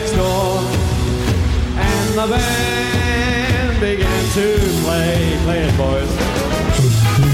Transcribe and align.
next 0.00 0.16
door. 0.16 0.60
And 1.76 2.08
the 2.16 2.26
band 2.26 3.80
began 3.80 4.22
to 4.34 4.46
play. 4.84 5.36
Play 5.44 5.60
it, 5.68 5.76
boys. 5.76 6.10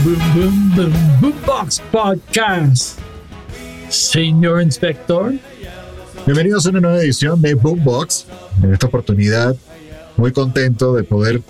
Boom, 0.03 0.19
boom, 0.35 0.73
boom, 0.75 0.93
Boombox 1.21 1.81
Podcast. 1.93 2.99
Señor 3.89 4.63
Inspector, 4.63 5.35
Bienvenidos 6.27 6.67
a 6.67 6.71
una 6.71 6.81
nueva 6.81 6.99
edición 6.99 7.41
de 7.41 7.55
Boombox. 7.55 8.27
En 8.61 8.73
esta 8.73 8.89
oportunidad, 8.89 9.55
muy 10.17 10.33
contento 10.33 10.95
de 10.95 11.05
poder 11.05 11.41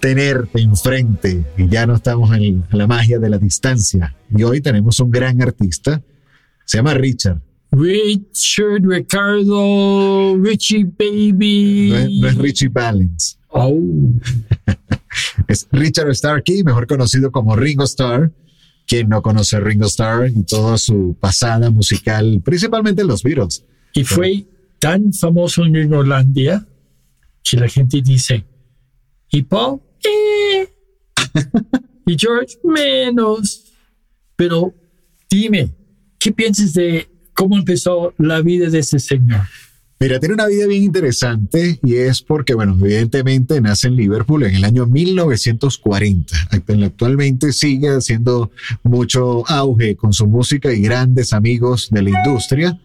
tenerte 0.00 0.60
enfrente 0.60 1.44
y 1.56 1.68
ya 1.68 1.86
no 1.86 1.94
estamos 1.94 2.34
en, 2.34 2.64
en 2.68 2.78
la 2.78 2.88
magia 2.88 3.20
de 3.20 3.30
la 3.30 3.38
distancia. 3.38 4.16
Y 4.36 4.42
hoy 4.42 4.60
tenemos 4.60 4.98
un 4.98 5.12
gran 5.12 5.40
artista, 5.40 6.02
se 6.64 6.78
llama 6.78 6.94
Richard. 6.94 7.40
Richard, 7.76 8.82
Ricardo, 8.82 10.36
Richie 10.38 10.84
Baby. 10.84 11.90
No 11.90 11.96
es, 11.96 12.10
no 12.20 12.28
es 12.28 12.34
Richie 12.36 12.68
Valens, 12.68 13.38
Oh, 13.56 13.80
es 15.48 15.68
Richard 15.70 16.12
Starkey, 16.14 16.64
mejor 16.64 16.88
conocido 16.88 17.30
como 17.30 17.54
Ringo 17.54 17.84
Starr. 17.84 18.32
Quien 18.86 19.08
no 19.08 19.22
conoce 19.22 19.56
a 19.56 19.60
Ringo 19.60 19.86
Starr 19.86 20.28
y 20.28 20.42
toda 20.42 20.76
su 20.76 21.16
pasada 21.18 21.70
musical, 21.70 22.42
principalmente 22.44 23.04
los 23.04 23.22
Beatles. 23.22 23.64
y 23.94 24.04
fue 24.04 24.44
tan 24.80 25.12
famoso 25.12 25.64
en 25.64 25.72
Gringolandia 25.72 26.66
que 27.42 27.56
la 27.56 27.68
gente 27.68 28.02
dice, 28.02 28.44
¿y 29.30 29.42
Paul? 29.42 29.80
Eh. 30.02 30.68
y 32.06 32.16
George, 32.18 32.58
menos. 32.64 33.72
Pero 34.36 34.74
dime, 35.30 35.70
¿qué 36.18 36.32
piensas 36.32 36.74
de 36.74 37.08
cómo 37.34 37.56
empezó 37.58 38.14
la 38.18 38.40
vida 38.40 38.70
de 38.70 38.78
ese 38.78 38.98
señor? 38.98 39.42
Mira, 40.00 40.18
tiene 40.18 40.34
una 40.34 40.48
vida 40.48 40.66
bien 40.66 40.82
interesante 40.82 41.78
y 41.82 41.94
es 41.94 42.20
porque, 42.20 42.54
bueno, 42.54 42.76
evidentemente 42.78 43.60
nace 43.60 43.88
en 43.88 43.96
Liverpool 43.96 44.42
en 44.42 44.56
el 44.56 44.64
año 44.64 44.86
1940. 44.86 46.36
Actualmente 46.50 47.52
sigue 47.52 47.88
haciendo 47.88 48.50
mucho 48.82 49.48
auge 49.48 49.96
con 49.96 50.12
su 50.12 50.26
música 50.26 50.72
y 50.72 50.82
grandes 50.82 51.32
amigos 51.32 51.88
de 51.90 52.02
la 52.02 52.10
industria. 52.10 52.78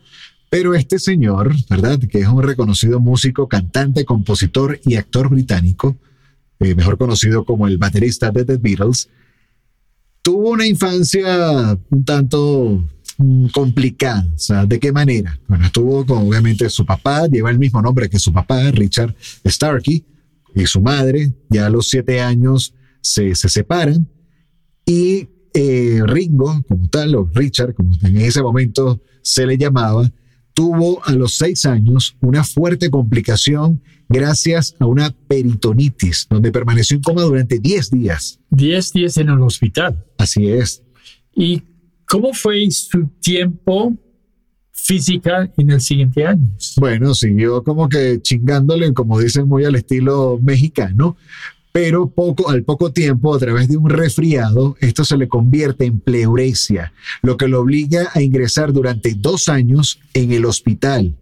Pero 0.50 0.76
este 0.76 0.98
señor, 0.98 1.54
¿verdad? 1.70 2.00
Que 2.00 2.20
es 2.20 2.28
un 2.28 2.42
reconocido 2.42 3.00
músico, 3.00 3.48
cantante, 3.48 4.06
compositor 4.06 4.80
y 4.86 4.96
actor 4.96 5.30
británico, 5.30 5.98
eh, 6.60 6.74
mejor 6.74 6.98
conocido 6.98 7.44
como 7.44 7.68
el 7.68 7.78
baterista 7.78 8.32
de 8.32 8.46
The 8.46 8.58
Beatles, 8.58 9.10
tuvo 10.22 10.52
una 10.52 10.66
infancia 10.66 11.78
un 11.90 12.06
tanto 12.06 12.84
complicada. 13.52 14.26
O 14.34 14.38
sea, 14.38 14.66
¿de 14.66 14.80
qué 14.80 14.92
manera? 14.92 15.40
Bueno, 15.48 15.66
estuvo 15.66 16.06
con 16.06 16.28
obviamente 16.28 16.70
su 16.70 16.86
papá, 16.86 17.28
lleva 17.28 17.50
el 17.50 17.60
mismo 17.60 17.82
nombre 17.82 18.10
que 18.10 18.20
su 18.20 18.32
papá, 18.32 18.72
Richard 18.72 19.16
Starkey, 19.46 20.06
y 20.56 20.66
su 20.66 20.82
madre, 20.82 21.34
ya 21.50 21.68
a 21.68 21.70
los 21.70 21.90
siete 21.90 22.22
años 22.22 22.74
se, 23.02 23.36
se 23.36 23.50
separan, 23.50 24.08
y 24.86 25.28
eh, 25.54 26.02
Ringo, 26.06 26.64
como 26.68 26.90
tal, 26.90 27.16
o 27.16 27.30
Richard, 27.34 27.74
como 27.74 27.92
en 28.04 28.18
ese 28.18 28.42
momento 28.42 29.02
se 29.22 29.46
le 29.46 29.58
llamaba, 29.58 30.10
tuvo 30.54 31.04
a 31.06 31.12
los 31.14 31.36
seis 31.36 31.66
años 31.66 32.18
una 32.22 32.44
fuerte 32.44 32.90
complicación 32.90 33.82
gracias 34.10 34.76
a 34.80 34.86
una 34.86 35.12
peritonitis, 35.28 36.28
donde 36.30 36.52
permaneció 36.52 36.96
en 36.98 37.04
coma 37.04 37.22
durante 37.22 37.60
10 37.60 37.92
días. 37.92 38.40
Diez 38.50 38.92
días 38.92 39.18
en 39.18 39.30
el 39.30 39.40
hospital. 39.42 40.04
Así 40.18 40.48
es. 40.48 40.84
¿Y 41.36 41.64
cómo 42.10 42.34
fue 42.34 42.70
su 42.72 43.08
tiempo 43.22 43.96
física 44.72 45.50
en 45.58 45.70
el 45.70 45.80
siguiente 45.80 46.26
año? 46.26 46.50
Bueno, 46.78 47.14
siguió 47.14 47.64
como 47.64 47.88
que 47.88 48.20
chingándole, 48.22 48.94
como 48.94 49.20
dicen, 49.20 49.48
muy 49.48 49.64
al 49.64 49.76
estilo 49.76 50.40
mexicano, 50.42 51.16
pero 51.72 52.10
poco, 52.10 52.50
al 52.50 52.64
poco 52.64 52.92
tiempo, 52.92 53.36
a 53.36 53.40
través 53.40 53.68
de 53.68 53.78
un 53.78 53.90
resfriado, 53.90 54.76
esto 54.82 55.06
se 55.06 55.18
le 55.18 55.30
convierte 55.30 55.86
en 55.86 56.00
pleuresia, 56.00 56.92
lo 57.22 57.38
que 57.38 57.48
lo 57.48 57.62
obliga 57.62 58.10
a 58.14 58.22
ingresar 58.22 58.74
durante 58.74 59.14
dos 59.14 59.48
años 59.48 60.00
en 60.16 60.32
el 60.32 60.46
hospital. 60.46 61.16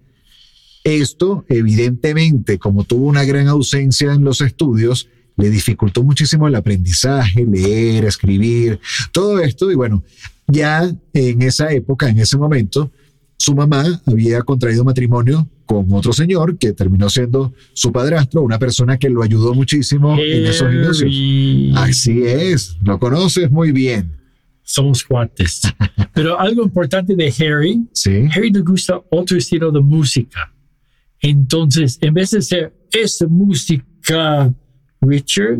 Esto, 0.85 1.43
evidentemente, 1.49 2.59
como 2.59 2.85
tuvo 2.85 3.07
una 3.07 3.25
gran 3.25 3.49
ausencia 3.49 4.13
en 4.13 4.23
los 4.23 4.39
estudios, 4.39 5.09
le 5.35 5.49
dificultó 5.49 6.01
muchísimo 6.01 6.47
el 6.47 6.55
aprendizaje, 6.55 7.45
leer, 7.45 8.05
escribir, 8.05 8.79
todo 9.11 9.39
esto. 9.39 9.69
Y 9.69 9.75
bueno, 9.75 10.03
ya 10.47 10.89
en 11.13 11.41
esa 11.41 11.71
época, 11.71 12.09
en 12.09 12.19
ese 12.19 12.37
momento, 12.37 12.91
su 13.37 13.53
mamá 13.53 14.01
había 14.05 14.41
contraído 14.41 14.83
matrimonio 14.83 15.47
con 15.65 15.91
otro 15.91 16.13
señor 16.13 16.57
que 16.57 16.71
terminó 16.73 17.09
siendo 17.09 17.53
su 17.73 17.91
padrastro, 17.91 18.41
una 18.41 18.57
persona 18.57 18.97
que 18.97 19.09
lo 19.09 19.21
ayudó 19.21 19.53
muchísimo 19.53 20.17
en 20.17 20.45
esos 20.45 20.73
inicios. 20.73 21.77
Así 21.77 22.23
es, 22.23 22.77
lo 22.81 22.97
conoces 22.97 23.51
muy 23.51 23.71
bien. 23.71 24.15
Somos 24.63 25.03
cuates. 25.03 25.61
Pero 26.13 26.39
algo 26.39 26.63
importante 26.63 27.15
de 27.15 27.33
Harry, 27.39 27.87
Sí, 27.91 28.27
Harry 28.33 28.51
le 28.51 28.61
gusta 28.61 29.01
otro 29.11 29.37
estilo 29.37 29.71
de 29.71 29.81
música. 29.81 30.53
Entonces, 31.21 31.97
en 32.01 32.13
vez 32.13 32.31
de 32.31 32.41
ser 32.41 32.73
esa 32.91 33.27
música, 33.27 34.53
Richard, 35.01 35.59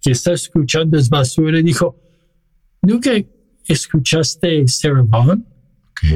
que 0.00 0.10
está 0.10 0.32
escuchando 0.32 0.98
es 0.98 1.08
basura, 1.08 1.60
dijo, 1.60 1.96
¿nunca 2.82 3.12
escuchaste 3.72 4.66
Sarah 4.68 5.02
Vaughan 5.02 5.44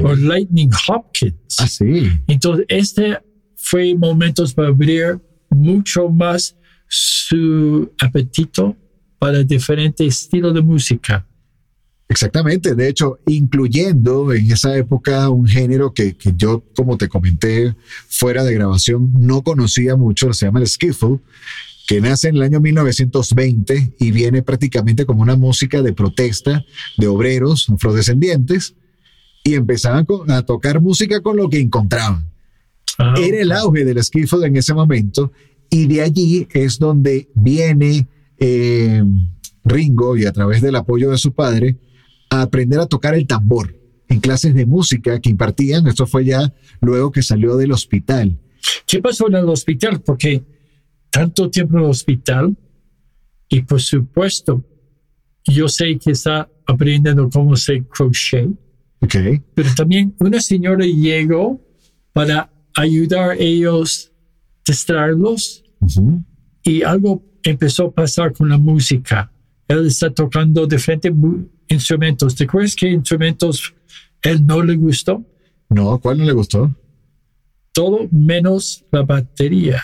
o. 0.03 0.15
Lightning 0.15 0.71
Hopkins? 0.87 1.59
Así. 1.59 2.11
Entonces, 2.27 2.65
este 2.69 3.19
fue 3.55 3.95
momentos 3.95 4.53
para 4.53 4.69
abrir 4.69 5.19
mucho 5.49 6.09
más 6.09 6.55
su 6.87 7.91
apetito 8.01 8.75
para 9.19 9.43
diferentes 9.43 10.07
estilos 10.07 10.53
de 10.53 10.61
música. 10.61 11.25
Exactamente, 12.09 12.75
de 12.75 12.89
hecho, 12.89 13.19
incluyendo 13.27 14.33
en 14.33 14.51
esa 14.51 14.75
época 14.75 15.29
un 15.29 15.47
género 15.47 15.93
que, 15.93 16.17
que 16.17 16.33
yo, 16.35 16.61
como 16.75 16.97
te 16.97 17.07
comenté, 17.07 17.73
fuera 18.09 18.43
de 18.43 18.53
grabación, 18.53 19.13
no 19.17 19.43
conocía 19.43 19.95
mucho, 19.95 20.33
se 20.33 20.45
llama 20.45 20.59
el 20.59 20.67
skiffle, 20.67 21.19
que 21.91 21.99
nace 21.99 22.29
en 22.29 22.37
el 22.37 22.43
año 22.43 22.61
1920 22.61 23.95
y 23.99 24.11
viene 24.11 24.41
prácticamente 24.43 25.05
como 25.05 25.21
una 25.23 25.35
música 25.35 25.81
de 25.81 25.91
protesta 25.91 26.63
de 26.97 27.07
obreros 27.07 27.67
afrodescendientes 27.69 28.75
y 29.43 29.55
empezaban 29.55 30.05
con- 30.05 30.31
a 30.31 30.41
tocar 30.45 30.79
música 30.79 31.19
con 31.19 31.35
lo 31.35 31.49
que 31.49 31.59
encontraban. 31.59 32.31
Ah, 32.97 33.13
Era 33.17 33.41
el 33.41 33.51
auge 33.51 33.83
del 33.83 34.01
skiffle 34.01 34.47
en 34.47 34.55
ese 34.55 34.73
momento 34.73 35.33
y 35.69 35.87
de 35.87 36.01
allí 36.01 36.47
es 36.53 36.79
donde 36.79 37.29
viene 37.35 38.07
eh, 38.39 39.03
Ringo 39.65 40.15
y 40.15 40.25
a 40.25 40.31
través 40.31 40.61
del 40.61 40.75
apoyo 40.77 41.11
de 41.11 41.17
su 41.17 41.33
padre 41.33 41.75
a 42.29 42.41
aprender 42.43 42.79
a 42.79 42.85
tocar 42.85 43.15
el 43.15 43.27
tambor 43.27 43.75
en 44.07 44.21
clases 44.21 44.53
de 44.55 44.65
música 44.65 45.19
que 45.19 45.29
impartían. 45.29 45.87
Esto 45.87 46.07
fue 46.07 46.23
ya 46.23 46.53
luego 46.79 47.11
que 47.11 47.21
salió 47.21 47.57
del 47.57 47.73
hospital. 47.73 48.39
¿Qué 48.87 48.99
pasó 48.99 49.27
en 49.27 49.35
el 49.35 49.49
hospital? 49.49 49.99
Porque 50.01 50.41
tanto 51.11 51.49
tiempo 51.49 51.77
en 51.77 51.83
el 51.83 51.89
hospital 51.89 52.57
y 53.49 53.61
por 53.61 53.81
supuesto, 53.81 54.63
yo 55.45 55.67
sé 55.67 55.97
que 55.99 56.11
está 56.11 56.49
aprendiendo 56.65 57.29
cómo 57.29 57.53
hacer 57.53 57.83
crochet, 57.87 58.49
Ok. 59.01 59.15
pero 59.53 59.69
también 59.75 60.15
una 60.19 60.39
señora 60.39 60.85
llegó 60.85 61.59
para 62.13 62.51
ayudar 62.75 63.31
a 63.31 63.35
ellos 63.35 64.11
distraerlos 64.65 65.63
Ujú. 65.81 66.23
y 66.63 66.83
algo 66.83 67.23
empezó 67.43 67.87
a 67.87 67.91
pasar 67.91 68.31
con 68.33 68.47
la 68.49 68.57
música. 68.57 69.31
Él 69.67 69.87
está 69.87 70.09
tocando 70.11 70.67
diferentes 70.67 71.11
instrumentos. 71.67 72.35
¿Te 72.35 72.43
acuerdas 72.43 72.75
qué 72.75 72.89
instrumentos 72.91 73.73
él 74.21 74.45
no 74.45 74.61
le 74.63 74.75
gustó? 74.75 75.25
No, 75.69 75.99
¿cuál 75.99 76.17
no 76.19 76.25
le 76.25 76.33
gustó? 76.33 76.73
todo 77.73 78.07
menos 78.11 78.83
la 78.91 79.01
batería. 79.03 79.81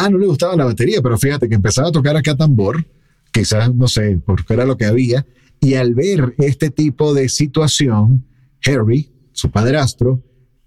Ah, 0.00 0.08
no 0.08 0.16
le 0.16 0.26
gustaba 0.28 0.54
la 0.54 0.64
batería, 0.64 1.02
pero 1.02 1.18
fíjate 1.18 1.48
que 1.48 1.56
empezaba 1.56 1.88
a 1.88 1.92
tocar 1.92 2.16
acá 2.16 2.36
tambor, 2.36 2.86
quizás, 3.32 3.74
no 3.74 3.88
sé, 3.88 4.20
porque 4.24 4.54
era 4.54 4.64
lo 4.64 4.76
que 4.76 4.84
había, 4.84 5.26
y 5.60 5.74
al 5.74 5.92
ver 5.92 6.36
este 6.38 6.70
tipo 6.70 7.14
de 7.14 7.28
situación, 7.28 8.24
Harry, 8.64 9.10
su 9.32 9.50
padrastro, 9.50 10.22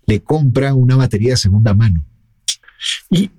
le 0.06 0.22
compra 0.22 0.74
una 0.74 0.98
batería 0.98 1.31
de 1.31 1.38
segunda 1.38 1.74
mano. 1.74 2.06
Y 3.10 3.31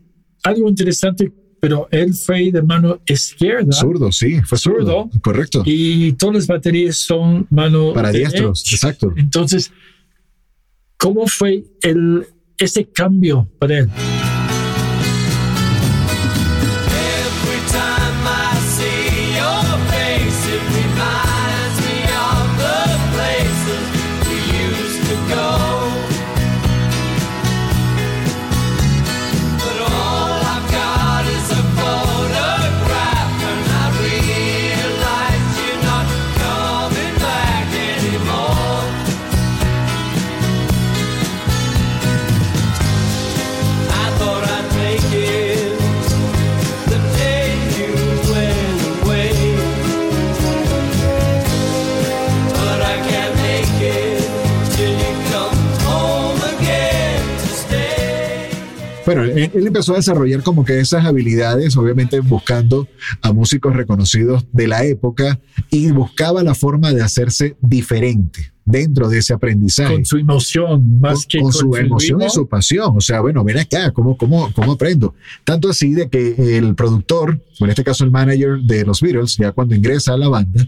algo 0.43 0.67
interesante, 0.67 1.31
pero 1.61 1.89
él 1.91 2.15
fue 2.15 2.51
de 2.51 2.63
mano 2.63 3.03
izquierda. 3.07 3.73
Zurdo, 3.73 4.11
sí, 4.13 4.41
fue 4.47 4.57
zurdo. 4.57 5.11
Zurdo. 5.11 5.21
Correcto. 5.21 5.63
Y 5.67 6.15
todas 6.15 6.37
las 6.37 6.47
baterías 6.47 6.97
son 6.97 7.47
mano 7.51 7.93
Para 7.93 8.11
diestros, 8.13 8.65
exacto. 8.73 9.13
Entonces, 9.15 9.71
¿cómo 10.97 11.27
fue 11.27 11.65
el, 11.83 12.27
ese 12.57 12.87
cambio 12.87 13.47
para 13.59 13.81
él? 13.81 13.91
Bueno, 59.05 59.25
él, 59.25 59.51
él 59.53 59.67
empezó 59.67 59.95
a 59.95 59.97
desarrollar 59.97 60.43
como 60.43 60.65
que 60.65 60.79
esas 60.81 61.05
habilidades, 61.05 61.77
obviamente 61.77 62.21
buscando 62.21 62.89
a 63.21 63.33
músicos 63.33 63.75
reconocidos 63.75 64.47
de 64.53 64.69
la 64.69 64.85
época 64.85 65.41
y 65.71 65.91
buscaba 65.91 66.43
la 66.43 66.55
forma 66.55 66.93
de 66.93 67.03
hacerse 67.03 67.57
diferente 67.61 68.53
dentro 68.65 69.09
de 69.09 69.19
ese 69.19 69.33
aprendizaje. 69.33 69.95
Con 69.95 70.05
su 70.05 70.19
emoción, 70.19 71.01
más 71.01 71.21
con, 71.21 71.29
que 71.29 71.39
con 71.39 71.51
con, 71.51 71.53
su 71.53 71.77
emoción 71.77 72.23
y 72.23 72.31
su 72.31 72.49
pasión. 72.49 72.97
O 72.97 73.01
sea, 73.01 73.21
bueno, 73.21 73.43
ven 73.45 73.59
acá, 73.59 73.91
¿cómo, 73.91 74.17
cómo, 74.17 74.53
¿cómo 74.55 74.73
aprendo? 74.73 75.15
Tanto 75.45 75.69
así 75.69 75.93
de 75.93 76.09
que 76.09 76.59
el 76.59 76.75
productor, 76.75 77.41
o 77.61 77.65
en 77.65 77.71
este 77.71 77.85
caso 77.85 78.05
el 78.05 78.11
manager 78.11 78.61
de 78.61 78.85
los 78.85 79.01
Beatles, 79.01 79.37
ya 79.37 79.53
cuando 79.53 79.75
ingresa 79.75 80.15
a 80.15 80.17
la 80.17 80.29
banda, 80.29 80.67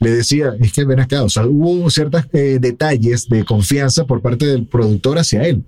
le 0.00 0.10
decía, 0.10 0.52
es 0.60 0.72
que 0.72 0.84
ven 0.84 1.00
acá, 1.00 1.24
o 1.24 1.28
sea, 1.28 1.44
hubo 1.44 1.90
ciertos 1.90 2.24
eh, 2.32 2.58
detalles 2.60 3.28
de 3.28 3.44
confianza 3.44 4.04
por 4.04 4.22
parte 4.22 4.46
del 4.46 4.66
productor 4.66 5.18
hacia 5.18 5.42
él. 5.42 5.64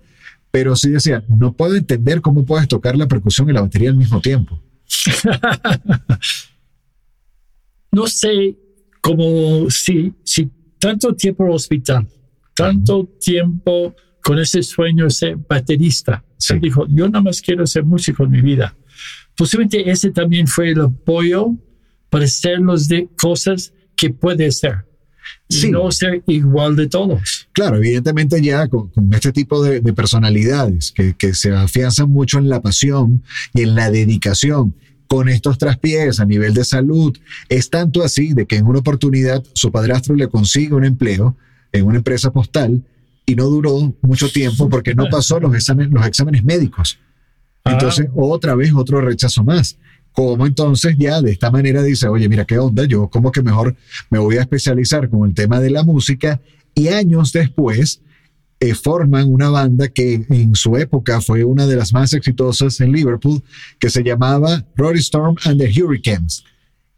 Pero 0.51 0.75
sí 0.75 0.91
decía, 0.91 1.25
no 1.29 1.53
puedo 1.53 1.77
entender 1.77 2.21
cómo 2.21 2.45
puedes 2.45 2.69
tocar 2.69 2.97
la 2.97 3.07
percusión 3.07 3.49
y 3.49 3.53
la 3.53 3.63
batería 3.63 3.91
al 3.91 3.97
mismo 3.97 4.21
tiempo. 4.21 4.61
no 7.93 8.07
sé 8.07 8.59
cómo 9.01 9.71
si, 9.71 10.13
si 10.25 10.51
tanto 10.79 11.15
tiempo 11.15 11.45
en 11.45 11.51
el 11.51 11.55
hospital, 11.55 12.09
tanto 12.55 13.09
tiempo 13.21 13.95
con 14.23 14.39
ese 14.39 14.63
sueño 14.63 15.05
de 15.05 15.11
ser 15.11 15.37
baterista. 15.37 16.25
Sí. 16.37 16.55
Él 16.55 16.61
dijo, 16.61 16.87
yo 16.89 17.07
nada 17.09 17.23
más 17.23 17.41
quiero 17.41 17.67
ser 17.67 17.85
músico 17.85 18.25
en 18.25 18.31
mi 18.31 18.41
vida. 18.41 18.77
Posiblemente 19.37 19.89
ese 19.91 20.11
también 20.11 20.47
fue 20.47 20.71
el 20.71 20.81
apoyo 20.81 21.55
para 22.11 22.25
hacer 22.25 22.59
de 22.61 23.09
cosas 23.17 23.73
que 23.97 24.11
puede 24.11 24.51
ser. 24.51 24.90
Sí. 25.49 25.71
no 25.71 25.91
ser 25.91 26.23
igual 26.27 26.77
de 26.77 26.89
todos. 26.89 27.49
Claro, 27.53 27.77
evidentemente 27.77 28.41
ya 28.43 28.69
con, 28.69 28.89
con 28.89 29.13
este 29.13 29.33
tipo 29.33 29.63
de, 29.63 29.81
de 29.81 29.93
personalidades 29.93 30.93
que, 30.93 31.15
que 31.15 31.35
se 31.35 31.53
afianzan 31.53 32.09
mucho 32.09 32.39
en 32.39 32.49
la 32.49 32.61
pasión 32.61 33.23
y 33.55 33.63
en 33.63 33.75
la 33.75 33.91
dedicación 33.91 34.75
con 35.11 35.29
estos 35.29 35.59
traspiés 35.59 36.21
a 36.21 36.25
nivel 36.25 36.55
de 36.55 36.65
salud, 36.65 37.19
es 37.49 37.69
tanto 37.69 38.05
así 38.05 38.33
de 38.33 38.47
que 38.47 38.57
en 38.57 38.67
una 38.67 38.79
oportunidad 38.79 39.43
su 39.55 39.73
padrastro 39.73 40.15
le 40.15 40.29
consigue 40.29 40.73
un 40.73 40.85
empleo 40.85 41.37
en 41.73 41.85
una 41.85 41.97
empresa 41.97 42.33
postal 42.33 42.85
y 43.27 43.35
no 43.35 43.47
duró 43.47 43.93
mucho 44.03 44.31
tiempo 44.31 44.69
porque 44.69 44.95
no 44.95 45.07
pasó 45.11 45.41
los 45.41 45.53
exámenes, 45.55 45.93
los 45.93 46.07
exámenes 46.07 46.45
médicos. 46.45 47.01
Entonces, 47.65 48.07
otra 48.15 48.55
vez 48.55 48.73
otro 48.73 49.01
rechazo 49.01 49.43
más. 49.45 49.79
Como 50.13 50.47
entonces 50.47 50.97
ya 50.99 51.23
de 51.23 51.31
esta 51.31 51.51
manera 51.51 51.83
dice, 51.83 52.09
oye, 52.09 52.29
mira 52.29 52.45
qué 52.45 52.59
onda, 52.59 52.85
yo 52.85 53.09
como 53.09 53.31
que 53.33 53.43
mejor 53.43 53.77
me 54.11 54.19
voy 54.19 54.37
a 54.37 54.43
especializar 54.43 55.09
con 55.09 55.29
el 55.29 55.35
tema 55.35 55.61
de 55.61 55.71
la 55.71 55.83
música 55.83 56.41
y 56.75 56.89
años 56.89 57.33
después 57.33 58.03
eh, 58.63 58.75
forman 58.75 59.33
una 59.33 59.49
banda 59.49 59.89
que 59.89 60.27
en 60.29 60.55
su 60.55 60.77
época 60.77 61.23
fue 61.23 61.45
una 61.45 61.67
de 61.67 61.77
las 61.77 61.95
más 61.95 62.13
exitosas 62.13 62.79
en 62.81 62.93
Liverpool, 62.93 63.43
que 63.79 63.89
se 63.89 64.03
llamaba 64.03 64.67
Rory 64.77 64.99
Storm 64.99 65.37
and 65.45 65.59
the 65.59 65.83
Hurricanes. 65.83 66.45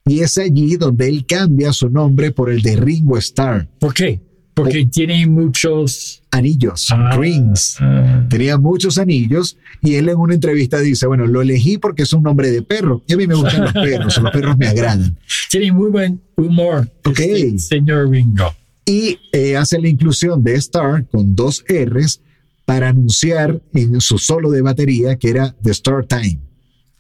Y 0.05 0.21
es 0.21 0.37
allí 0.39 0.77
donde 0.77 1.09
él 1.09 1.25
cambia 1.25 1.73
su 1.73 1.89
nombre 1.89 2.33
por 2.33 2.51
el 2.51 2.63
de 2.63 2.75
Ringo 2.75 3.17
Starr, 3.19 3.69
¿Por 3.79 3.95
qué? 3.95 4.21
Porque 4.55 4.85
tiene 4.87 5.27
muchos 5.27 6.23
anillos, 6.31 6.89
ah, 6.91 7.17
rings. 7.17 7.77
ah, 7.81 8.27
Tenía 8.29 8.59
muchos 8.59 8.99
anillos 8.99 9.57
y 9.83 9.95
él 9.95 10.09
en 10.11 10.19
una 10.19 10.35
entrevista 10.35 10.79
dice, 10.81 11.07
bueno, 11.07 11.27
lo 11.27 11.41
elegí 11.41 11.79
porque 11.79 12.03
es 12.03 12.13
un 12.13 12.23
nombre 12.23 12.51
de 12.51 12.61
perro 12.63 13.03
y 13.07 13.15
a 13.15 13.17
mí 13.17 13.27
me 13.27 13.35
gustan 13.35 13.63
los 13.63 13.73
perros, 13.73 14.19
los 14.19 14.31
perros 14.31 14.59
me 14.59 14.67
agradan. 14.67 15.17
tiene 15.51 15.73
muy 15.73 15.91
buen 15.91 16.21
humor. 16.37 16.91
Ok. 17.05 17.19
este 17.21 17.59
señor 17.59 18.11
Ringo. 18.11 18.55
Y 18.85 19.19
eh, 19.33 19.57
hace 19.57 19.81
la 19.81 19.89
inclusión 19.89 20.43
de 20.43 20.55
Star 20.57 21.07
con 21.07 21.35
dos 21.35 21.65
R's 21.69 22.21
para 22.67 22.89
anunciar 22.89 23.61
en 23.73 24.01
su 24.01 24.19
solo 24.19 24.51
de 24.51 24.61
batería 24.61 25.17
que 25.17 25.31
era 25.31 25.55
The 25.63 25.71
Star 25.71 26.05
Time. 26.05 26.39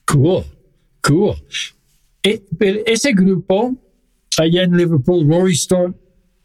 Cool, 0.06 0.44
cool. 1.02 1.34
Pero 2.58 2.80
ese 2.86 3.12
grupo 3.12 3.74
allá 4.38 4.62
en 4.62 4.76
Liverpool, 4.76 5.26
Rory 5.28 5.52
Storm 5.54 5.94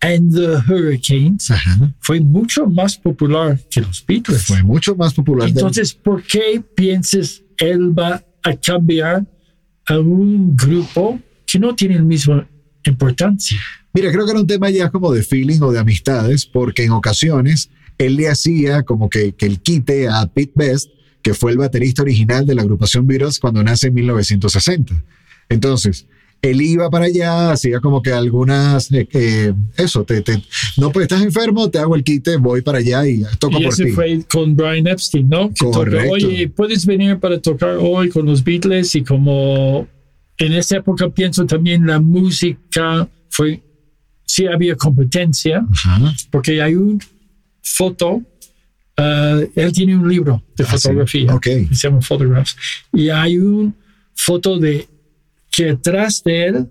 and 0.01 0.33
the 0.33 0.57
Hurricanes, 0.67 1.49
Ajá. 1.49 1.93
fue 1.99 2.19
mucho 2.19 2.67
más 2.67 2.97
popular 2.97 3.59
que 3.69 3.81
los 3.81 4.05
Beatles. 4.05 4.43
Fue 4.43 4.63
mucho 4.63 4.95
más 4.95 5.13
popular. 5.13 5.49
Entonces, 5.49 5.93
¿por 5.93 6.23
qué 6.23 6.63
piensas 6.75 7.43
él 7.57 7.97
va 7.97 8.23
a 8.43 8.55
cambiar 8.55 9.25
a 9.87 9.99
un 9.99 10.55
grupo 10.55 11.19
que 11.45 11.59
no 11.59 11.75
tiene 11.75 11.95
la 11.95 12.03
misma 12.03 12.47
importancia? 12.85 13.59
Mira, 13.93 14.11
creo 14.11 14.25
que 14.25 14.31
era 14.31 14.39
un 14.39 14.47
tema 14.47 14.69
ya 14.69 14.89
como 14.89 15.11
de 15.11 15.23
feeling 15.23 15.61
o 15.61 15.71
de 15.71 15.79
amistades, 15.79 16.45
porque 16.45 16.83
en 16.83 16.91
ocasiones 16.91 17.69
él 17.97 18.15
le 18.15 18.29
hacía 18.29 18.83
como 18.83 19.09
que, 19.09 19.33
que 19.33 19.47
el 19.47 19.59
quite 19.59 20.07
a 20.07 20.27
Pete 20.27 20.53
Best, 20.55 20.91
que 21.23 21.33
fue 21.33 21.51
el 21.51 21.57
baterista 21.57 22.03
original 22.03 22.45
de 22.45 22.53
la 22.53 22.61
agrupación 22.61 23.07
Beatles 23.07 23.39
cuando 23.39 23.63
nace 23.63 23.87
en 23.87 23.95
1960. 23.95 25.03
Entonces, 25.49 26.05
él 26.41 26.61
iba 26.61 26.89
para 26.89 27.05
allá, 27.05 27.51
hacía 27.51 27.79
como 27.79 28.01
que 28.01 28.11
algunas, 28.11 28.89
eh, 28.91 29.53
eso, 29.75 30.03
te, 30.03 30.21
te- 30.21 30.41
no, 30.77 30.91
pues 30.91 31.03
estás 31.03 31.21
enfermo, 31.23 31.69
te 31.69 31.79
hago 31.79 31.95
el 31.95 32.03
quite, 32.03 32.37
voy 32.37 32.61
para 32.61 32.77
allá 32.77 33.07
y 33.07 33.23
toco 33.39 33.59
Y 33.59 33.63
por 33.63 33.73
ese 33.73 33.85
ti. 33.85 33.91
fue 33.91 34.23
con 34.31 34.55
Brian 34.55 34.87
Epstein, 34.87 35.27
¿no? 35.27 35.49
Que 35.49 35.65
Correcto. 35.65 36.11
Oye, 36.11 36.47
puedes 36.49 36.85
venir 36.85 37.19
para 37.19 37.41
tocar 37.41 37.77
hoy 37.79 38.09
con 38.09 38.25
los 38.25 38.43
Beatles 38.43 38.93
y 38.95 39.03
como 39.03 39.87
en 40.37 40.53
esa 40.53 40.77
época 40.77 41.09
pienso 41.09 41.45
también 41.47 41.85
la 41.87 41.99
música 41.99 43.09
fue, 43.29 43.61
sí 44.25 44.45
había 44.45 44.75
competencia, 44.75 45.65
porque 46.31 46.61
hay 46.61 46.75
un 46.75 47.01
foto, 47.63 48.21
ah, 48.97 49.39
él 49.55 49.71
tiene 49.73 49.97
un 49.97 50.07
libro 50.07 50.43
de 50.55 50.63
Ah, 50.63 50.67
sí. 50.67 50.77
fotografía, 50.77 51.33
Ok. 51.35 51.43
que 51.43 51.67
se 51.71 51.87
llama 51.87 52.01
Photographs, 52.01 52.55
y 52.93 53.09
hay 53.09 53.37
un 53.37 53.75
foto 54.13 54.57
de 54.59 54.87
que 55.57 55.71
atrás 55.71 56.21
de 56.23 56.45
él 56.45 56.67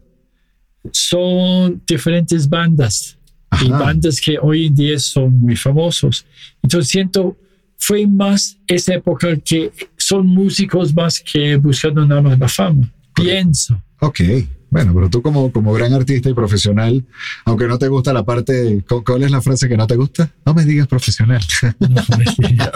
son 0.92 1.82
diferentes 1.86 2.48
bandas 2.48 3.18
y 3.62 3.66
Ajá. 3.70 3.78
bandas 3.78 4.20
que 4.20 4.38
hoy 4.40 4.66
en 4.66 4.74
día 4.74 4.98
son 4.98 5.40
muy 5.40 5.56
famosos. 5.56 6.24
Entonces 6.62 6.88
siento, 6.90 7.36
fue 7.78 8.06
más 8.06 8.58
esa 8.66 8.94
época 8.94 9.36
que 9.36 9.72
son 9.96 10.26
músicos 10.26 10.94
más 10.94 11.20
que 11.20 11.56
buscando 11.56 12.06
nada 12.06 12.22
más 12.22 12.38
la 12.38 12.48
fama. 12.48 12.92
Pienso. 13.14 13.82
Ok. 14.00 14.20
Bueno, 14.68 14.92
pero 14.94 15.08
tú 15.08 15.22
como, 15.22 15.50
como 15.52 15.72
gran 15.72 15.92
artista 15.94 16.28
y 16.28 16.34
profesional, 16.34 17.04
aunque 17.44 17.66
no 17.66 17.78
te 17.78 17.88
gusta 17.88 18.12
la 18.12 18.24
parte, 18.24 18.84
¿cu- 18.88 19.02
¿cuál 19.04 19.22
es 19.22 19.30
la 19.30 19.40
frase 19.40 19.68
que 19.68 19.76
no 19.76 19.86
te 19.86 19.94
gusta? 19.96 20.30
No 20.44 20.54
me 20.54 20.64
digas 20.64 20.86
profesional. 20.88 21.40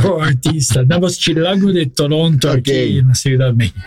o 0.05 0.09
Oh, 0.09 0.23
artista. 0.23 0.83
Nada 0.85 1.01
más 1.01 1.19
chilango 1.19 1.73
de 1.73 1.87
Toronto 1.87 2.49
Ok. 2.51 2.59
aquí 2.59 2.99
en 2.99 3.09
la 3.09 3.15
Ciudad 3.15 3.49
de 3.49 3.53
México. 3.55 3.81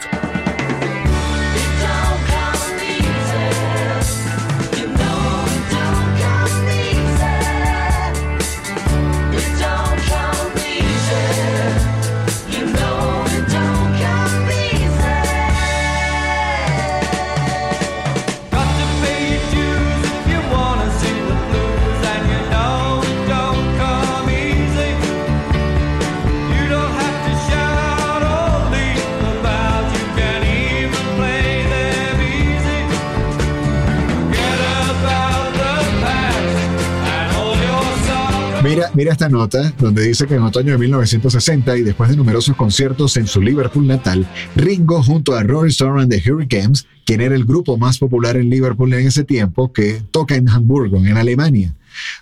Mira, 38.95 39.12
esta 39.12 39.27
nota 39.27 39.73
donde 39.79 40.03
dice 40.03 40.27
que 40.27 40.35
en 40.35 40.43
otoño 40.43 40.73
de 40.73 40.77
1960 40.77 41.77
y 41.77 41.81
después 41.81 42.12
de 42.12 42.15
numerosos 42.15 42.55
conciertos 42.55 43.17
en 43.17 43.25
su 43.25 43.41
Liverpool 43.41 43.88
natal, 43.88 44.27
Ringo 44.55 45.01
junto 45.01 45.33
a 45.33 45.41
Rory 45.41 45.71
Stone 45.71 46.03
and 46.03 46.12
the 46.12 46.31
Hurricanes, 46.31 46.85
quien 47.03 47.19
era 47.21 47.33
el 47.33 47.45
grupo 47.45 47.75
más 47.75 47.97
popular 47.97 48.38
en 48.38 48.51
Liverpool 48.51 48.93
en 48.93 49.07
ese 49.07 49.23
tiempo, 49.23 49.73
que 49.73 50.03
toca 50.12 50.35
en 50.35 50.47
Hamburgo, 50.47 50.97
en 50.97 51.17
Alemania, 51.17 51.73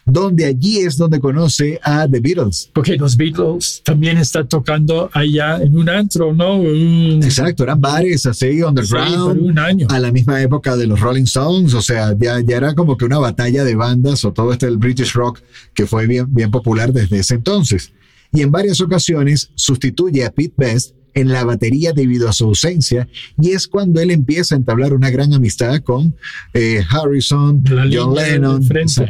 donde 0.06 0.46
allí 0.46 0.80
es 0.80 0.98
donde 0.98 1.20
conoce 1.20 1.80
a 1.84 2.08
The 2.08 2.20
Beatles. 2.20 2.70
Porque 2.74 2.96
los 2.98 3.16
Beatles 3.18 3.82
también 3.84 4.18
están 4.18 4.48
tocando 4.48 5.10
allá 5.14 5.58
en 5.62 5.78
un 5.78 5.90
antro, 5.90 6.34
¿no? 6.34 6.56
Un- 6.58 7.22
Exacto, 7.24 7.64
eran 7.64 7.80
bares 7.82 8.26
así, 8.26 8.52
Sí, 8.54 8.62
underground, 8.64 9.16
por 9.16 9.38
un 9.38 9.60
año. 9.60 9.88
a 9.90 10.00
la 10.00 10.12
misma 10.12 10.42
época 10.42 10.76
de 10.76 10.88
los 10.88 11.00
Rolling 11.00 11.24
Stones, 11.24 11.74
o 11.74 11.82
sea, 11.82 12.16
ya, 12.20 12.40
ya 12.42 12.58
era 12.58 12.74
como 12.76 12.98
que 12.98 13.06
una 13.06 13.20
batalla 13.20 13.64
de 13.64 13.76
bandas 13.76 14.24
o 14.26 14.32
todo 14.34 14.52
este 14.54 14.66
del 14.66 14.78
British 14.78 15.14
Rock 15.14 15.40
que 15.74 15.86
fue 15.86 16.08
bien, 16.08 16.26
bien 16.30 16.52
popular 16.52 16.92
desde 16.94 17.20
ese 17.20 17.36
entonces. 17.36 17.92
Y 18.34 18.42
en 18.42 18.52
varias 18.52 18.80
ocasiones 18.82 19.52
sustituye 19.56 20.24
a 20.26 20.32
Pete 20.32 20.54
Best 20.58 20.96
en 21.14 21.30
la 21.30 21.44
batería 21.44 21.94
debido 21.94 22.30
a 22.30 22.34
su 22.34 22.46
ausencia 22.46 23.08
y 23.40 23.52
es 23.52 23.68
cuando 23.68 24.00
él 24.02 24.12
empieza 24.12 24.56
a 24.56 24.58
entablar 24.58 24.94
una 24.94 25.10
gran 25.10 25.34
amistad 25.34 25.82
con 25.82 26.16
eh, 26.54 26.82
Harrison, 26.90 27.64
La 27.70 27.84
John 27.92 28.16
Lennon. 28.16 28.64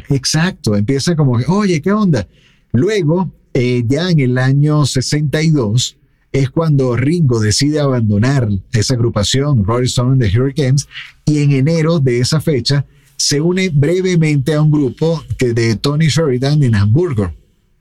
Exacto, 0.09 0.75
empieza 0.75 1.15
como, 1.15 1.33
oye, 1.47 1.81
¿qué 1.81 1.91
onda? 1.91 2.27
Luego, 2.73 3.31
eh, 3.53 3.83
ya 3.87 4.09
en 4.09 4.19
el 4.19 4.37
año 4.37 4.85
62, 4.85 5.97
es 6.31 6.49
cuando 6.49 6.95
Ringo 6.95 7.39
decide 7.41 7.79
abandonar 7.81 8.47
esa 8.71 8.93
agrupación, 8.93 9.65
Rolling 9.65 9.85
Stone 9.87 10.11
and 10.13 10.21
the 10.31 10.39
Hurricanes, 10.39 10.87
y 11.25 11.39
en 11.39 11.51
enero 11.51 11.99
de 11.99 12.19
esa 12.19 12.39
fecha 12.39 12.85
se 13.17 13.41
une 13.41 13.69
brevemente 13.69 14.53
a 14.53 14.61
un 14.61 14.71
grupo 14.71 15.23
que 15.37 15.53
de 15.53 15.75
Tony 15.75 16.07
Sheridan 16.07 16.63
en 16.63 16.73
Hamburgo. 16.75 17.33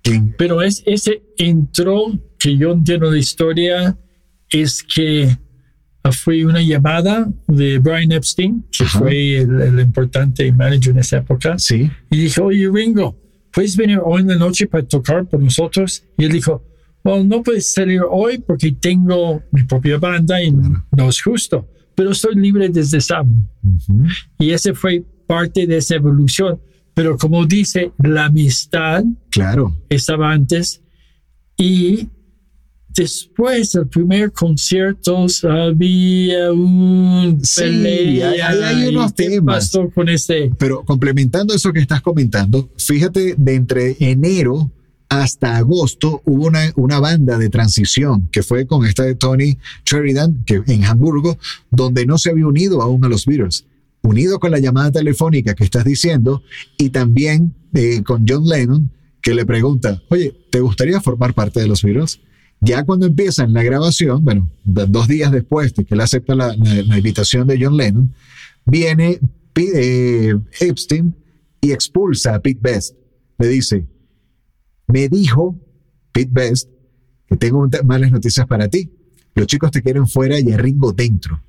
En- 0.02 0.34
Pero 0.36 0.60
es 0.62 0.82
ese 0.84 1.22
entró 1.38 2.06
que 2.38 2.56
yo 2.56 2.72
entiendo 2.72 3.10
de 3.10 3.18
historia 3.20 3.96
es 4.50 4.82
que 4.82 5.36
ah, 6.02 6.12
fue 6.12 6.44
una 6.44 6.60
llamada 6.60 7.30
de 7.46 7.78
Brian 7.78 8.12
Epstein, 8.12 8.64
que 8.70 8.84
fue 8.84 9.38
el, 9.38 9.60
el 9.60 9.80
importante 9.80 10.50
manager 10.52 10.92
en 10.92 10.98
esa 10.98 11.18
época, 11.18 11.58
sí, 11.58 11.90
y 12.10 12.16
dijo, 12.16 12.44
oye 12.44 12.68
Ringo, 12.72 13.16
¿puedes 13.52 13.76
venir 13.76 14.00
hoy 14.04 14.22
en 14.22 14.28
la 14.28 14.36
noche 14.36 14.66
para 14.66 14.86
tocar 14.86 15.26
por 15.26 15.40
nosotros? 15.40 16.04
Y 16.16 16.24
él 16.24 16.32
dijo, 16.32 16.62
well, 17.04 17.26
no 17.26 17.42
puedes 17.42 17.72
salir 17.72 18.02
hoy 18.08 18.38
porque 18.38 18.72
tengo 18.72 19.42
mi 19.52 19.64
propia 19.64 19.98
banda 19.98 20.42
y 20.42 20.50
no 20.50 21.08
es 21.08 21.20
justo, 21.22 21.68
pero 21.94 22.10
estoy 22.10 22.34
libre 22.34 22.68
desde 22.68 23.00
sábado. 23.00 23.34
Y 24.38 24.50
ese 24.50 24.74
fue 24.74 25.04
parte 25.26 25.66
de 25.66 25.76
esa 25.76 25.96
evolución. 25.96 26.60
Pero 26.94 27.16
como 27.16 27.46
dice, 27.46 27.92
la 28.02 28.26
amistad 28.26 29.04
claro. 29.30 29.76
estaba 29.88 30.32
antes 30.32 30.82
y 31.56 32.08
después 33.00 33.72
del 33.72 33.88
primer 33.88 34.32
concierto 34.32 35.26
había 35.48 36.52
un 36.52 37.38
Sí, 37.42 37.60
pelea. 37.62 38.30
hay- 38.30 38.40
hay- 38.40 38.62
hay 38.62 38.84
¿Y 38.84 38.88
unos 38.96 39.14
temas. 39.14 39.56
pasó 39.70 39.90
con 39.90 40.08
este? 40.08 40.50
Pero 40.58 40.84
complementando 40.84 41.54
eso 41.54 41.72
que 41.72 41.80
estás 41.80 42.00
comentando, 42.02 42.70
fíjate, 42.76 43.34
de 43.36 43.54
entre 43.54 43.96
enero 44.00 44.70
hasta 45.08 45.56
agosto 45.56 46.22
hubo 46.24 46.46
una, 46.46 46.72
una 46.76 47.00
banda 47.00 47.36
de 47.36 47.48
transición 47.48 48.28
que 48.30 48.42
fue 48.44 48.66
con 48.66 48.86
esta 48.86 49.02
de 49.02 49.14
Tony 49.16 49.58
Sheridan 49.84 50.44
que, 50.46 50.62
en 50.66 50.84
Hamburgo, 50.84 51.36
donde 51.70 52.06
no 52.06 52.16
se 52.18 52.30
había 52.30 52.46
unido 52.46 52.80
aún 52.80 53.04
a 53.04 53.08
los 53.08 53.26
Beatles. 53.26 53.66
Unido 54.02 54.38
con 54.38 54.50
la 54.52 54.60
llamada 54.60 54.92
telefónica 54.92 55.54
que 55.54 55.64
estás 55.64 55.84
diciendo 55.84 56.42
y 56.78 56.90
también 56.90 57.54
eh, 57.74 58.02
con 58.04 58.24
John 58.28 58.46
Lennon 58.46 58.90
que 59.22 59.34
le 59.34 59.44
pregunta, 59.44 60.00
oye, 60.08 60.32
¿te 60.50 60.60
gustaría 60.60 61.00
formar 61.00 61.34
parte 61.34 61.60
de 61.60 61.66
los 61.68 61.82
Beatles? 61.82 62.20
Ya 62.60 62.84
cuando 62.84 63.06
empiezan 63.06 63.52
la 63.52 63.62
grabación, 63.62 64.22
bueno, 64.24 64.50
dos 64.64 65.08
días 65.08 65.32
después 65.32 65.74
de 65.74 65.84
que 65.84 65.94
él 65.94 66.00
acepta 66.00 66.34
la, 66.34 66.48
la- 66.56 66.82
la 66.82 66.96
invitación 66.98 67.46
de 67.46 67.58
John 67.62 67.76
Lennon, 67.76 68.12
viene 68.66 69.18
eh, 69.56 70.34
Epstein 70.60 71.14
y 71.60 71.72
expulsa 71.72 72.34
a 72.34 72.40
Pete 72.40 72.60
Best. 72.62 72.96
Le 73.38 73.48
dice, 73.48 73.86
me 74.86 75.08
dijo 75.08 75.58
Pete 76.12 76.30
Best 76.32 76.68
que 77.26 77.36
tengo 77.36 77.66
malas 77.84 78.10
noticias 78.12 78.46
para 78.46 78.68
ti. 78.68 78.90
Los 79.34 79.46
chicos 79.46 79.70
te 79.70 79.82
quieren 79.82 80.06
fuera 80.06 80.38
y 80.40 80.50
a 80.52 80.56
Ringo 80.58 80.92
dentro. 80.92 81.40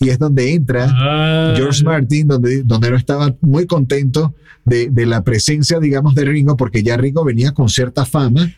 Y 0.00 0.08
es 0.08 0.18
donde 0.18 0.54
entra 0.54 0.88
Ah, 0.90 1.52
George 1.56 1.84
Martin, 1.84 2.26
donde, 2.26 2.62
donde 2.62 2.90
no 2.90 2.96
estaba 2.96 3.36
muy 3.42 3.66
contento 3.66 4.34
de, 4.64 4.88
de 4.90 5.04
la 5.06 5.22
presencia, 5.22 5.78
digamos, 5.78 6.14
de 6.14 6.24
Ringo, 6.24 6.56
porque 6.56 6.82
ya 6.82 6.96
Ringo 6.96 7.22
venía 7.24 7.52
con 7.52 7.68
cierta 7.68 8.04
fama 8.06 8.50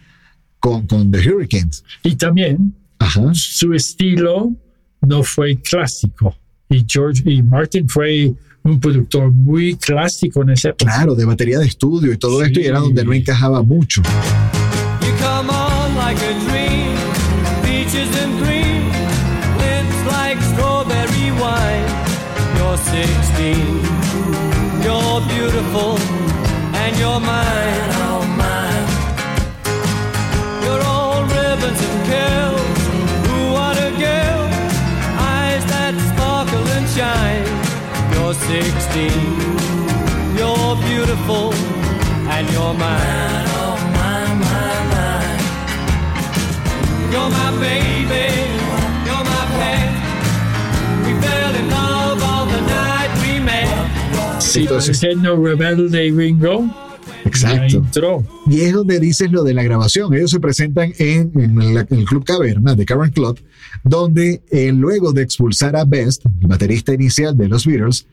con, 0.62 0.86
con 0.86 1.10
The 1.10 1.18
Hurricanes. 1.28 1.82
y 2.04 2.14
también 2.14 2.72
Ajá. 3.00 3.30
su 3.34 3.74
estilo 3.74 4.52
no 5.00 5.24
fue 5.24 5.56
clásico. 5.60 6.36
Y 6.70 6.84
George 6.88 7.20
y 7.26 7.42
Martin 7.42 7.88
fue 7.88 8.32
un 8.62 8.78
productor 8.78 9.32
muy 9.32 9.74
clásico 9.74 10.42
en 10.42 10.50
época. 10.50 10.76
Claro, 10.76 11.16
de 11.16 11.24
batería 11.24 11.58
de 11.58 11.66
estudio 11.66 12.12
y 12.12 12.16
todo 12.16 12.38
Sí. 12.38 12.46
esto, 12.46 12.60
y 12.60 12.64
era 12.66 12.78
donde 12.78 13.04
no 13.04 13.12
encajaba 13.12 13.60
mucho. 13.64 14.02
You 14.02 15.10
come 15.18 15.50
on 15.50 15.96
like 15.96 16.20
a 16.24 16.32
dream, 16.48 16.94
peaches 17.64 18.08
and 18.22 18.40
cream, 18.40 18.84
lips 19.58 19.98
like 20.12 20.40
strawberry 20.54 21.32
wine. 21.42 21.90
You're 22.56 22.78
16, 22.78 23.56
you're 24.84 25.20
beautiful, 25.26 25.98
and 26.74 26.96
you're 27.00 27.18
mine. 27.20 28.21
You're 38.32 38.40
16, 38.40 39.12
you're 40.38 40.76
beautiful, 40.88 41.52
and 42.32 42.48
you're 42.50 42.72
mine, 42.72 43.46
oh 43.60 43.76
my, 43.92 44.24
my, 44.40 44.72
my. 44.88 45.20
You're 47.12 47.28
my 47.28 47.50
baby, 47.60 48.32
you're 49.04 49.24
my 49.32 49.44
pet. 49.58 49.90
We 51.04 51.12
fell 51.20 51.54
in 51.60 51.68
love 51.68 52.22
on 52.22 52.48
the 52.48 52.60
night 52.72 53.10
we 53.20 53.38
met. 53.38 53.68
Sí, 54.40 54.60
Entonces- 54.60 55.02
el 55.02 55.10
diseño 55.10 55.36
rebelde 55.36 56.10
Ringo 56.10 56.70
ya 57.34 57.66
Exacto. 57.66 58.24
Y 58.46 58.62
es 58.62 58.72
donde 58.72 58.98
dices 58.98 59.30
lo 59.30 59.44
de 59.44 59.52
la 59.52 59.62
grabación. 59.62 60.14
Ellos 60.14 60.30
se 60.30 60.40
presentan 60.40 60.94
en, 60.98 61.32
en 61.34 61.60
el, 61.60 61.76
en 61.76 61.98
el 61.98 62.04
Club 62.06 62.24
Caverna, 62.24 62.74
de 62.74 62.86
Cavern 62.86 63.12
Club, 63.12 63.38
donde 63.84 64.42
eh, 64.50 64.72
luego 64.72 65.12
de 65.12 65.22
expulsar 65.22 65.76
a 65.76 65.84
Best, 65.84 66.24
el 66.40 66.48
baterista 66.48 66.94
inicial 66.94 67.36
de 67.36 67.48
los 67.48 67.66
Beatles, 67.66 68.06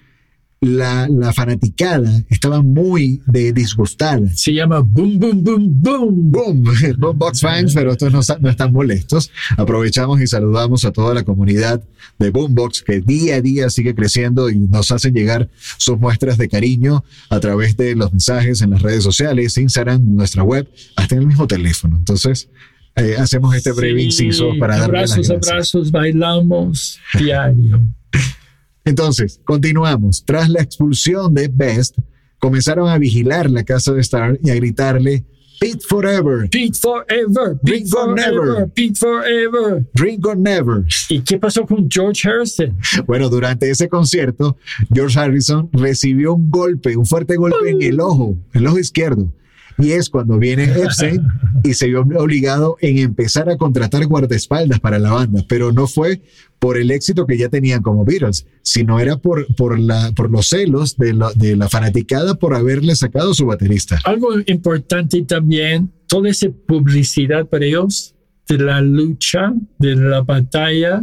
la, 0.61 1.07
la 1.07 1.31
fanaticada 1.31 2.21
estaba 2.29 2.61
muy 2.61 3.21
de, 3.25 3.53
disgustada. 3.53 4.27
Se 4.35 4.53
llama 4.53 4.79
Boom, 4.79 5.17
Boom, 5.17 5.43
Boom, 5.43 5.81
Boom. 5.81 6.31
Boom, 6.31 6.63
Boombox 6.97 7.41
fans, 7.41 7.73
pero 7.73 7.91
estos 7.91 8.11
no, 8.11 8.19
no 8.41 8.49
están 8.49 8.73
molestos. 8.73 9.31
Aprovechamos 9.57 10.21
y 10.21 10.27
saludamos 10.27 10.83
a 10.85 10.91
toda 10.91 11.13
la 11.13 11.23
comunidad 11.23 11.81
de 12.17 12.29
Boombox 12.29 12.81
que 12.81 12.99
día 12.99 13.35
a 13.35 13.41
día 13.41 13.69
sigue 13.69 13.95
creciendo 13.95 14.49
y 14.49 14.59
nos 14.59 14.91
hacen 14.91 15.13
llegar 15.13 15.49
sus 15.77 15.97
muestras 15.97 16.37
de 16.37 16.49
cariño 16.49 17.05
a 17.29 17.39
través 17.39 17.77
de 17.77 17.95
los 17.95 18.11
mensajes 18.11 18.61
en 18.61 18.71
las 18.71 18.81
redes 18.81 19.03
sociales, 19.03 19.57
Instagram, 19.57 20.15
nuestra 20.15 20.43
web, 20.43 20.69
hasta 20.97 21.15
en 21.15 21.21
el 21.21 21.27
mismo 21.27 21.47
teléfono. 21.47 21.95
Entonces, 21.97 22.49
eh, 22.95 23.15
hacemos 23.17 23.55
este 23.55 23.71
breve 23.71 23.99
Sí, 23.99 24.25
inciso 24.25 24.51
para 24.59 24.77
las 24.77 24.85
Abrazos, 24.85 25.29
abrazos, 25.29 25.91
bailamos 25.91 26.99
diario. 27.17 27.81
Entonces, 28.89 29.39
continuamos. 29.45 30.23
Tras 30.25 30.49
la 30.49 30.61
expulsión 30.61 31.33
de 31.33 31.47
Best, 31.47 31.97
comenzaron 32.39 32.89
a 32.89 32.97
vigilar 32.97 33.49
la 33.49 33.63
casa 33.63 33.93
de 33.93 34.01
Star 34.01 34.39
y 34.43 34.49
a 34.49 34.55
gritarle 34.55 35.25
Pete 35.59 35.81
Forever, 35.87 36.49
Pete 36.49 36.77
forever, 36.79 37.59
Pete 37.65 37.85
forever, 37.85 38.15
never. 38.15 38.67
Pete 38.73 38.95
forever. 38.95 39.85
Drink 39.93 40.25
or 40.25 40.37
Never. 40.37 40.85
¿Y 41.09 41.19
qué 41.19 41.37
pasó 41.37 41.65
con 41.65 41.89
George 41.91 42.27
Harrison? 42.27 42.77
Bueno, 43.05 43.29
durante 43.29 43.69
ese 43.69 43.89
concierto, 43.89 44.57
George 44.93 45.19
Harrison 45.19 45.69
recibió 45.73 46.33
un 46.33 46.49
golpe, 46.49 46.95
un 46.95 47.05
fuerte 47.05 47.35
golpe 47.35 47.71
en 47.71 47.81
el 47.81 47.99
ojo, 47.99 48.37
el 48.53 48.67
ojo 48.67 48.79
izquierdo. 48.79 49.31
Y 49.79 49.91
es 49.91 50.09
cuando 50.09 50.37
viene 50.37 50.65
Epstein 50.65 51.25
y 51.63 51.73
se 51.73 51.87
vio 51.87 52.01
obligado 52.01 52.77
en 52.81 52.97
empezar 52.97 53.49
a 53.49 53.57
contratar 53.57 54.05
guardaespaldas 54.05 54.79
para 54.79 54.99
la 54.99 55.11
banda, 55.11 55.43
pero 55.47 55.71
no 55.71 55.87
fue 55.87 56.21
por 56.59 56.77
el 56.77 56.91
éxito 56.91 57.25
que 57.25 57.37
ya 57.37 57.47
tenían 57.47 57.81
como 57.81 58.03
Beatles, 58.03 58.45
sino 58.61 58.99
era 58.99 59.17
por, 59.17 59.47
por, 59.55 59.79
la, 59.79 60.11
por 60.11 60.29
los 60.29 60.49
celos 60.49 60.97
de 60.97 61.13
la, 61.13 61.31
de 61.33 61.57
fanaticada 61.69 62.35
por 62.35 62.53
haberle 62.53 62.95
sacado 62.95 63.33
su 63.33 63.45
baterista. 63.45 63.99
Algo 64.03 64.29
importante 64.45 65.21
también, 65.23 65.91
toda 66.07 66.29
esa 66.29 66.49
publicidad 66.67 67.47
para 67.47 67.65
ellos, 67.65 68.15
de 68.47 68.57
la 68.57 68.81
lucha, 68.81 69.53
de 69.77 69.95
la 69.95 70.21
batalla, 70.21 71.01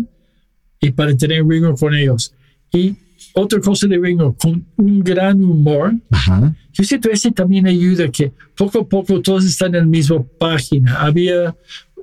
y 0.80 0.90
para 0.90 1.16
tener 1.16 1.46
Ringo 1.46 1.74
con 1.74 1.94
ellos. 1.94 2.34
Y 2.72 2.96
otra 3.38 3.60
cosa 3.60 3.86
de 3.86 3.98
Ringo, 3.98 4.34
con 4.34 4.64
un 4.76 5.00
gran 5.00 5.44
humor. 5.44 5.94
Ajá. 6.10 6.56
Yo 6.72 6.84
siento 6.84 7.10
ese 7.10 7.30
también 7.30 7.66
ayuda 7.66 8.08
que 8.10 8.32
poco 8.56 8.80
a 8.80 8.88
poco 8.88 9.20
todos 9.20 9.44
están 9.44 9.74
en 9.74 9.82
la 9.82 9.86
misma 9.86 10.24
página. 10.38 10.96
Había 10.96 11.54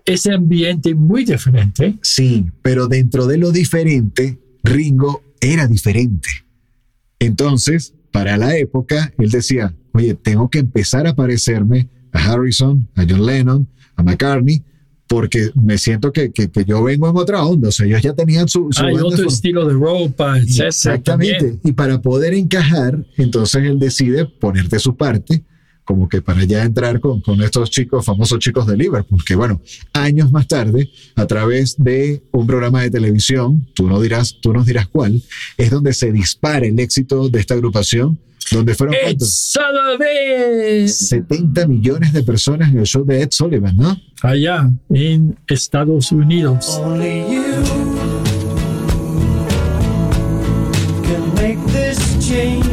ese 0.06 0.32
ambiente 0.32 0.94
muy 0.94 1.26
diferente. 1.26 1.96
Sí, 2.04 2.46
pero 2.62 2.88
dentro 2.88 3.26
de 3.26 3.40
lo 3.40 3.52
diferente, 3.52 4.40
Ringo 4.64 5.24
era 5.42 5.68
diferente. 5.68 6.30
Entonces, 7.18 7.96
para 8.12 8.38
la 8.38 8.56
época, 8.56 9.12
él 9.18 9.32
decía, 9.32 9.74
oye, 9.94 10.14
tengo 10.14 10.52
que 10.52 10.60
empezar 10.60 11.08
a 11.08 11.16
parecerme 11.16 11.90
a 12.12 12.32
Harrison, 12.32 12.88
a 12.96 13.06
John 13.10 13.26
Lennon, 13.26 13.68
a 13.96 14.04
McCartney, 14.04 14.62
porque 15.08 15.52
me 15.56 15.78
siento 15.78 16.12
que, 16.12 16.32
que, 16.32 16.50
que 16.50 16.66
yo 16.66 16.84
vengo 16.84 17.10
en 17.10 17.18
otra 17.18 17.44
onda. 17.44 17.70
O 17.70 17.72
sea, 17.72 17.86
ellos 17.86 18.02
ya 18.02 18.14
tenían 18.14 18.48
su, 18.48 18.70
su 18.72 18.84
Hay 18.84 18.94
banda 18.94 19.08
otro 19.08 19.28
estilo 19.28 19.68
de 19.68 19.74
ropa, 19.74 20.38
etcétera. 20.38 20.68
Exactamente. 20.68 21.38
también. 21.38 21.62
Y 21.64 21.72
para 21.74 22.02
poder 22.02 22.34
encajar, 22.34 23.06
entonces 23.18 23.64
él 23.64 23.80
decide 23.80 24.26
poner 24.26 24.70
de 24.70 24.80
su 24.80 24.96
parte, 24.96 25.44
como 25.84 26.08
que 26.08 26.22
para 26.22 26.44
ya 26.44 26.64
entrar 26.64 27.00
con, 27.00 27.22
con 27.22 27.42
estos 27.42 27.70
chicos, 27.70 28.06
famosos 28.06 28.40
chicos 28.40 28.66
de 28.68 28.78
Liverpool, 28.78 29.24
que 29.26 29.36
bueno, 29.36 29.62
años 29.94 30.32
más 30.32 30.48
tarde, 30.48 30.90
a 31.16 31.26
través 31.26 31.76
de 31.78 32.24
un 32.32 32.48
programa 32.48 32.82
de 32.82 32.92
televisión, 32.92 33.68
tú, 33.74 33.88
no 33.88 34.00
dirás, 34.02 34.38
tú 34.42 34.54
nos 34.54 34.66
dirás 34.66 34.88
cuál, 34.88 35.22
es 35.58 35.70
donde 35.70 35.94
se 35.94 36.12
dispara 36.12 36.66
el 36.66 36.80
éxito 36.80 37.30
de 37.30 37.40
esta 37.40 37.54
agrupación, 37.54 38.20
donde 38.52 38.76
fueron 38.76 38.96
¿cuántos? 39.02 39.30
It's 39.30 39.54
Sullivan. 39.54 40.90
70 40.90 41.68
millones 41.68 42.14
de 42.14 42.24
personas 42.24 42.72
en 42.72 42.80
el 42.80 42.86
show 42.86 43.06
de 43.06 43.22
Ed 43.22 43.30
Sullivan, 43.32 43.76
¿no? 43.78 43.98
Allá 44.22 44.70
en 44.90 45.38
Estados 45.48 46.12
Unidos. 46.12 46.80
Only 46.82 47.24
you 47.30 47.44
can 51.04 51.34
make 51.36 51.60
this 51.72 52.00
change 52.20 52.73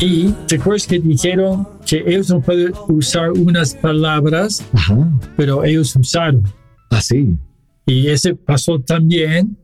Y 0.00 0.32
te 0.46 0.56
acuerdas 0.56 0.86
que 0.86 1.00
dijeron 1.00 1.66
que 1.84 2.04
ellos 2.06 2.30
no 2.30 2.40
pueden 2.40 2.72
usar 2.88 3.32
unas 3.32 3.74
palabras, 3.74 4.64
Ajá. 4.72 5.10
pero 5.36 5.64
ellos 5.64 5.96
usaron. 5.96 6.44
Así. 6.90 7.36
Y 7.84 8.06
ese 8.06 8.34
pasó 8.34 8.78
también 8.78 9.56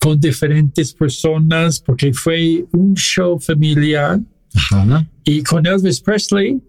con 0.00 0.18
diferentes 0.18 0.92
personas 0.92 1.78
porque 1.78 2.12
fue 2.12 2.64
un 2.72 2.94
show 2.94 3.38
familiar 3.38 4.18
Ajá. 4.54 5.06
y 5.24 5.42
con 5.42 5.64
Elvis 5.66 6.00
Presley 6.00 6.60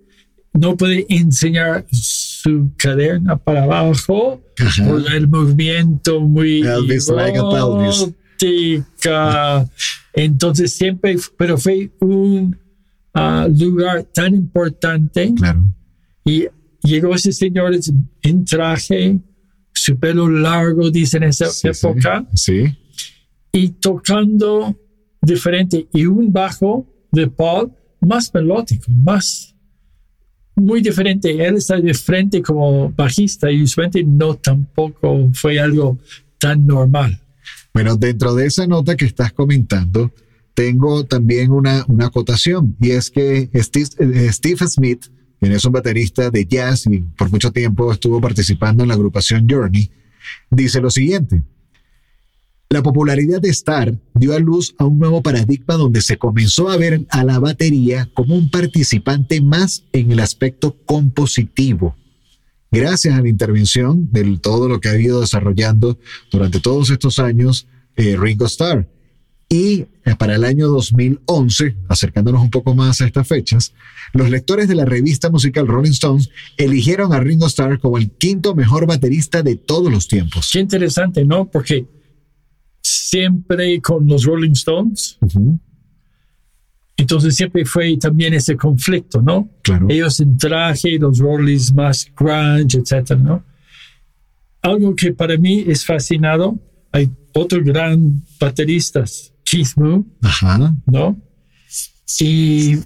no 0.53 0.77
puede 0.77 1.05
enseñar 1.09 1.85
su 1.91 2.69
cadena 2.77 3.35
para 3.35 3.63
abajo 3.63 4.41
Ajá. 4.59 4.87
por 4.87 5.11
el 5.11 5.27
movimiento 5.27 6.19
muy 6.19 6.61
Elvis 6.61 7.09
erótica. 8.39 9.67
Entonces 10.13 10.73
siempre, 10.73 11.17
pero 11.37 11.57
fue 11.57 11.89
un 11.99 12.55
ah, 13.17 13.47
lugar 13.47 14.03
tan 14.13 14.33
importante 14.35 15.33
Claro. 15.35 15.63
y 16.25 16.45
llegó 16.83 17.13
ese 17.15 17.31
señor 17.31 17.73
en 18.21 18.45
traje, 18.45 19.19
su 19.73 19.97
pelo 19.97 20.29
largo, 20.29 20.89
dice 20.91 21.17
en 21.17 21.23
esa 21.23 21.45
Sí, 21.47 21.67
sí. 21.73 21.87
época, 21.87 22.25
Sí. 22.33 22.63
y 23.51 23.69
tocando 23.69 24.75
diferente 25.21 25.87
y 25.93 26.05
un 26.05 26.31
bajo 26.31 26.85
de 27.11 27.27
Paul 27.27 27.71
más 28.01 28.31
melódico, 28.33 28.85
más 28.91 29.53
muy 30.55 30.81
diferente. 30.81 31.29
Él 31.45 31.55
está 31.55 31.77
de 31.79 31.93
frente 31.93 32.41
como 32.41 32.91
bajista 32.91 33.51
y 33.51 33.61
usualmente 33.63 34.03
no 34.03 34.35
tampoco 34.35 35.29
fue 35.33 35.59
algo 35.59 35.99
tan 36.39 36.65
normal. 36.65 37.19
Bueno, 37.73 37.95
dentro 37.95 38.33
de 38.33 38.47
esa 38.47 38.65
nota 38.65 38.95
que 38.95 39.05
estás 39.05 39.33
comentando, 39.33 40.11
tengo 40.57 41.05
también 41.05 41.51
una, 41.51 41.85
una 41.87 42.07
acotación, 42.07 42.75
y 42.81 42.89
es 42.89 43.11
que 43.11 43.47
Steve, 43.53 43.89
eh, 43.99 44.33
Steve 44.33 44.67
Smith, 44.67 45.05
quien 45.39 45.51
es 45.51 45.63
un 45.65 45.71
baterista 45.71 46.31
de 46.31 46.47
jazz 46.47 46.87
y 46.87 47.01
por 47.15 47.29
mucho 47.29 47.51
tiempo 47.51 47.93
estuvo 47.93 48.19
participando 48.19 48.81
en 48.81 48.87
la 48.87 48.95
agrupación 48.95 49.45
Journey, 49.47 49.91
dice 50.49 50.81
lo 50.81 50.89
siguiente. 50.89 51.43
La 52.71 52.81
popularidad 52.81 53.39
de 53.39 53.49
Star 53.49 53.99
dio 54.15 54.33
a 54.33 54.39
luz 54.39 54.73
a 54.79 54.85
un 54.85 54.97
nuevo 54.97 55.21
paradigma 55.21 55.75
donde 55.75 56.01
se 56.01 56.17
comenzó 56.17 56.69
a 56.69 56.77
ver 56.77 57.05
a 57.11 57.23
la 57.23 57.37
batería 57.37 58.09
como 58.15 58.35
un 58.35 58.49
participante 58.49 59.41
más 59.41 59.83
en 59.93 60.11
el 60.11 60.19
aspecto 60.19 60.75
compositivo 60.87 61.95
gracias 62.71 63.15
a 63.15 63.21
la 63.21 63.29
intervención 63.29 64.09
de 64.11 64.39
todo 64.39 64.67
lo 64.67 64.79
que 64.79 64.89
ha 64.89 64.99
ido 64.99 65.21
desarrollando 65.21 65.99
durante 66.31 66.59
todos 66.59 66.89
estos 66.89 67.19
años 67.19 67.67
eh, 67.95 68.17
Ringo 68.17 68.47
Starr. 68.47 68.87
Y 69.49 69.85
eh, 70.03 70.15
para 70.17 70.35
el 70.35 70.43
año 70.43 70.67
2011, 70.67 71.77
acercándonos 71.87 72.41
un 72.41 72.49
poco 72.49 72.75
más 72.75 72.99
a 72.99 73.05
estas 73.05 73.27
fechas, 73.27 73.73
los 74.13 74.29
lectores 74.29 74.67
de 74.67 74.75
la 74.75 74.85
revista 74.85 75.29
musical 75.29 75.67
Rolling 75.67 75.91
Stones 75.91 76.29
eligieron 76.57 77.13
a 77.13 77.19
Ringo 77.19 77.47
Starr 77.47 77.79
como 77.79 77.97
el 77.97 78.11
quinto 78.11 78.55
mejor 78.55 78.87
baterista 78.87 79.43
de 79.43 79.55
todos 79.55 79.91
los 79.91 80.07
tiempos. 80.07 80.49
Qué 80.51 80.59
interesante, 80.59 81.23
¿no? 81.23 81.49
Porque 81.49 81.85
siempre 82.81 83.81
con 83.81 84.05
los 84.07 84.25
Rolling 84.25 84.51
Stones, 84.51 85.17
Ujú, 85.21 85.59
entonces 86.97 87.35
siempre 87.35 87.63
fue 87.63 87.95
también 87.97 88.33
ese 88.33 88.57
conflicto, 88.57 89.21
¿no? 89.21 89.49
Claro. 89.61 89.85
Ellos 89.87 90.19
en 90.19 90.35
traje, 90.35 90.97
los 90.97 91.19
Rollins 91.19 91.73
más 91.73 92.11
grunge, 92.17 92.79
etcétera, 92.79 93.19
¿no? 93.19 93.43
Algo 94.63 94.95
que 94.95 95.13
para 95.13 95.37
mí 95.37 95.63
es 95.67 95.85
fascinado, 95.85 96.59
hay 96.91 97.09
otro 97.33 97.63
gran 97.63 98.23
baterista, 98.39 99.05
Keith 99.49 99.77
Moon, 99.77 100.05
Ajá. 100.21 100.73
¿no? 100.85 101.17
Y, 102.19 102.77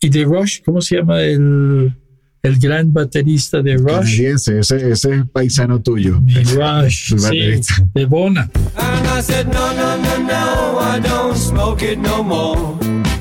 y 0.00 0.08
de 0.08 0.24
Rush, 0.24 0.62
¿cómo 0.64 0.80
se 0.80 0.96
llama 0.96 1.20
el, 1.20 1.94
el 2.42 2.58
gran 2.58 2.92
baterista 2.92 3.60
de 3.60 3.76
Rush? 3.76 3.86
Canadiense, 3.86 4.58
ese, 4.60 4.90
ese 4.90 5.14
es 5.14 5.28
paisano 5.30 5.82
tuyo. 5.82 6.18
Y 6.26 6.42
Rush, 6.44 7.12
El 7.30 7.62
sí, 7.62 7.74
de 7.92 8.06
Bona. 8.06 8.50
And 8.76 9.06
I 9.06 9.20
said, 9.20 9.46
no, 9.48 9.72
no, 9.74 9.96
no, 9.96 10.18
no, 10.18 10.78
I 10.80 11.00
don't 11.00 11.36
smoke 11.36 11.82
it 11.82 11.98
no 11.98 12.22
more. 12.22 12.78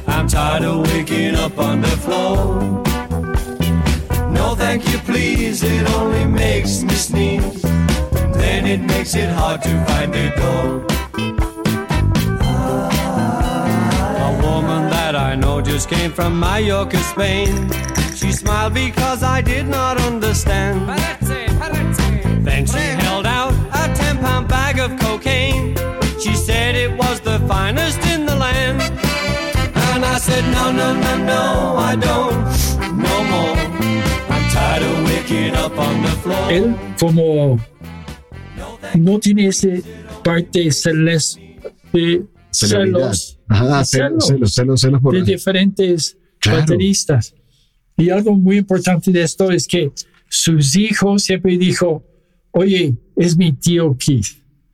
I'm 0.07 0.27
tired 0.27 0.63
of 0.63 0.88
waking 0.93 1.36
up 1.36 1.57
on 1.59 1.81
the 1.81 1.97
floor. 1.97 2.62
No, 4.31 4.55
thank 4.55 4.88
you, 4.89 4.99
please, 4.99 5.62
it 5.62 5.89
only 5.95 6.25
makes 6.25 6.83
me 6.83 6.93
sneeze. 6.93 7.62
Then 8.33 8.65
it 8.65 8.81
makes 8.81 9.13
it 9.13 9.29
hard 9.29 9.62
to 9.63 9.86
find 9.86 10.15
a 10.15 10.33
door. 10.38 11.02
I 15.73 15.86
came 15.88 16.12
from 16.12 16.39
Mallorca, 16.39 16.97
Spain. 16.97 17.67
She 18.13 18.31
smiled 18.31 18.75
because 18.75 19.23
I 19.23 19.41
did 19.41 19.67
not 19.67 19.99
understand. 19.99 20.88
Then 22.45 22.67
she 22.67 22.77
held 22.77 23.25
out 23.25 23.53
a 23.73 23.91
10 23.95 24.19
pound 24.19 24.47
bag 24.47 24.77
of 24.77 24.99
cocaine. 24.99 25.75
She 26.19 26.36
said 26.36 26.75
it 26.75 26.95
was 26.95 27.21
the 27.21 27.39
finest 27.47 28.05
in 28.05 28.27
the 28.27 28.36
land. 28.36 28.83
And 29.89 30.05
I 30.05 30.19
said, 30.19 30.43
No, 30.53 30.71
no, 30.71 30.93
no, 30.93 31.17
no, 31.25 31.75
I 31.79 31.95
don't, 31.95 32.36
no 32.95 33.23
more. 33.33 33.57
I'm 34.29 34.45
tired 34.51 34.83
of 34.83 35.05
waking 35.05 35.55
up 35.55 35.75
on 35.75 36.03
the 36.03 36.12
floor. 36.21 36.51
Él 36.51 36.75
como 36.99 37.59
no 38.93 39.19
tiene 39.19 39.47
ese 39.47 39.81
parte 40.23 40.71
celeste 40.71 41.57
de 41.91 42.25
celos, 42.51 43.32
Ajá, 43.47 43.79
de 43.79 43.86
celos, 43.86 44.27
celos 44.27 44.53
celos, 44.53 44.82
celos, 44.82 45.01
por... 45.01 45.13
de 45.15 45.23
diferentes 45.23 46.17
Claro. 46.39 46.60
bateristas. 46.60 47.34
Y 47.97 48.10
algo 48.10 48.36
muy 48.36 48.58
importante 48.58 49.12
de 49.12 49.21
esto 49.21 49.49
es 49.51 49.67
que 49.67 49.91
sus 50.27 50.75
hijos 50.75 51.23
siempre 51.23 51.58
dijo, 51.58 52.03
oye, 52.51 52.95
es 53.15 53.38
mi 53.38 53.53
tío 53.53 53.95
Keith. 53.97 54.25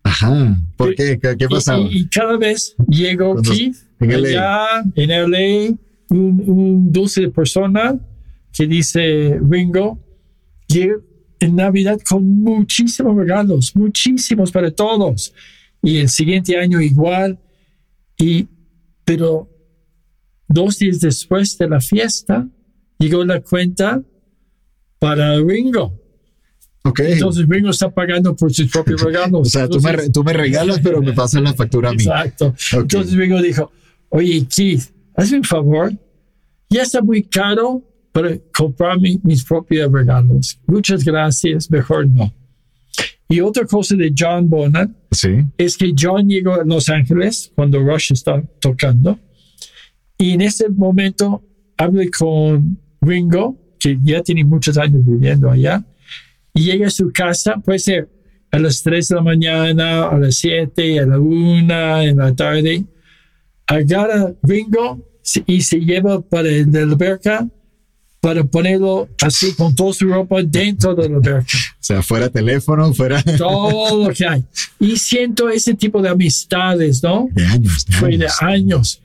Ajá. 0.04 0.58
¿Por 0.78 0.96
qué? 0.96 1.20
¿Qué, 1.22 1.36
qué 1.38 1.48
pasaba? 1.48 1.82
Y, 1.92 2.00
y 2.00 2.08
cada 2.08 2.38
vez 2.38 2.76
llegó 2.88 3.34
Cuando- 3.34 3.52
Keith 3.52 3.76
en 4.00 4.22
LA. 4.24 4.30
allá 4.30 4.84
en 4.96 5.10
LA, 5.32 5.76
un, 6.10 6.44
un 6.48 6.92
dulce 6.92 7.28
persona 7.30 8.00
que 8.54 8.66
dice 8.66 9.38
Ringo, 9.48 10.00
llega 10.68 10.96
en 11.42 11.56
Navidad 11.56 12.00
con 12.10 12.26
muchísimos 12.42 13.16
regalos, 13.16 13.76
muchísimos 13.76 14.52
para 14.52 14.72
todos. 14.72 15.34
Y 15.84 15.98
el 15.98 16.10
siguiente 16.10 16.58
año 16.58 16.82
igual. 16.82 17.38
Y, 18.18 18.48
pero 19.10 19.50
dos 20.48 20.78
días 20.78 21.00
después 21.00 21.58
de 21.58 21.68
la 21.68 21.82
fiesta, 21.82 22.48
llegó 23.00 23.26
la 23.26 23.42
cuenta 23.42 24.04
para 25.00 25.36
Ringo. 25.40 26.00
Ok. 26.84 27.00
Entonces 27.00 27.48
Ringo 27.48 27.72
está 27.72 27.90
pagando 27.90 28.36
por 28.36 28.54
sus 28.54 28.70
propios 28.72 29.02
regalos. 29.02 29.42
o 29.48 29.50
sea, 29.50 29.68
tú 29.68 29.80
me, 29.82 29.90
Entonces- 29.90 30.12
tú 30.12 30.24
me 30.24 30.34
regalas, 30.34 30.80
pero 30.84 31.02
me 31.02 31.14
pasas 31.22 31.42
la 31.42 31.54
factura 31.54 31.90
a 31.90 31.94
mí. 31.94 32.04
Exacto. 32.04 32.54
Entonces 32.74 33.16
Ringo 33.16 33.42
dijo, 33.42 33.72
oye 34.10 34.46
Keith, 34.48 34.84
hazme 35.16 35.38
un 35.40 35.44
favor, 35.44 35.92
ya 36.70 36.84
está 36.84 37.02
muy 37.02 37.24
caro 37.24 37.82
para 38.12 38.38
comprar 38.56 39.00
mi- 39.00 39.20
mis 39.24 39.44
propios 39.44 39.92
regalos. 39.92 40.60
Muchas 40.68 41.04
gracias, 41.04 41.70
mejor 41.72 42.08
no. 42.08 42.32
Y 43.30 43.42
otra 43.42 43.66
cosa 43.66 43.96
de 43.96 44.12
John 44.18 44.50
Bonham 44.50 44.96
Sí. 45.12 45.46
es 45.58 45.78
que 45.78 45.94
John 45.98 46.28
llegó 46.28 46.56
a 46.56 46.64
Los 46.66 46.90
Ángeles 46.90 47.52
cuando 47.56 47.80
Rush 47.80 48.12
está 48.14 48.42
tocando 48.60 49.20
y 50.18 50.32
en 50.32 50.42
ese 50.42 50.68
momento 50.70 51.42
hablé 51.78 52.10
con 52.12 52.78
Ringo, 53.02 53.58
que 53.80 53.98
ya 54.04 54.22
tiene 54.22 54.44
muchos 54.44 54.78
años 54.78 55.06
viviendo 55.06 55.50
allá, 55.50 55.82
y 56.54 56.64
llega 56.64 56.88
a 56.88 56.90
su 56.90 57.10
casa, 57.14 57.56
puede 57.64 57.80
ser 57.80 58.10
a 58.52 58.60
las 58.60 58.84
3 58.84 59.08
de 59.08 59.16
la 59.16 59.22
mañana, 59.22 60.10
a 60.10 60.18
las 60.18 60.36
7, 60.36 61.00
a 61.00 61.06
la 61.06 61.20
1, 61.20 62.02
en 62.02 62.18
la 62.18 62.36
tarde, 62.36 62.84
agarra 63.66 64.34
Ringo 64.44 65.08
y 65.46 65.62
se 65.62 65.80
lleva 65.80 66.20
para 66.20 66.50
la 66.50 66.80
alberca 66.82 67.48
para 68.20 68.44
ponerlo 68.44 69.08
así 69.24 69.54
con 69.56 69.74
toda 69.74 69.94
su 69.94 70.08
ropa 70.08 70.42
dentro 70.44 70.96
de 70.96 71.08
la 71.08 71.16
alberca 71.18 71.58
sea, 71.94 72.02
fuera 72.04 72.30
teléfono, 72.30 72.94
fuera 72.94 73.22
todo 73.38 74.08
lo 74.08 74.14
que 74.14 74.26
hay. 74.28 74.46
Y 74.80 74.98
siento 74.98 75.50
ese 75.50 75.74
tipo 75.74 76.02
de 76.02 76.10
amistades, 76.10 77.02
¿no? 77.04 77.28
de 77.32 77.46
años. 77.46 77.86
De 77.86 77.94
Fue 77.94 78.10
de 78.18 78.26
años. 78.26 78.42
años. 78.42 79.02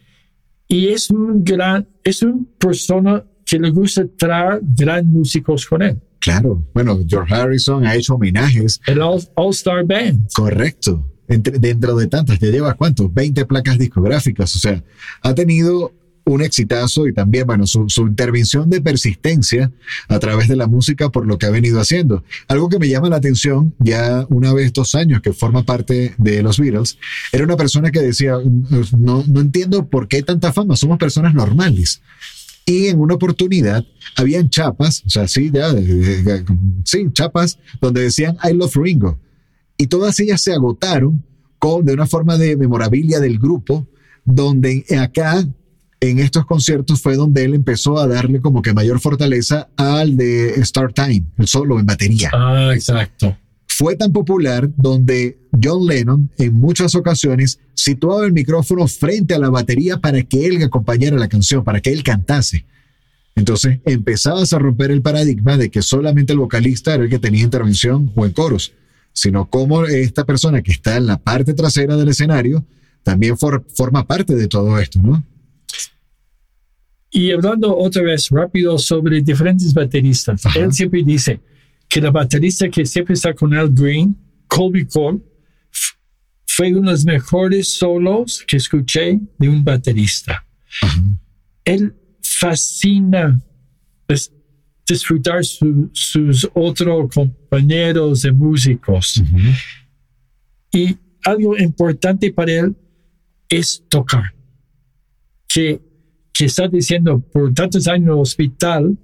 Y 0.69 0.89
es 0.89 1.11
un 1.11 1.45
gran, 1.45 1.87
es 2.03 2.23
una 2.23 2.43
persona 2.59 3.23
que 3.45 3.59
le 3.59 3.71
gusta 3.71 4.05
traer 4.17 4.61
gran 4.63 5.07
músicos 5.07 5.67
con 5.67 5.83
él. 5.83 6.01
Claro. 6.19 6.63
Bueno, 6.73 6.99
George 7.07 7.35
Harrison 7.35 7.85
ha 7.87 7.95
hecho 7.95 8.15
homenajes. 8.15 8.81
El 8.87 9.03
All, 9.03 9.23
All-Star 9.35 9.85
Band. 9.85 10.29
Correcto. 10.35 11.07
Entre- 11.29 11.59
dentro 11.59 11.95
de 11.97 12.07
tantas, 12.07 12.39
ya 12.39 12.49
lleva 12.49 12.73
cuánto? 12.75 13.11
20 13.11 13.45
placas 13.45 13.79
discográficas. 13.79 14.57
O 14.57 14.59
sea, 14.59 14.83
ha 15.21 15.35
tenido 15.35 15.93
un 16.25 16.43
exitazo 16.43 17.07
y 17.07 17.13
también, 17.13 17.47
bueno, 17.47 17.67
su, 17.67 17.89
su 17.89 18.07
intervención 18.07 18.71
de 18.71 18.81
persistencia 18.81 19.71
a 20.09 20.19
través 20.19 20.49
de 20.49 20.57
la 20.57 20.67
música 20.67 21.11
por 21.11 21.27
lo 21.27 21.39
que 21.39 21.47
ha 21.47 21.51
venido 21.51 21.81
haciendo. 21.81 22.25
Algo 22.49 22.69
que 22.69 22.79
me 22.79 22.89
llama 22.89 23.09
la 23.09 23.17
atención, 23.17 23.75
ya 23.79 24.27
una 24.31 24.53
vez 24.53 24.73
dos 24.73 24.95
años 24.95 25.21
que 25.21 25.33
forma 25.33 25.65
parte 25.65 26.15
de 26.19 26.43
los 26.43 26.59
Beatles, 26.59 26.99
era 27.33 27.45
una 27.45 27.57
persona 27.57 27.91
que 27.91 28.01
decía, 28.01 28.37
no, 28.99 29.25
no 29.27 29.41
entiendo 29.41 29.89
por 29.89 30.09
qué 30.09 30.23
tanta 30.23 30.53
fama, 30.53 30.77
somos 30.77 30.99
personas 30.99 31.35
normales. 31.35 32.01
Y 32.67 32.87
en 32.87 32.99
una 32.99 33.15
oportunidad 33.15 33.85
habían 34.17 34.49
chapas, 34.49 35.03
o 35.07 35.11
sea, 35.11 35.29
sí, 35.29 35.51
ya, 35.53 35.75
sí, 36.85 37.07
chapas, 37.13 37.59
donde 37.81 38.03
decían 38.03 38.39
I 38.43 38.55
love 38.55 38.75
Ringo. 38.77 39.19
Y 39.77 39.89
todas 39.89 40.19
ellas 40.21 40.41
se 40.41 40.55
agotaron 40.55 41.23
con, 41.59 41.85
de 41.85 41.93
una 41.93 42.07
forma 42.07 42.39
de 42.39 42.57
memorabilia 42.57 43.21
del 43.21 43.39
grupo, 43.39 43.87
donde 44.25 44.85
acá, 44.99 45.47
en 46.11 46.19
estos 46.19 46.45
conciertos, 46.47 47.01
fue 47.01 47.17
donde 47.17 47.45
él 47.45 47.55
empezó 47.55 47.99
a 47.99 48.07
darle 48.07 48.41
como 48.41 48.63
que 48.63 48.73
mayor 48.73 49.01
fortaleza 49.01 49.69
al 49.77 50.17
de 50.17 50.55
Start 50.65 50.95
Time, 50.95 51.25
el 51.39 51.47
solo 51.47 51.79
en 51.79 51.87
batería 51.87 52.31
Ah, 52.33 52.71
exacto. 52.75 53.37
fue 53.67 53.97
tan 53.97 54.13
popular 54.13 54.69
donde 54.77 55.39
John 55.63 55.87
Lennon 55.87 56.31
en 56.39 56.55
muchas 56.55 56.95
ocasiones 56.95 57.59
situaba 57.75 58.25
el 58.27 58.33
micrófono 58.33 58.87
frente 58.89 59.35
a 59.35 59.39
la 59.39 59.51
batería 59.51 59.99
para 59.99 60.23
que 60.23 60.47
él 60.47 60.63
acompañara 60.63 61.17
la 61.17 61.29
canción, 61.29 61.63
para 61.65 61.81
que 61.81 61.91
él 61.93 62.03
cantase. 62.03 62.65
Entonces 63.37 63.81
empezabas 63.85 64.53
a 64.53 64.59
romper 64.61 64.91
el 64.93 65.03
paradigma 65.03 65.57
de 65.57 65.71
que 65.71 65.83
solamente 65.83 66.33
el 66.33 66.39
vocalista 66.39 66.95
era 66.95 67.05
el 67.05 67.11
que 67.11 67.19
tenía 67.19 67.43
intervención 67.43 68.13
o 68.15 68.25
en 68.27 68.33
coros, 68.33 68.73
sino 69.13 69.51
como 69.51 69.85
esta 69.85 70.25
persona 70.25 70.63
que 70.63 70.71
está 70.73 70.97
en 70.97 71.07
la 71.07 71.19
parte 71.19 71.53
trasera 71.55 71.97
del 71.97 72.09
escenario 72.09 72.65
también 73.03 73.37
for- 73.37 73.65
forma 73.77 74.07
parte 74.07 74.35
de 74.35 74.47
todo 74.49 74.79
esto, 74.79 75.01
¿no? 75.03 75.23
Y 77.17 77.31
hablando 77.31 77.77
otra 77.77 78.03
vez 78.03 78.29
rápido 78.31 78.77
sobre 78.77 79.23
diferentes 79.23 79.73
bateristas, 79.73 80.45
Ajá. 80.47 80.59
él 80.59 80.73
siempre 80.73 81.05
dice 81.05 81.41
que 81.89 82.01
la 82.01 82.11
baterista 82.11 82.69
que 82.69 82.85
siempre 82.85 83.15
está 83.15 83.33
con 83.33 83.55
Al 83.55 83.71
Green, 83.73 84.17
Colby 84.49 84.85
Cole, 84.87 85.21
fue 86.47 86.73
uno 86.75 86.89
de 86.91 86.93
los 86.97 87.05
mejores 87.05 87.75
solos 87.75 88.45
que 88.47 88.57
escuché 88.57 89.21
de 89.39 89.49
un 89.49 89.63
baterista. 89.63 90.45
Él 91.65 91.95
fascina 92.21 93.41
es- 94.09 94.33
disfrutar 94.87 95.45
su- 95.45 95.91
sus 95.93 96.49
otros 96.53 97.11
compañeros 97.15 98.23
de 98.23 98.33
músicos. 98.33 99.23
Y 100.73 100.97
algo 101.25 101.57
importante 101.57 102.33
para 102.33 102.53
él 102.53 102.77
es 103.49 103.83
tocar. 103.89 104.35
Que, 105.49 105.81
que 106.35 106.47
está 106.47 106.69
diciendo 106.69 107.21
por 107.21 107.55
tantos 107.55 107.87
años 107.87 108.07
en 108.07 108.13
el 108.13 108.19
hospital, 108.19 108.99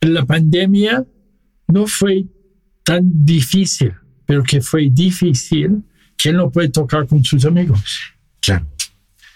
la 0.00 0.24
pandemia 0.24 1.06
no 1.68 1.86
fue 1.86 2.24
tan 2.82 3.24
difícil, 3.24 3.92
pero 4.26 4.42
que 4.42 4.60
fue 4.60 4.88
difícil 4.90 5.82
que 6.16 6.30
él 6.30 6.36
no 6.36 6.50
puede 6.50 6.70
tocar 6.70 7.06
con 7.06 7.22
sus 7.22 7.44
amigos. 7.44 7.80
Claro. 8.40 8.66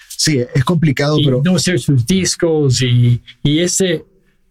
Sí, 0.08 0.40
es 0.54 0.64
complicado, 0.64 1.20
y 1.20 1.24
pero 1.24 1.42
no 1.44 1.56
hacer 1.56 1.78
sus 1.78 2.06
discos 2.06 2.80
y, 2.80 3.20
y 3.42 3.58
esa 3.58 3.84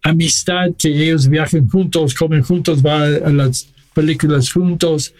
amistad 0.02 0.70
que 0.78 0.88
ellos 0.88 1.28
viajan 1.28 1.68
juntos, 1.68 2.14
comen 2.14 2.42
juntos, 2.42 2.80
van 2.80 3.24
a 3.24 3.30
las 3.30 3.68
películas 3.92 4.52
juntos. 4.52 5.12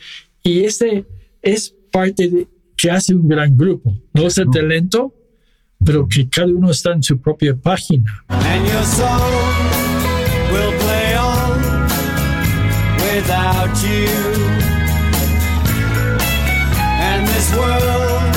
Y 0.43 0.61
ese 0.61 1.05
es 1.43 1.75
parte 1.91 2.29
de, 2.29 2.49
que 2.77 2.91
hace 2.91 3.15
un 3.15 3.27
gran 3.27 3.57
grupo. 3.57 3.97
No 4.15 4.27
es 4.29 4.39
el 4.39 4.49
talento, 4.51 5.13
pero 5.85 6.07
que 6.07 6.29
cada 6.29 6.49
uno 6.49 6.71
está 6.71 6.93
en 6.93 7.03
su 7.03 7.19
propia 7.19 7.55
página. 7.55 8.25
and 8.29 8.67
your 8.67 8.85
song 8.85 9.33
will 10.53 10.73
play 10.81 11.15
on 11.15 11.61
without 13.07 13.75
you. 13.83 14.09
And 17.09 17.27
this 17.29 17.49
world 17.55 18.35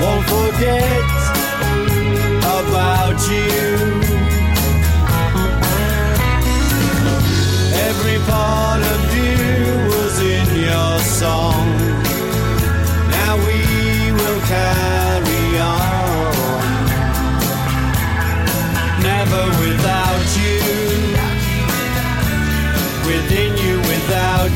won't 0.00 0.24
forget 0.26 1.02
about 2.60 3.18
you. 3.30 3.71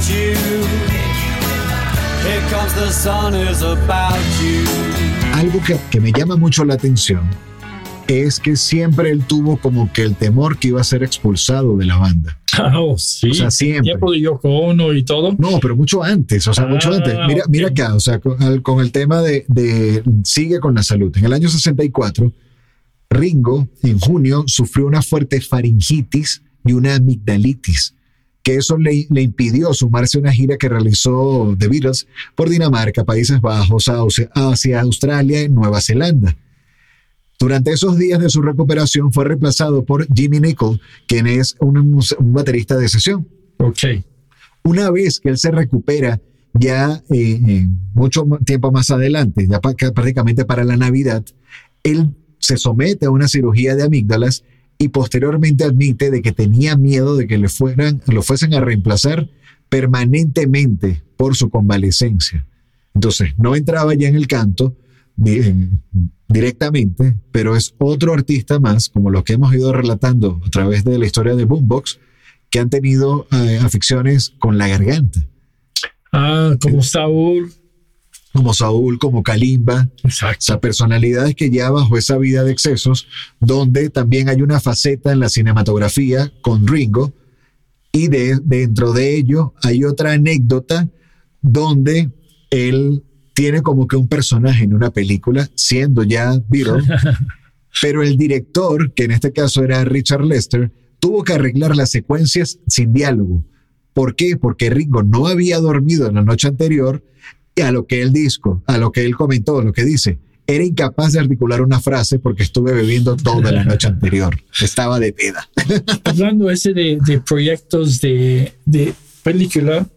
You. 0.09 0.35
Here 2.27 2.43
comes 2.51 2.75
the 2.75 2.91
sun 2.91 3.35
is 3.35 3.63
about 3.63 4.19
you. 4.41 4.65
algo 5.35 5.61
que, 5.65 5.77
que 5.91 6.01
me 6.01 6.13
llama 6.13 6.37
mucho 6.37 6.65
la 6.65 6.75
atención 6.75 7.21
es 8.09 8.39
que 8.41 8.57
siempre 8.57 9.11
él 9.11 9.25
tuvo 9.27 9.57
como 9.59 9.93
que 9.93 10.03
el 10.03 10.15
temor 10.15 10.59
que 10.59 10.69
iba 10.69 10.81
a 10.81 10.85
ser 10.85 11.03
expulsado 11.03 11.77
de 11.77 11.85
la 11.87 11.97
banda. 11.97 12.39
Oh, 12.75 12.97
sí. 12.97 13.31
O 13.31 13.35
sea, 13.35 13.51
siempre. 13.51 13.83
Tiempo 13.83 14.13
de 14.13 14.21
Yoko 14.21 14.49
Ono 14.49 14.93
y 14.95 15.03
todo. 15.03 15.35
No, 15.39 15.59
pero 15.61 15.77
mucho 15.77 16.03
antes, 16.03 16.47
o 16.49 16.55
sea, 16.55 16.67
mucho 16.67 16.91
Ah, 16.93 16.97
antes. 16.97 17.15
Mira, 17.27 17.45
mira 17.49 17.69
acá, 17.69 17.95
o 17.95 18.01
sea, 18.01 18.19
con, 18.21 18.41
al- 18.43 18.63
con 18.63 18.81
el 18.81 18.93
tema 18.93 19.21
de, 19.23 19.45
de 19.49 20.03
sigue 20.25 20.59
con 20.61 20.75
la 20.75 20.83
salud. 20.83 21.15
En 21.19 21.25
el 21.27 21.33
año 21.33 21.49
64, 21.49 22.33
Ringo 23.11 23.69
en 23.83 23.99
junio 23.99 24.45
sufrió 24.47 24.87
una 24.87 25.03
fuerte 25.03 25.41
faringitis 25.41 26.43
y 26.65 26.73
una 26.73 26.95
amigdalitis, 26.95 27.95
que 28.47 28.55
eso 28.55 28.79
le, 28.79 29.09
le 29.11 29.23
impidió 29.23 29.75
sumarse 29.75 30.19
a 30.19 30.21
una 30.21 30.31
gira 30.31 30.57
que 30.57 30.69
realizó 30.69 31.57
The 31.59 31.67
Beatles 31.67 32.07
por 32.37 32.49
Dinamarca, 32.49 33.03
Países 33.03 33.41
Bajos, 33.41 33.91
Asia, 34.35 34.83
Australia 34.83 35.43
y 35.43 35.49
Nueva 35.49 35.81
Zelanda. 35.81 36.37
Durante 37.41 37.73
esos 37.73 37.99
días 37.99 38.21
de 38.21 38.31
su 38.31 38.43
recuperación 38.43 39.13
fue 39.13 39.25
reemplazado 39.25 39.85
por 39.85 40.07
Jimmy 40.15 40.39
Nicol, 40.39 40.81
quien 41.09 41.27
es 41.27 41.57
un, 41.59 41.77
un 41.77 42.33
baterista 42.33 42.77
de 42.77 42.89
sesión. 42.89 43.27
Ok. 43.57 43.81
Una 44.63 44.93
vez 44.93 45.19
que 45.19 45.31
él 45.31 45.39
se 45.39 45.51
recupera, 45.51 46.21
ya 46.55 47.03
eh, 47.11 47.41
eh, 47.49 47.67
mucho 47.95 48.29
tiempo 48.45 48.71
más 48.71 48.93
adelante, 48.93 49.49
ya 49.49 49.61
prácticamente 49.61 50.45
para 50.45 50.63
la 50.63 50.77
Navidad, 50.77 51.25
él 51.83 52.15
se 52.39 52.59
somete 52.59 53.07
a 53.07 53.11
una 53.11 53.27
cirugía 53.27 53.75
de 53.75 53.83
amígdalas 53.83 54.45
y 54.79 54.89
posteriormente 54.89 55.65
admite 55.65 56.11
de 56.11 56.23
que 56.23 56.33
tenía 56.33 56.77
miedo 56.77 57.17
de 57.17 57.27
que 57.27 57.39
le 57.39 57.49
fueran, 57.49 58.03
lo 58.07 58.23
fuesen 58.23 58.55
a 58.55 58.61
reemplazar 58.61 59.29
permanentemente 59.69 61.03
por 61.17 61.35
su 61.37 61.51
convalecencia. 61.51 62.47
Entonces, 62.95 63.35
no 63.39 63.57
entraba 63.57 63.95
ya 63.95 64.09
en 64.09 64.17
el 64.17 64.27
canto, 64.27 64.77
directamente, 66.29 67.17
pero 67.33 67.57
es 67.57 67.75
otro 67.79 68.13
artista 68.13 68.61
más, 68.61 68.89
como 68.89 69.11
los 69.11 69.25
que 69.25 69.35
hemos 69.35 69.55
ido 69.55 69.73
relatando 69.73 70.41
a 70.47 70.51
través 70.51 70.85
de 70.85 70.99
la 70.99 71.07
historia 71.07 71.35
de 71.35 71.45
Boombox, 71.45 71.99
que 72.51 72.59
han 72.59 72.71
tenido 72.71 73.27
eh, 73.33 73.59
aficiones 73.63 74.35
con 74.39 74.59
la 74.59 74.69
garganta, 74.69 75.27
Ah, 76.13 76.57
como 76.63 76.83
Saúl. 76.83 77.53
Como 78.37 78.55
Saúl, 78.55 78.99
como 78.99 79.23
Kalimba, 79.23 79.89
o 80.05 80.09
Exacto. 80.09 80.37
sea, 80.41 80.61
personalidades 80.61 81.35
que 81.35 81.51
ya 81.51 81.71
bajo 81.71 81.97
esa 81.97 82.19
vida 82.19 82.45
de 82.45 82.53
excesos, 82.53 83.09
donde 83.41 83.91
también 83.91 84.29
hay 84.29 84.43
una 84.43 84.61
faceta 84.61 85.13
en 85.13 85.21
la 85.21 85.29
cinematografía 85.29 86.33
con 86.43 86.67
Ringo, 86.67 87.13
y 87.93 88.09
de, 88.09 88.39
dentro 88.43 88.93
de 88.93 89.17
ello 89.17 89.55
hay 89.63 89.85
otra 89.85 90.13
anécdota 90.13 90.89
donde 91.41 92.11
él 92.51 93.03
tiene 93.35 93.63
como 93.63 93.87
que 93.87 93.97
un 93.97 94.09
personaje 94.09 94.65
en 94.65 94.75
una 94.75 94.91
película, 94.91 95.49
siendo 95.55 96.03
ya 96.03 96.39
Beatle, 96.49 96.83
pero 97.83 98.03
el 98.03 98.17
director, 98.17 98.93
que 98.93 99.05
en 99.05 99.13
este 99.13 99.33
caso 99.33 99.65
era 99.65 99.85
Richard 99.85 100.25
Lester, 100.25 100.73
tuvo 101.01 101.25
que 101.25 101.35
arreglar 101.35 101.77
las 101.77 101.91
secuencias 101.91 102.59
sin 102.67 102.93
diálogo. 102.93 103.45
¿Por 103.95 104.15
qué? 104.15 104.37
Porque 104.37 104.71
Ringo 104.71 105.03
no 105.03 105.27
había 105.27 105.59
dormido 105.59 106.07
en 106.07 106.17
la 106.17 106.23
noche 106.23 106.49
anterior 106.49 107.03
y 107.57 107.63
a 107.63 107.73
lo 107.73 107.87
que 107.87 108.03
él 108.03 108.13
disco, 108.13 108.63
a 108.67 108.77
lo 108.79 108.93
que 108.93 109.05
él 109.05 109.17
comentó, 109.17 109.61
lo 109.63 109.73
que 109.73 109.85
dice, 109.85 110.19
era 110.47 110.63
incapaz 110.63 111.15
de 111.15 111.21
articular 111.21 111.61
una 111.63 111.81
frase 111.81 112.19
porque 112.21 112.43
estuve 112.45 112.73
bebiendo 112.73 113.17
toda 113.17 113.51
la 113.51 113.65
noche 113.65 113.89
anterior. 113.89 114.39
Estaba 114.61 115.01
de 115.01 115.13
peda. 115.13 115.49
Hablando 116.05 116.49
ese 116.51 116.73
de, 116.75 116.99
de 117.05 117.21
proyectos 117.21 118.01
de, 118.01 118.53
de 118.65 118.95
película, 119.25 119.89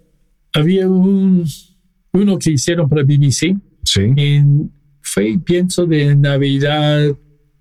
había 0.54 0.89
un, 0.89 1.45
uno 2.13 2.39
que 2.39 2.50
hicieron 2.52 2.89
para 2.89 3.04
BBC 3.04 3.56
Sí. 3.84 4.02
en, 4.15 4.72
fue, 5.02 5.38
pienso, 5.43 5.86
de 5.86 6.15
Navidad 6.15 7.15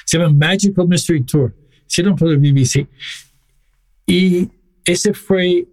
Se 0.06 0.18
llama 0.18 0.34
Magical 0.34 0.88
Mystery 0.88 1.24
Tour. 1.24 1.56
Hicieron 1.88 2.16
para 2.16 2.36
BBC. 2.36 2.88
Y 4.08 4.50
ese 4.86 5.14
fue 5.14 5.68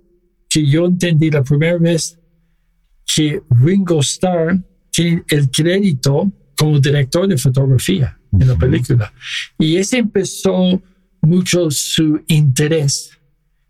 que 0.57 0.67
yo 0.67 0.87
entendí 0.87 1.31
la 1.31 1.45
primera 1.45 1.77
vez 1.77 2.19
que 3.15 3.43
Ringo 3.63 4.01
Starr 4.01 4.59
tiene 4.91 5.23
el 5.29 5.51
crédito 5.51 6.33
como 6.57 6.81
director 6.81 7.29
de 7.29 7.37
fotografía 7.37 8.19
en 8.33 8.49
la 8.49 8.57
película. 8.57 9.13
Y 9.59 9.77
ese 9.77 9.99
empezó 9.99 10.83
mucho 11.21 11.71
su 11.71 12.23
interés 12.29 13.11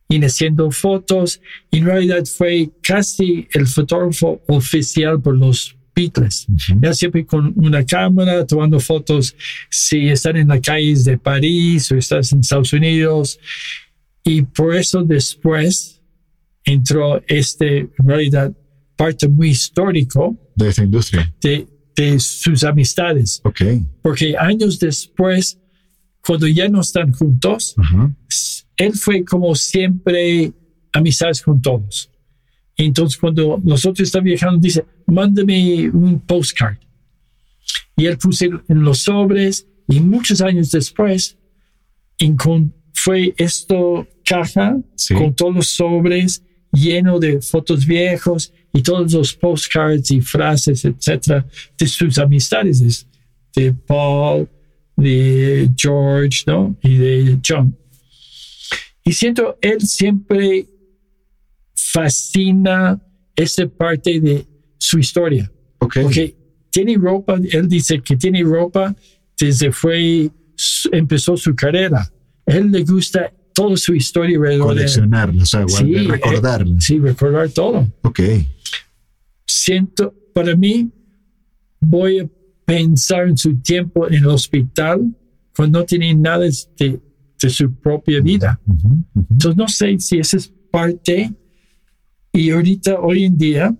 en 0.08 0.22
haciendo 0.22 0.70
fotos. 0.70 1.40
Y 1.72 1.78
en 1.78 1.86
realidad 1.86 2.24
fue 2.24 2.70
casi 2.80 3.48
el 3.52 3.66
fotógrafo 3.66 4.40
oficial 4.46 5.20
por 5.20 5.36
los 5.36 5.76
Beatles. 5.92 6.46
Ya 6.80 6.94
siempre 6.94 7.26
con 7.26 7.52
una 7.56 7.84
cámara 7.84 8.46
tomando 8.46 8.78
fotos 8.78 9.34
si 9.68 10.08
están 10.08 10.36
en 10.36 10.46
las 10.46 10.60
calles 10.60 11.04
de 11.04 11.18
París 11.18 11.90
o 11.90 11.96
estás 11.96 12.30
en 12.30 12.38
Estados 12.38 12.72
Unidos. 12.72 13.40
Y 14.22 14.42
por 14.42 14.76
eso 14.76 15.02
después 15.02 15.95
entró 16.66 17.22
este, 17.28 17.78
en 17.78 18.06
realidad, 18.06 18.52
parte 18.96 19.28
muy 19.28 19.50
histórico 19.50 20.36
De 20.54 20.68
esta 20.68 20.84
industria. 20.84 21.34
de, 21.40 21.66
de 21.96 22.18
sus 22.20 22.62
amistades. 22.64 23.40
Ok. 23.44 23.60
Porque 24.02 24.36
años 24.36 24.78
después, 24.78 25.58
cuando 26.26 26.46
ya 26.46 26.68
no 26.68 26.80
están 26.82 27.12
juntos, 27.12 27.74
Ajá. 27.78 28.14
él 28.76 28.92
fue 28.94 29.24
como 29.24 29.54
siempre 29.54 30.52
amistades 30.92 31.40
con 31.42 31.62
todos. 31.62 32.10
Entonces, 32.76 33.18
cuando 33.18 33.58
nosotros 33.64 34.06
estamos 34.06 34.24
viajando, 34.26 34.58
dice, 34.60 34.84
mándame 35.06 35.88
un 35.90 36.20
postcard. 36.20 36.76
Y 37.96 38.04
él 38.06 38.18
puso 38.18 38.44
en 38.44 38.82
los 38.82 38.98
sobres 38.98 39.66
y 39.88 40.00
muchos 40.00 40.40
años 40.42 40.70
después 40.70 41.38
encon- 42.18 42.72
fue 42.92 43.34
esto 43.38 44.06
caja 44.24 44.76
Sí. 44.96 45.14
con 45.14 45.34
todos 45.34 45.54
los 45.54 45.68
sobres 45.68 46.42
lleno 46.76 47.18
de 47.18 47.40
fotos 47.40 47.86
viejos 47.86 48.52
y 48.72 48.82
todos 48.82 49.12
los 49.12 49.34
postcards 49.34 50.10
y 50.10 50.20
frases, 50.20 50.84
etcétera, 50.84 51.46
de 51.78 51.86
sus 51.86 52.18
amistades, 52.18 53.06
de, 53.54 53.72
Paul, 53.72 54.48
de 54.96 55.70
George, 55.76 56.44
¿no? 56.46 56.76
Y 56.82 56.96
de 56.96 57.38
John. 57.46 57.76
Y 59.04 59.12
siento, 59.12 59.56
él 59.60 59.80
siempre 59.80 60.66
fascina 61.74 63.00
esa 63.34 63.66
parte 63.66 64.20
de 64.20 64.44
su 64.78 64.98
historia. 64.98 65.50
Ok. 65.78 65.98
Porque 66.02 66.36
tiene 66.70 66.96
ropa, 66.96 67.38
él 67.50 67.68
dice 67.68 68.02
que 68.02 68.16
tiene 68.16 68.42
ropa 68.42 68.94
desde 69.38 69.72
fue, 69.72 70.30
empezó 70.92 71.36
su 71.36 71.54
carrera. 71.54 72.10
Él 72.44 72.70
le 72.70 72.82
gusta 72.84 73.32
toda 73.56 73.76
su 73.78 73.94
historia 73.94 74.36
alrededor 74.36 74.66
de 74.68 74.72
él. 74.72 74.76
Coleccionarla, 74.86 75.42
o 75.42 75.46
sea, 75.46 75.62
guardar- 75.62 75.86
Sí, 75.86 75.94
recordarla. 76.06 76.76
eh, 76.76 76.80
sí, 76.80 76.98
recordar 77.00 77.48
todo. 77.48 77.88
Ok. 78.02 78.20
Siento, 79.46 80.14
para 80.34 80.54
mí, 80.54 80.90
voy 81.80 82.18
a 82.20 82.28
pensar 82.64 83.28
en 83.28 83.36
su 83.36 83.56
tiempo 83.60 84.06
en 84.08 84.14
el 84.14 84.26
hospital 84.26 85.14
cuando 85.56 85.80
no 85.80 85.84
tiene 85.86 86.14
nada 86.14 86.44
de, 86.44 87.00
de 87.40 87.50
su 87.50 87.72
propia 87.76 88.20
vida. 88.20 88.60
Ujú, 88.66 88.88
ujú. 89.14 89.26
Entonces, 89.30 89.56
no 89.56 89.68
sé 89.68 89.98
si 89.98 90.18
esa 90.18 90.36
es 90.36 90.52
parte. 90.70 91.32
Y 92.32 92.50
ahorita, 92.50 93.00
hoy 93.00 93.24
en 93.24 93.38
día, 93.38 93.74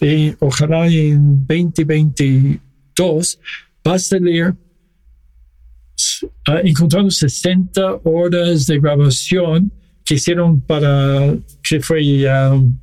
eh, 0.00 0.34
ojalá 0.40 0.88
en 0.88 1.46
2022, 1.46 3.38
va 3.86 3.94
a 3.94 3.98
salir 3.98 4.54
ah, 6.46 6.60
encontrando 6.64 7.10
60 7.10 8.00
horas 8.04 8.66
de 8.66 8.78
grabación 8.78 9.72
que 10.04 10.14
hicieron 10.14 10.60
para 10.60 11.34
que 11.62 11.80
fue 11.80 12.00
um, 12.26 12.78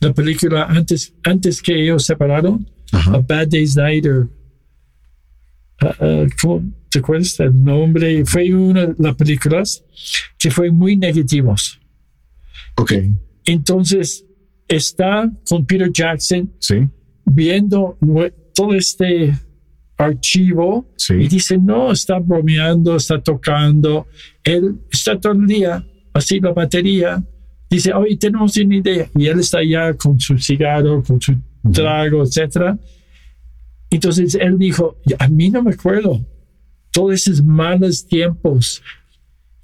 la 0.00 0.12
película 0.12 0.64
antes, 0.64 1.14
antes 1.24 1.60
que 1.62 1.82
ellos 1.82 2.04
separaron, 2.04 2.66
Ajá. 2.92 3.14
A 3.14 3.18
Bad 3.20 3.48
Day's 3.48 3.76
Night 3.76 4.06
o 4.06 4.28
ah, 5.80 5.94
ah, 6.00 6.26
¿cómo 6.40 6.62
¿te 6.90 6.98
acuerdas 6.98 7.36
del 7.38 7.62
nombre? 7.64 8.24
Fue 8.26 8.52
una 8.54 8.86
de 8.86 8.94
las 8.98 9.14
películas 9.16 9.82
que 10.38 10.50
fue 10.50 10.70
muy 10.70 10.96
negativos. 10.96 11.80
Ok. 12.76 12.92
Entonces, 13.46 14.24
está 14.68 15.30
con 15.48 15.64
Peter 15.66 15.90
Jackson 15.92 16.52
Sí. 16.58 16.86
viendo 17.24 17.98
todo 18.54 18.74
este 18.74 19.34
archivo 20.02 20.86
Sí. 20.96 21.14
y 21.14 21.28
dice, 21.28 21.58
no, 21.58 21.92
está 21.92 22.18
bromeando, 22.18 22.96
está 22.96 23.20
tocando. 23.20 24.06
Él 24.44 24.80
está 24.90 25.18
todo 25.18 25.32
el 25.32 25.46
día 25.46 25.84
así 26.14 26.40
la 26.40 26.52
batería. 26.52 27.22
Dice, 27.70 27.92
oye, 27.94 28.16
tenemos 28.16 28.56
una 28.58 28.76
idea. 28.76 29.08
Y 29.16 29.26
él 29.26 29.40
está 29.40 29.62
ya 29.64 29.94
con 29.94 30.20
su 30.20 30.36
cigarro, 30.38 31.02
con 31.02 31.20
su 31.20 31.34
trago, 31.72 32.22
etcétera. 32.22 32.78
Entonces 33.90 34.34
él 34.34 34.58
dijo, 34.58 34.96
a 35.18 35.28
mí 35.28 35.50
no 35.50 35.62
me 35.62 35.72
acuerdo 35.72 36.20
todos 36.90 37.14
esos 37.14 37.42
malos 37.42 38.06
tiempos 38.06 38.82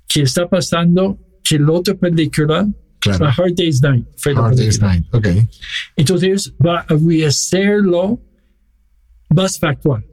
que 0.07 0.22
está 0.22 0.48
pasando 0.48 1.18
que 1.44 1.59
la 1.59 1.72
otra 1.72 1.94
película, 1.94 2.66
Claro. 3.01 3.27
A 3.27 3.31
Hard 3.31 3.55
Day's 3.55 3.81
Night, 3.81 4.07
fue 4.16 4.35
la 4.35 4.46
Hard 4.46 4.57
Day's 4.57 4.79
película. 4.79 5.22
Night. 5.22 5.46
Ok. 5.46 5.51
Entonces 5.96 6.53
va 6.64 6.81
a 6.81 6.87
rehacerlo 6.96 8.20
más 9.31 9.57
factual. 9.59 10.05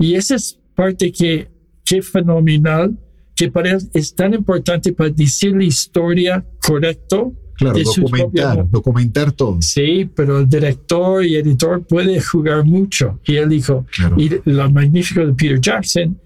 Y 0.00 0.14
esa 0.14 0.34
es 0.34 0.58
parte 0.74 1.12
que, 1.12 1.48
que 1.84 2.02
fenomenal, 2.02 2.98
que 3.36 3.50
para 3.50 3.70
él 3.72 3.78
es 3.94 4.14
tan 4.14 4.34
importante 4.34 4.92
para 4.92 5.10
decir 5.10 5.54
la 5.56 5.64
historia 5.64 6.44
correcto. 6.66 7.34
Claro, 7.54 7.76
de 7.76 7.84
documentar, 7.84 8.56
propias- 8.56 8.70
documentar 8.70 9.32
todo. 9.32 9.60
Sí, 9.60 10.08
pero 10.16 10.38
el 10.40 10.48
director 10.48 11.22
y 11.24 11.36
editor 11.36 11.86
puede 11.86 12.18
jugar 12.18 12.64
mucho. 12.64 13.20
Y 13.26 13.36
él 13.36 13.50
dijo, 13.50 13.84
Claro. 13.94 14.16
y 14.18 14.30
lo 14.46 14.70
magnífico 14.70 15.26
de 15.26 15.34
Peter 15.34 15.60
Jackson 15.60 16.18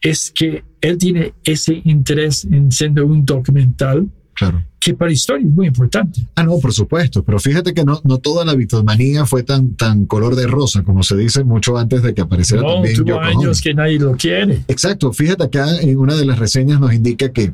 es 0.00 0.30
que 0.30 0.62
él 0.80 0.96
tiene 0.96 1.34
ese 1.42 1.82
interés 1.84 2.44
en 2.44 2.70
siendo 2.70 3.04
un 3.04 3.24
documental 3.24 4.08
Claro. 4.36 4.62
que 4.78 4.94
para 4.94 5.10
historia 5.10 5.44
es 5.46 5.52
muy 5.52 5.66
importante. 5.66 6.24
Ah, 6.36 6.44
no, 6.44 6.58
por 6.60 6.72
supuesto, 6.72 7.24
pero 7.24 7.40
fíjate 7.40 7.74
que 7.74 7.84
no, 7.84 8.00
no 8.04 8.18
toda 8.18 8.44
la 8.44 8.54
Beatlemanía 8.54 9.26
fue 9.26 9.42
tan, 9.42 9.74
tan 9.74 10.06
color 10.06 10.36
de 10.36 10.46
rosa, 10.46 10.84
como 10.84 11.02
se 11.02 11.16
dice 11.16 11.42
mucho 11.42 11.76
antes 11.76 12.02
de 12.02 12.14
que 12.14 12.20
apareciera 12.20 12.62
No, 12.62 12.74
también 12.74 12.96
tuvo 12.96 13.06
Yoko 13.08 13.20
años 13.22 13.60
que 13.60 13.74
nadie 13.74 13.98
lo 13.98 14.12
quiere. 14.16 14.62
Exacto, 14.68 15.12
fíjate 15.12 15.42
acá 15.44 15.80
en 15.80 15.98
una 15.98 16.14
de 16.14 16.24
las 16.26 16.38
reseñas 16.38 16.78
nos 16.78 16.92
indica 16.94 17.32
que 17.32 17.52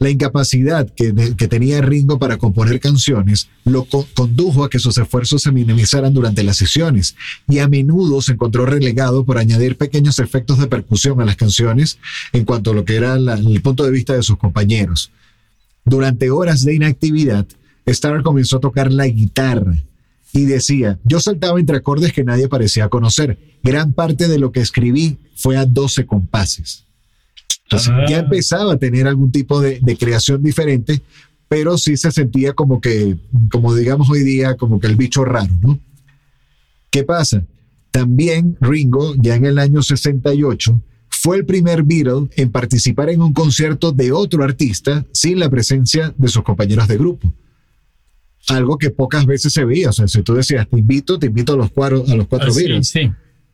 la 0.00 0.10
incapacidad 0.10 0.88
que, 0.94 1.12
tenía 1.48 1.80
Ringo 1.80 2.20
para 2.20 2.36
componer 2.36 2.78
canciones 2.78 3.48
lo 3.64 3.82
co- 3.84 4.06
condujo 4.14 4.62
a 4.62 4.70
que 4.70 4.78
sus 4.78 4.96
esfuerzos 4.96 5.42
se 5.42 5.50
minimizaran 5.50 6.14
durante 6.14 6.44
las 6.44 6.56
sesiones 6.58 7.16
y 7.48 7.58
a 7.58 7.66
menudo 7.66 8.22
se 8.22 8.34
encontró 8.34 8.64
relegado 8.64 9.24
por 9.24 9.38
añadir 9.38 9.76
pequeños 9.76 10.20
efectos 10.20 10.58
de 10.60 10.68
percusión 10.68 11.20
a 11.20 11.24
las 11.24 11.34
canciones 11.34 11.98
en 12.32 12.44
cuanto 12.44 12.70
a 12.70 12.74
lo 12.74 12.84
que 12.84 12.94
era 12.94 13.18
la- 13.18 13.34
el 13.34 13.60
punto 13.60 13.82
de 13.84 13.90
vista 13.90 14.12
de 14.14 14.22
sus 14.22 14.36
compañeros. 14.38 15.10
Durante 15.88 16.30
horas 16.30 16.64
de 16.64 16.74
inactividad, 16.74 17.46
Starr 17.86 18.22
comenzó 18.22 18.56
a 18.58 18.60
tocar 18.60 18.92
la 18.92 19.06
guitarra 19.06 19.74
y 20.32 20.44
decía, 20.44 20.98
yo 21.04 21.20
saltaba 21.20 21.58
entre 21.58 21.78
acordes 21.78 22.12
que 22.12 22.24
nadie 22.24 22.48
parecía 22.48 22.88
conocer. 22.88 23.38
Gran 23.62 23.92
parte 23.92 24.28
de 24.28 24.38
lo 24.38 24.52
que 24.52 24.60
escribí 24.60 25.18
fue 25.36 25.56
a 25.56 25.64
12 25.64 26.06
compases. 26.06 26.84
Entonces 27.64 27.92
Ah. 27.94 28.04
ya 28.08 28.18
empezaba 28.18 28.74
a 28.74 28.76
tener 28.78 29.06
algún 29.06 29.30
tipo 29.32 29.60
de, 29.60 29.80
de 29.80 29.96
creación 29.96 30.42
diferente, 30.42 31.00
pero 31.48 31.78
sí 31.78 31.96
se 31.96 32.12
sentía 32.12 32.52
como 32.52 32.80
que, 32.80 33.16
como 33.50 33.74
digamos 33.74 34.10
hoy 34.10 34.22
día, 34.22 34.56
como 34.56 34.78
que 34.80 34.86
el 34.86 34.96
bicho 34.96 35.24
raro, 35.24 35.52
¿no? 35.62 35.78
¿Qué 36.90 37.04
pasa? 37.04 37.42
También 37.90 38.56
Ringo, 38.60 39.14
ya 39.16 39.34
en 39.34 39.46
el 39.46 39.58
año 39.58 39.82
68, 39.82 40.80
fue 41.20 41.36
el 41.36 41.44
primer 41.44 41.82
Beatle 41.82 42.28
en 42.36 42.50
participar 42.52 43.10
en 43.10 43.20
un 43.22 43.32
concierto 43.32 43.90
de 43.90 44.12
otro 44.12 44.44
artista 44.44 45.04
sin 45.12 45.40
la 45.40 45.50
presencia 45.50 46.14
de 46.16 46.28
sus 46.28 46.42
compañeros 46.44 46.86
de 46.86 46.96
grupo. 46.96 47.32
Algo 48.48 48.78
que 48.78 48.90
pocas 48.90 49.26
veces 49.26 49.52
se 49.52 49.64
veía. 49.64 49.90
O 49.90 49.92
sea, 49.92 50.06
si 50.08 50.22
tú 50.22 50.34
decías, 50.34 50.68
te 50.68 50.78
invito, 50.78 51.18
te 51.18 51.26
invito 51.26 51.54
a 51.54 51.56
los 51.56 51.70
cuatro, 51.72 52.04
a 52.08 52.14
los 52.14 52.28
cuatro 52.28 52.48
Ah, 52.50 52.52
sí, 52.54 52.62
Beatles. 52.64 52.88
sí. 52.88 53.10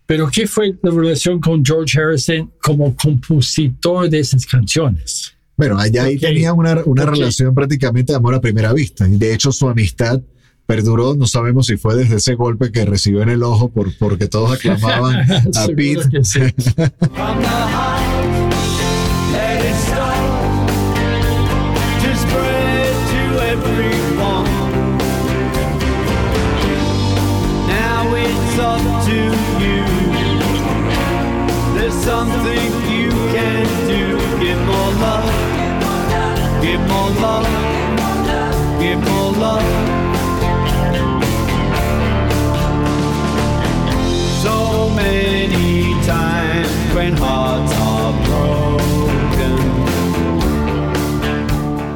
Pero 0.06 0.28
¿qué 0.30 0.46
fue 0.46 0.76
la 0.82 0.90
relación 0.90 1.40
con 1.40 1.64
George 1.64 1.98
Harrison 1.98 2.52
como 2.62 2.94
compositor 2.94 4.10
de 4.10 4.18
esas 4.20 4.44
canciones? 4.44 5.32
Bueno, 5.56 5.78
allá 5.78 6.04
ahí 6.04 6.16
Ok. 6.16 6.20
tenía 6.20 6.52
una, 6.52 6.82
una 6.84 7.06
relación 7.06 7.54
prácticamente 7.54 8.12
de 8.12 8.16
amor 8.18 8.34
a 8.34 8.40
primera 8.40 8.72
vista. 8.74 9.08
Y 9.08 9.16
de 9.16 9.32
hecho, 9.32 9.50
su 9.52 9.66
amistad 9.68 10.20
perduró. 10.66 11.14
No 11.14 11.26
sabemos 11.26 11.66
si 11.66 11.76
fue 11.76 11.96
desde 11.96 12.16
ese 12.16 12.34
golpe 12.34 12.72
que 12.72 12.84
recibió 12.84 13.22
en 13.22 13.30
el 13.30 13.42
ojo 13.42 13.70
por, 13.70 13.96
porque 13.98 14.28
todos 14.28 14.52
aclamaban 14.52 15.16
a 15.54 15.66
Pete. 15.74 16.24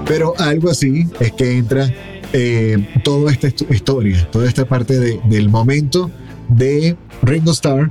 Pero 0.07 0.33
algo 0.38 0.71
así 0.71 1.07
es 1.21 1.33
que 1.33 1.59
entra 1.59 1.92
eh, 2.33 2.77
toda 3.05 3.33
esta 3.33 3.49
histo- 3.49 3.66
historia, 3.75 4.29
toda 4.31 4.47
esta 4.49 4.66
parte 4.66 4.99
de- 4.99 5.21
del 5.29 5.49
momento 5.49 6.11
de 6.49 6.97
Ringo 7.23 7.53
Starr 7.53 7.90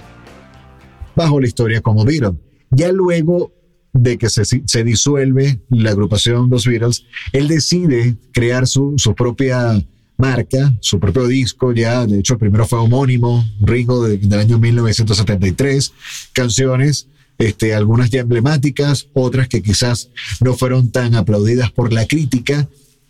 bajo 1.15 1.39
la 1.39 1.47
historia 1.47 1.81
como 1.81 2.03
Beatle. 2.05 2.33
Ya 2.71 2.91
luego 2.91 3.51
de 3.93 4.17
que 4.17 4.29
se, 4.29 4.43
se 4.45 4.83
disuelve 4.83 5.61
la 5.69 5.91
agrupación 5.91 6.49
Los 6.49 6.67
Beatles, 6.67 7.05
él 7.33 7.47
decide 7.47 8.15
crear 8.33 8.67
su, 8.67 8.93
su 8.97 9.15
propia 9.15 9.81
marca, 10.17 10.73
su 10.81 10.99
propio 10.99 11.27
disco, 11.27 11.71
ya 11.73 12.05
de 12.05 12.19
hecho 12.19 12.33
el 12.33 12.39
primero 12.39 12.65
fue 12.67 12.79
homónimo, 12.79 13.45
Ringo 13.61 14.03
de- 14.07 14.17
del 14.17 14.39
año 14.39 14.57
1973, 14.59 15.93
canciones, 16.33 17.07
este, 17.37 17.73
algunas 17.75 18.09
ya 18.09 18.21
emblemáticas, 18.21 19.07
otras 19.13 19.47
que 19.47 19.61
quizás 19.61 20.09
no 20.41 20.55
fueron 20.55 20.89
tan 20.91 21.13
aplaudidas 21.15 21.71
por 21.71 21.93
la 21.93 22.07
crítica, 22.07 22.67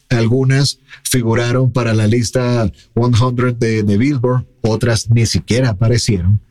algunas 0.10 0.80
figuraron 1.04 1.72
para 1.72 1.94
la 1.94 2.08
lista 2.08 2.72
100 2.96 3.58
de, 3.60 3.84
de 3.84 3.98
Billboard, 3.98 4.46
otras 4.62 5.10
ni 5.10 5.26
siquiera 5.26 5.70
aparecieron. 5.70 6.42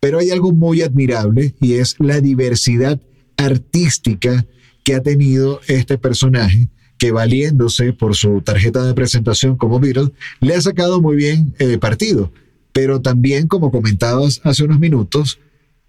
Pero 0.00 0.18
hay 0.18 0.30
algo 0.30 0.52
muy 0.52 0.82
admirable 0.82 1.54
y 1.60 1.74
es 1.74 1.96
la 1.98 2.20
diversidad 2.20 3.00
artística 3.36 4.46
que 4.82 4.94
ha 4.94 5.02
tenido 5.02 5.60
este 5.68 5.98
personaje 5.98 6.68
que 7.00 7.10
valiéndose 7.10 7.92
por 7.94 8.14
su 8.14 8.42
tarjeta 8.42 8.84
de 8.84 8.94
presentación 8.94 9.56
como 9.56 9.80
Beatle, 9.80 10.12
le 10.40 10.54
ha 10.54 10.60
sacado 10.60 11.00
muy 11.00 11.16
bien 11.16 11.54
eh, 11.58 11.78
partido. 11.78 12.30
Pero 12.72 13.00
también, 13.00 13.48
como 13.48 13.72
comentabas 13.72 14.40
hace 14.44 14.62
unos 14.64 14.78
minutos, 14.78 15.40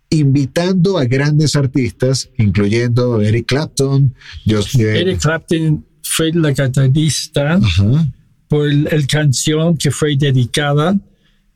invitando 0.09 0.97
a 0.97 1.05
grandes 1.05 1.55
artistas, 1.55 2.29
incluyendo 2.37 3.21
Eric 3.21 3.45
Clapton, 3.47 4.13
Jos- 4.47 4.75
eh, 4.75 5.01
Eric 5.01 5.21
Clapton 5.21 5.85
fue 6.01 6.31
la 6.33 6.53
catalista 6.53 7.53
Ajá, 7.55 8.07
por 8.47 8.67
el, 8.67 8.87
el 8.91 9.05
canción 9.07 9.77
que 9.77 9.91
fue 9.91 10.15
dedicada 10.17 10.97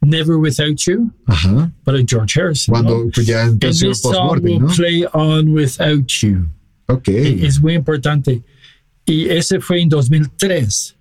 Never 0.01 0.35
Without 0.35 0.77
You 0.85 1.11
ajá. 1.25 1.71
para 1.83 1.99
George 2.07 2.39
Harrison. 2.39 2.73
Cuando 2.73 3.05
¿no? 3.05 3.11
pues, 3.13 3.25
ya 3.25 3.43
And 3.43 3.59
this 3.59 3.79
song 4.01 4.39
will 4.43 4.59
¿no? 4.59 4.67
play 4.67 5.03
on 5.13 5.49
without 5.49 6.07
you. 6.21 6.45
Ok. 6.87 7.07
Es 7.07 7.59
muy 7.61 7.73
importante. 7.73 8.43
Y 9.05 9.29
ese 9.29 9.59
fue 9.59 9.81
en 9.81 9.89
2003. 9.89 10.95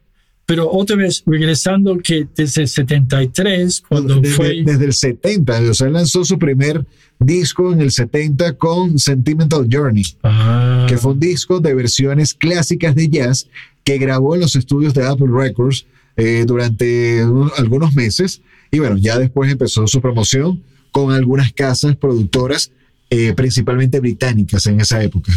Pero 0.47 0.71
otra 0.71 0.97
vez, 0.97 1.23
regresando 1.25 1.97
que 1.99 2.27
desde 2.37 2.63
el 2.63 2.69
73, 2.69 3.83
cuando 3.89 4.21
desde, 4.21 4.37
fue... 4.37 4.63
desde 4.63 4.85
el 4.85 4.93
70, 4.93 5.61
o 5.71 5.75
sea, 5.75 5.89
lanzó 5.89 6.23
su 6.25 6.39
primer 6.39 6.85
disco 7.19 7.73
en 7.73 7.81
el 7.81 7.91
70 7.91 8.53
con 8.59 8.99
Sentimental 8.99 9.67
Journey, 9.73 10.05
Ah, 10.23 10.85
que 10.87 10.99
fue 10.99 11.13
un 11.13 11.21
disco 11.21 11.61
de 11.61 11.73
versiones 11.75 12.35
clásicas 12.35 12.95
de 12.95 13.09
jazz 13.09 13.47
que 13.85 13.97
grabó 13.97 14.35
en 14.35 14.43
los 14.43 14.55
estudios 14.55 14.93
de 14.93 15.07
Apple 15.07 15.29
Records 15.31 15.87
eh, 16.17 16.45
durante 16.47 17.25
un- 17.25 17.51
algunos 17.57 17.95
meses. 17.95 18.43
Y 18.71 18.81
bueno, 18.81 18.99
ya 18.99 19.19
después 19.19 19.51
empezó 19.51 19.87
su 19.87 20.03
promoción 20.03 20.63
con 20.93 21.11
algunas 21.13 21.53
casas 21.55 21.97
productoras, 21.97 22.71
eh, 23.09 23.33
principalmente 23.35 23.99
británicas 23.99 24.67
en 24.67 24.81
esa 24.81 25.03
época. 25.03 25.33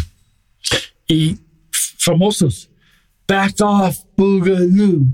y 1.06 1.38
famosos. 2.08 2.70
Back 3.26 3.60
Off 3.60 4.04
Boogaloo, 4.16 5.06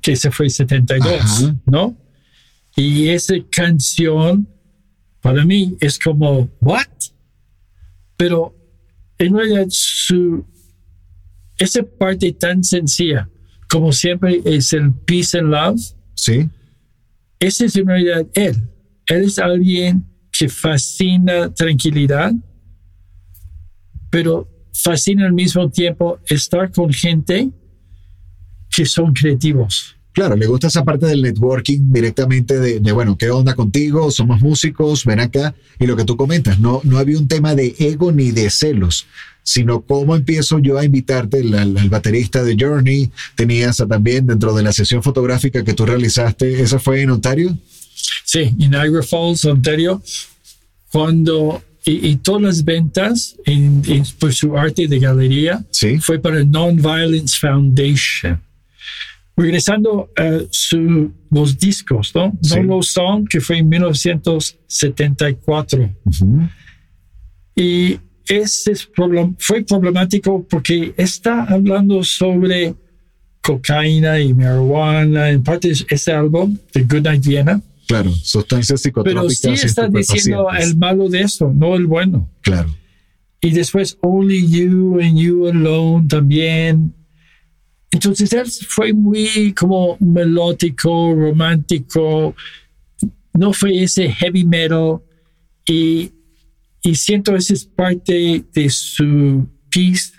que 0.00 0.14
se 0.14 0.30
fue 0.30 0.46
en 0.46 0.50
72, 0.50 1.12
Ajá. 1.12 1.56
¿no? 1.66 1.96
Y 2.76 3.08
esa 3.08 3.34
canción, 3.50 4.48
para 5.20 5.44
mí, 5.44 5.76
es 5.80 5.98
como, 5.98 6.48
¿what? 6.60 6.86
Pero 8.16 8.54
en 9.18 9.34
realidad, 9.34 9.66
su, 9.70 10.44
esa 11.58 11.82
parte 11.82 12.32
tan 12.32 12.62
sencilla, 12.62 13.28
como 13.68 13.90
siempre, 13.92 14.40
es 14.44 14.72
el 14.72 14.92
peace 14.92 15.36
and 15.38 15.50
love. 15.50 15.80
¿Sí? 16.14 16.48
Ese 17.40 17.66
es 17.66 17.76
en 17.76 17.88
realidad 17.88 18.26
él. 18.34 18.70
Él 19.06 19.24
es 19.24 19.38
alguien 19.38 20.06
que 20.30 20.48
fascina 20.48 21.52
tranquilidad, 21.52 22.32
pero 24.10 24.48
fascina 24.82 25.26
al 25.26 25.32
mismo 25.32 25.70
tiempo 25.70 26.18
estar 26.26 26.70
con 26.70 26.92
gente 26.92 27.50
que 28.70 28.84
son 28.84 29.12
creativos. 29.12 29.96
Claro, 30.12 30.34
le 30.34 30.46
gusta 30.46 30.68
esa 30.68 30.82
parte 30.82 31.06
del 31.06 31.20
networking 31.20 31.92
directamente 31.92 32.58
de, 32.58 32.80
de, 32.80 32.92
bueno, 32.92 33.18
¿qué 33.18 33.30
onda 33.30 33.54
contigo? 33.54 34.10
Somos 34.10 34.40
músicos, 34.40 35.04
ven 35.04 35.20
acá. 35.20 35.54
Y 35.78 35.86
lo 35.86 35.94
que 35.94 36.04
tú 36.04 36.16
comentas, 36.16 36.58
no, 36.58 36.80
no 36.84 36.96
había 36.96 37.18
un 37.18 37.28
tema 37.28 37.54
de 37.54 37.74
ego 37.78 38.12
ni 38.12 38.30
de 38.30 38.48
celos, 38.48 39.06
sino 39.42 39.82
cómo 39.82 40.16
empiezo 40.16 40.58
yo 40.58 40.78
a 40.78 40.84
invitarte, 40.84 41.40
al, 41.40 41.88
baterista 41.90 42.42
de 42.42 42.56
Journey, 42.58 43.12
tenías 43.34 43.76
también 43.76 44.26
dentro 44.26 44.54
de 44.54 44.62
la 44.62 44.72
sesión 44.72 45.02
fotográfica 45.02 45.62
que 45.62 45.74
tú 45.74 45.86
realizaste, 45.86 46.62
¿esa 46.62 46.78
fue 46.78 47.02
en 47.02 47.10
Ontario? 47.10 47.56
Sí, 48.24 48.54
en 48.58 48.70
Niagara 48.70 49.02
Falls, 49.02 49.44
Ontario, 49.44 50.02
cuando, 50.90 51.62
y, 51.86 52.08
y 52.08 52.16
todas 52.16 52.42
las 52.42 52.64
ventas 52.64 53.36
en, 53.46 53.80
en- 53.86 54.02
por 54.18 54.34
su 54.34 54.56
arte 54.58 54.86
de 54.88 54.98
galería 54.98 55.64
Sí. 55.70 55.98
fue 56.00 56.18
para 56.18 56.44
Nonviolence 56.44 57.36
Foundation. 57.40 58.42
Regresando 59.38 60.10
a 60.16 60.40
su, 60.50 61.12
los 61.30 61.58
discos, 61.58 62.12
¿no? 62.14 62.32
Sí. 62.42 62.60
No 62.60 62.82
Song, 62.82 63.26
que 63.28 63.40
fue 63.40 63.58
en 63.58 63.68
1974. 63.68 65.90
Ujú. 66.04 66.48
Y 67.54 67.98
ese 68.28 68.72
es 68.72 68.90
problem- 68.92 69.36
fue 69.38 69.62
problemático 69.62 70.46
porque 70.48 70.92
está 70.96 71.44
hablando 71.44 72.02
sobre 72.02 72.74
cocaína 73.42 74.18
y 74.20 74.34
marihuana. 74.34 75.30
En 75.30 75.42
parte, 75.42 75.70
es 75.70 75.84
ese 75.88 76.12
álbum 76.12 76.56
de 76.74 76.82
Goodnight 76.82 77.24
Vienna. 77.24 77.60
Claro, 77.86 78.10
sustancias 78.10 78.82
Pero 78.82 79.04
psicotrópicas. 79.04 79.38
sí 79.38 79.48
y 79.50 79.66
está 79.66 79.88
diciendo 79.88 80.48
el 80.58 80.76
malo 80.76 81.08
de 81.08 81.20
eso, 81.20 81.52
no 81.54 81.76
el 81.76 81.86
bueno. 81.86 82.28
Claro. 82.40 82.74
Y 83.40 83.50
después 83.50 83.96
Only 84.00 84.48
You 84.48 84.98
and 85.00 85.18
You 85.18 85.46
Alone 85.46 86.08
también. 86.08 86.94
Entonces 87.92 88.32
él 88.32 88.46
fue 88.68 88.92
muy 88.92 89.52
como 89.52 89.96
melódico, 90.00 91.14
romántico. 91.14 92.34
No 93.32 93.52
fue 93.52 93.82
ese 93.82 94.10
heavy 94.10 94.44
metal. 94.44 94.98
Y, 95.68 96.10
y 96.82 96.94
siento 96.94 97.36
esa 97.36 97.52
es 97.52 97.64
parte 97.64 98.44
de 98.52 98.70
su 98.70 99.48
piece, 99.68 100.12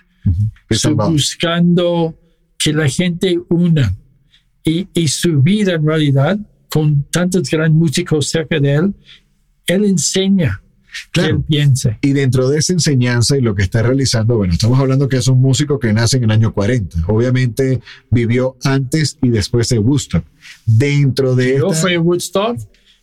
and 0.84 0.98
love. 0.98 1.12
buscando 1.12 2.18
que 2.58 2.72
la 2.72 2.88
gente 2.88 3.38
una. 3.50 3.96
Y, 4.64 4.88
y 4.94 5.08
su 5.08 5.42
vida 5.42 5.74
en 5.74 5.86
realidad 5.86 6.40
con 6.70 7.04
tantos 7.12 7.50
grandes 7.50 7.78
músicos 7.78 8.30
cerca 8.30 8.60
de 8.60 8.74
él, 8.76 8.94
él 9.68 9.86
enseña 9.86 10.62
que 11.12 11.22
Claro. 11.22 11.36
él 11.38 11.44
piense. 11.48 11.98
Y 12.02 12.14
dentro 12.14 12.50
de 12.50 12.58
esa 12.60 12.74
enseñanza 12.74 13.38
y 13.38 13.42
lo 13.42 13.54
que 13.54 13.62
está 13.64 13.84
realizando, 13.84 14.38
bueno, 14.38 14.54
estamos 14.54 14.80
hablando 14.80 15.08
que 15.08 15.18
es 15.18 15.28
un 15.28 15.40
músico 15.40 15.78
que 15.80 15.94
nace 15.94 16.18
en 16.18 16.24
el 16.24 16.32
año 16.32 16.54
40. 16.54 16.98
Obviamente 17.08 17.82
vivió 18.10 18.58
antes 18.64 19.18
y 19.22 19.30
después 19.30 19.70
de 19.70 19.78
Woodstock. 19.80 20.24
Dentro 20.66 21.36
de 21.36 21.58
Yo 21.60 21.68
esta- 21.72 21.82
fui 21.82 21.94
a 21.94 22.00
Woodstock 22.02 22.58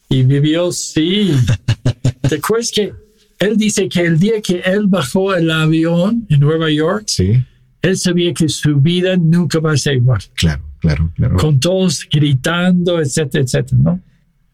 y 0.08 0.22
vivió, 0.24 0.72
sí. 0.72 1.32
¿Te 2.28 2.36
acuerdas 2.36 2.70
que 2.74 2.92
él 3.38 3.56
dice 3.56 3.88
que 3.88 4.00
el 4.00 4.18
día 4.18 4.40
que 4.42 4.60
él 4.64 4.86
bajó 4.86 5.34
el 5.34 5.50
avión 5.50 6.26
en 6.30 6.40
Nueva 6.40 6.70
York, 6.70 7.04
Sí, 7.06 7.44
él 7.84 7.98
sabía 7.98 8.32
que 8.32 8.48
su 8.48 8.80
vida 8.80 9.16
nunca 9.16 9.60
va 9.60 9.72
a 9.72 9.76
ser 9.76 9.96
igual, 9.96 10.22
claro, 10.34 10.62
claro, 10.80 11.10
claro. 11.14 11.36
con 11.36 11.60
todos 11.60 12.06
gritando, 12.10 12.98
etcétera, 12.98 13.44
etcétera, 13.44 13.82
¿no? 13.82 14.00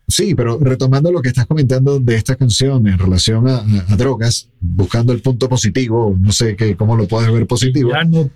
Sí, 0.08 0.34
pero 0.34 0.58
retomando 0.58 1.12
lo 1.12 1.22
que 1.22 1.28
estás 1.28 1.46
comentando 1.46 2.00
de 2.00 2.16
esta 2.16 2.34
canción 2.34 2.88
en 2.88 2.98
relación 2.98 3.46
a, 3.46 3.62
drogas, 3.96 4.48
buscando 4.58 5.12
el 5.12 5.22
punto 5.22 5.48
positivo, 5.48 6.16
no 6.18 6.32
sé 6.32 6.56
qué, 6.56 6.74
cómo 6.74 6.96
lo 6.96 7.06
puedes 7.06 7.32
ver 7.32 7.46
positivo, 7.46 7.92
Ya 7.92 8.02
no 8.02 8.28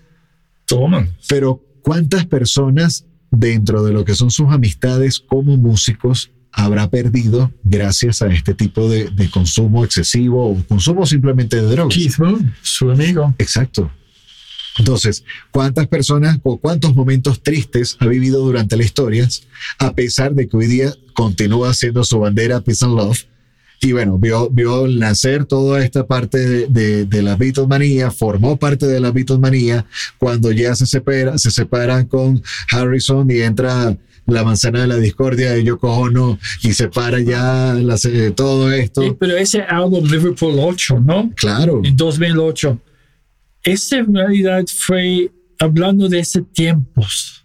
toman. 0.66 1.10
pero 1.28 1.60
¿cuántas 1.82 2.26
personas 2.26 3.06
dentro 3.32 3.82
de 3.82 3.92
lo 3.92 4.04
que 4.04 4.14
son 4.14 4.30
sus 4.30 4.50
amistades 4.50 5.18
como 5.18 5.56
músicos 5.56 6.30
habrá 6.52 6.88
perdido 6.88 7.50
gracias 7.64 8.22
a 8.22 8.28
este 8.28 8.54
tipo 8.54 8.88
de, 8.88 9.10
de 9.10 9.28
consumo 9.28 9.84
excesivo 9.84 10.48
o 10.48 10.64
consumo 10.68 11.04
simplemente 11.04 11.56
de 11.56 11.62
drogas? 11.62 11.96
Keith 11.96 12.18
Moon, 12.18 12.54
su 12.62 12.92
amigo. 12.92 13.34
Exacto. 13.38 13.90
Entonces, 14.78 15.24
¿cuántas 15.50 15.86
personas 15.86 16.38
o 16.42 16.58
cuántos 16.58 16.94
momentos 16.94 17.42
tristes 17.42 17.96
ha 18.00 18.06
vivido 18.06 18.40
durante 18.40 18.76
la 18.76 18.84
historia, 18.84 19.28
a 19.78 19.94
pesar 19.94 20.34
de 20.34 20.48
que 20.48 20.56
hoy 20.56 20.66
día 20.66 20.92
continúa 21.14 21.74
siendo 21.74 22.02
su 22.04 22.18
bandera 22.18 22.60
Peace 22.60 22.84
and 22.84 22.96
Love? 22.96 23.24
Y 23.80 23.92
bueno, 23.92 24.18
vio, 24.18 24.48
vio 24.50 24.88
nacer 24.88 25.44
toda 25.44 25.84
esta 25.84 26.06
parte 26.06 26.38
de, 26.38 26.66
de, 26.68 27.04
de 27.04 27.22
la 27.22 27.36
Beatlemanía, 27.36 28.10
formó 28.10 28.56
parte 28.56 28.86
de 28.86 28.98
la 28.98 29.10
Beatlemanía, 29.10 29.84
cuando 30.18 30.50
ya 30.52 30.74
se 30.74 30.86
separa, 30.86 31.36
se 31.38 31.50
separan 31.50 32.06
con 32.06 32.42
Harrison 32.70 33.30
y 33.30 33.40
entra 33.42 33.96
la 34.26 34.42
manzana 34.42 34.80
de 34.80 34.86
la 34.86 34.96
discordia 34.96 35.52
de 35.52 35.64
Yoko 35.64 35.92
Ono 35.92 36.38
y 36.62 36.72
separa 36.72 37.20
ya 37.20 37.76
eh, 37.76 38.32
todo 38.34 38.72
esto. 38.72 39.02
Sí, 39.02 39.14
pero 39.18 39.36
ese 39.36 39.62
álbum 39.62 40.04
Liverpool 40.06 40.54
8, 40.58 41.00
¿no? 41.00 41.30
Claro, 41.34 41.80
En 41.84 41.96
2008. 41.96 42.78
En 43.64 44.14
realidad 44.14 44.64
fue 44.66 45.30
hablando 45.58 46.08
de 46.08 46.18
ese 46.20 46.42
tiempos. 46.42 47.44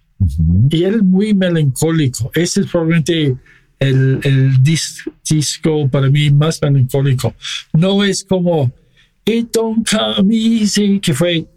Y 0.69 0.83
él 0.83 1.03
muy 1.03 1.33
melancólico. 1.33 2.29
Ese 2.33 2.61
es 2.61 2.67
probablemente 2.67 3.37
el, 3.79 4.19
el 4.23 4.61
dis- 4.61 5.09
disco 5.29 5.89
para 5.89 6.09
mí 6.09 6.29
más 6.29 6.61
melancólico. 6.61 7.33
No 7.73 8.03
es 8.03 8.25
como 8.25 8.71
It 9.25 9.51
Don't 9.53 9.87
Come 9.89 10.35
Easy, 10.35 10.99
que 10.99 11.13
fue 11.13 11.47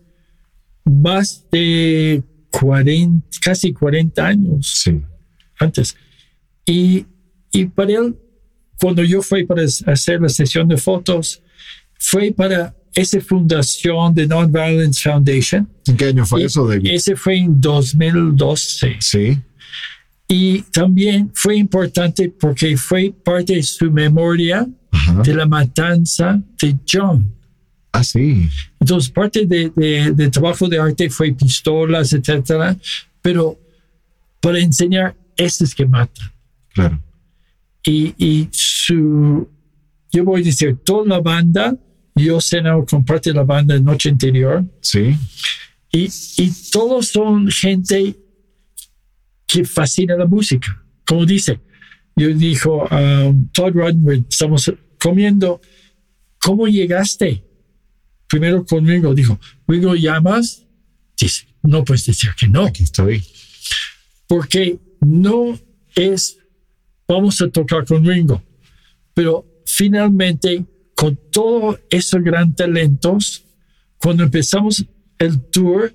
más 0.85 1.45
de 1.51 2.23
40, 2.51 3.27
casi 3.41 3.73
40 3.73 4.25
años 4.27 4.83
sí, 4.85 5.01
antes. 5.59 5.97
Y, 6.67 7.05
y 7.51 7.65
para 7.67 7.93
él, 7.93 8.17
cuando 8.81 9.03
yo 9.03 9.23
fui 9.23 9.45
para 9.45 9.63
hacer 9.65 10.21
la 10.21 10.29
sesión 10.29 10.69
de 10.69 10.77
fotos, 10.77 11.43
fue 11.99 12.31
para 12.33 12.75
esa 12.95 13.21
fundación 13.21 14.15
de 14.15 14.27
Nonviolence 14.27 15.01
Foundation. 15.09 15.69
¿en 15.87 15.97
qué 15.97 16.07
año 16.07 16.27
fue 16.27 16.45
eso, 16.45 16.67
David? 16.67 16.91
Ese 16.93 17.17
fue 17.17 17.39
en 17.39 17.61
2012. 17.61 18.97
Sí, 19.01 19.39
Y 20.29 20.63
también 20.73 21.31
fue 21.35 21.57
importante 21.57 22.29
porque 22.29 22.77
fue 22.77 23.13
parte 23.25 23.55
de 23.55 23.63
su 23.63 23.91
memoria 23.91 24.67
ajá. 24.91 25.23
de 25.23 25.35
la 25.35 25.47
matanza 25.47 26.41
de 26.61 26.77
John. 26.91 27.33
Ah, 27.93 28.03
sí. 28.05 28.49
Entonces, 28.81 29.11
parte 29.11 29.45
de, 29.47 29.71
de- 29.77 30.13
de 30.13 30.31
trabajo 30.31 30.67
de 30.69 30.79
arte 30.79 31.11
fue 31.11 31.33
pistolas, 31.33 32.13
etcétera, 32.15 32.77
pero 33.21 33.59
para 34.41 34.59
enseñar 34.59 35.15
estos 35.37 35.75
que 35.75 35.85
matan. 35.87 36.31
Claro. 36.75 36.99
y, 37.85 38.15
y 38.17 38.49
su, 38.51 39.47
yo 40.11 40.25
voy 40.25 40.41
a 40.41 40.45
decir, 40.45 40.79
toda 40.85 41.05
la 41.07 41.21
banda, 41.21 41.77
yo 42.15 42.41
cenado 42.41 42.85
con 42.87 43.05
parte 43.05 43.31
de 43.31 43.37
la 43.37 43.45
banda 43.45 43.75
la 43.75 43.81
noche 43.81 44.09
anterior, 44.11 44.65
Sí. 44.81 45.17
y, 45.93 46.09
y 46.37 46.53
todos 46.71 47.09
son 47.09 47.49
gente 47.51 48.17
que 49.47 49.65
fascina 49.65 50.17
la 50.17 50.27
música. 50.27 50.83
Como 51.07 51.25
dice, 51.27 51.61
yo 52.17 52.29
dijo, 52.29 52.89
um, 52.91 53.49
Todd 53.53 53.73
Rundgren, 53.75 54.27
estamos 54.29 54.73
comiendo, 55.01 55.61
¿cómo 56.39 56.67
llegaste? 56.69 57.45
Primero 58.29 58.65
conmigo, 58.65 59.15
dijo, 59.15 59.39
Ringo, 59.69 59.95
¿llamas? 59.95 60.65
Dice, 61.19 61.47
no 61.63 61.85
puedes 61.85 62.07
decir 62.07 62.31
que 62.39 62.49
no 62.49 62.65
Aquí 62.67 62.85
estoy. 62.85 63.23
porque 64.27 64.79
no 65.01 65.59
es 65.95 66.39
vamos 67.07 67.41
a 67.43 67.49
tocar 67.49 67.85
con 67.85 68.07
Ringo, 68.07 68.43
pero 69.13 69.45
finalmente 69.67 70.65
con 71.03 71.19
todos 71.33 71.81
esos 71.91 72.23
grandes 72.23 72.55
talentos, 72.55 73.45
cuando 73.99 74.23
empezamos 74.23 74.85
el 75.19 75.41
tour, 75.51 75.93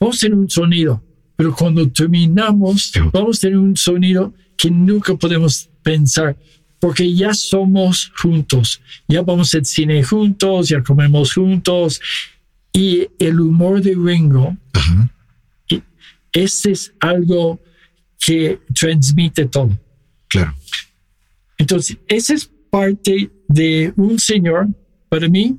vamos 0.00 0.16
a 0.16 0.20
tener 0.20 0.38
un 0.38 0.48
sonido, 0.48 1.04
pero 1.36 1.54
cuando 1.54 1.86
terminamos, 1.90 2.92
vamos 3.12 3.36
a 3.36 3.40
tener 3.42 3.58
un 3.58 3.76
sonido 3.76 4.32
que 4.56 4.70
nunca 4.70 5.14
podemos 5.16 5.68
pensar, 5.82 6.34
porque 6.78 7.14
ya 7.14 7.34
somos 7.34 8.10
juntos, 8.16 8.80
ya 9.06 9.20
vamos 9.20 9.54
al 9.54 9.66
cine 9.66 10.02
juntos, 10.02 10.70
ya 10.70 10.82
comemos 10.82 11.34
juntos, 11.34 12.00
y 12.72 13.08
el 13.18 13.38
humor 13.38 13.82
de 13.82 13.94
Ringo 13.94 14.56
Ajá. 14.72 15.10
ese 16.32 16.70
es 16.70 16.94
algo 17.00 17.60
que 18.18 18.60
transmite 18.74 19.44
todo. 19.44 19.78
Claro. 20.28 20.54
Entonces, 21.58 21.98
esa 22.08 22.32
es 22.32 22.50
parte 22.70 23.30
de 23.52 23.92
un 23.96 24.18
señor. 24.18 24.68
Para 25.08 25.28
mí, 25.28 25.58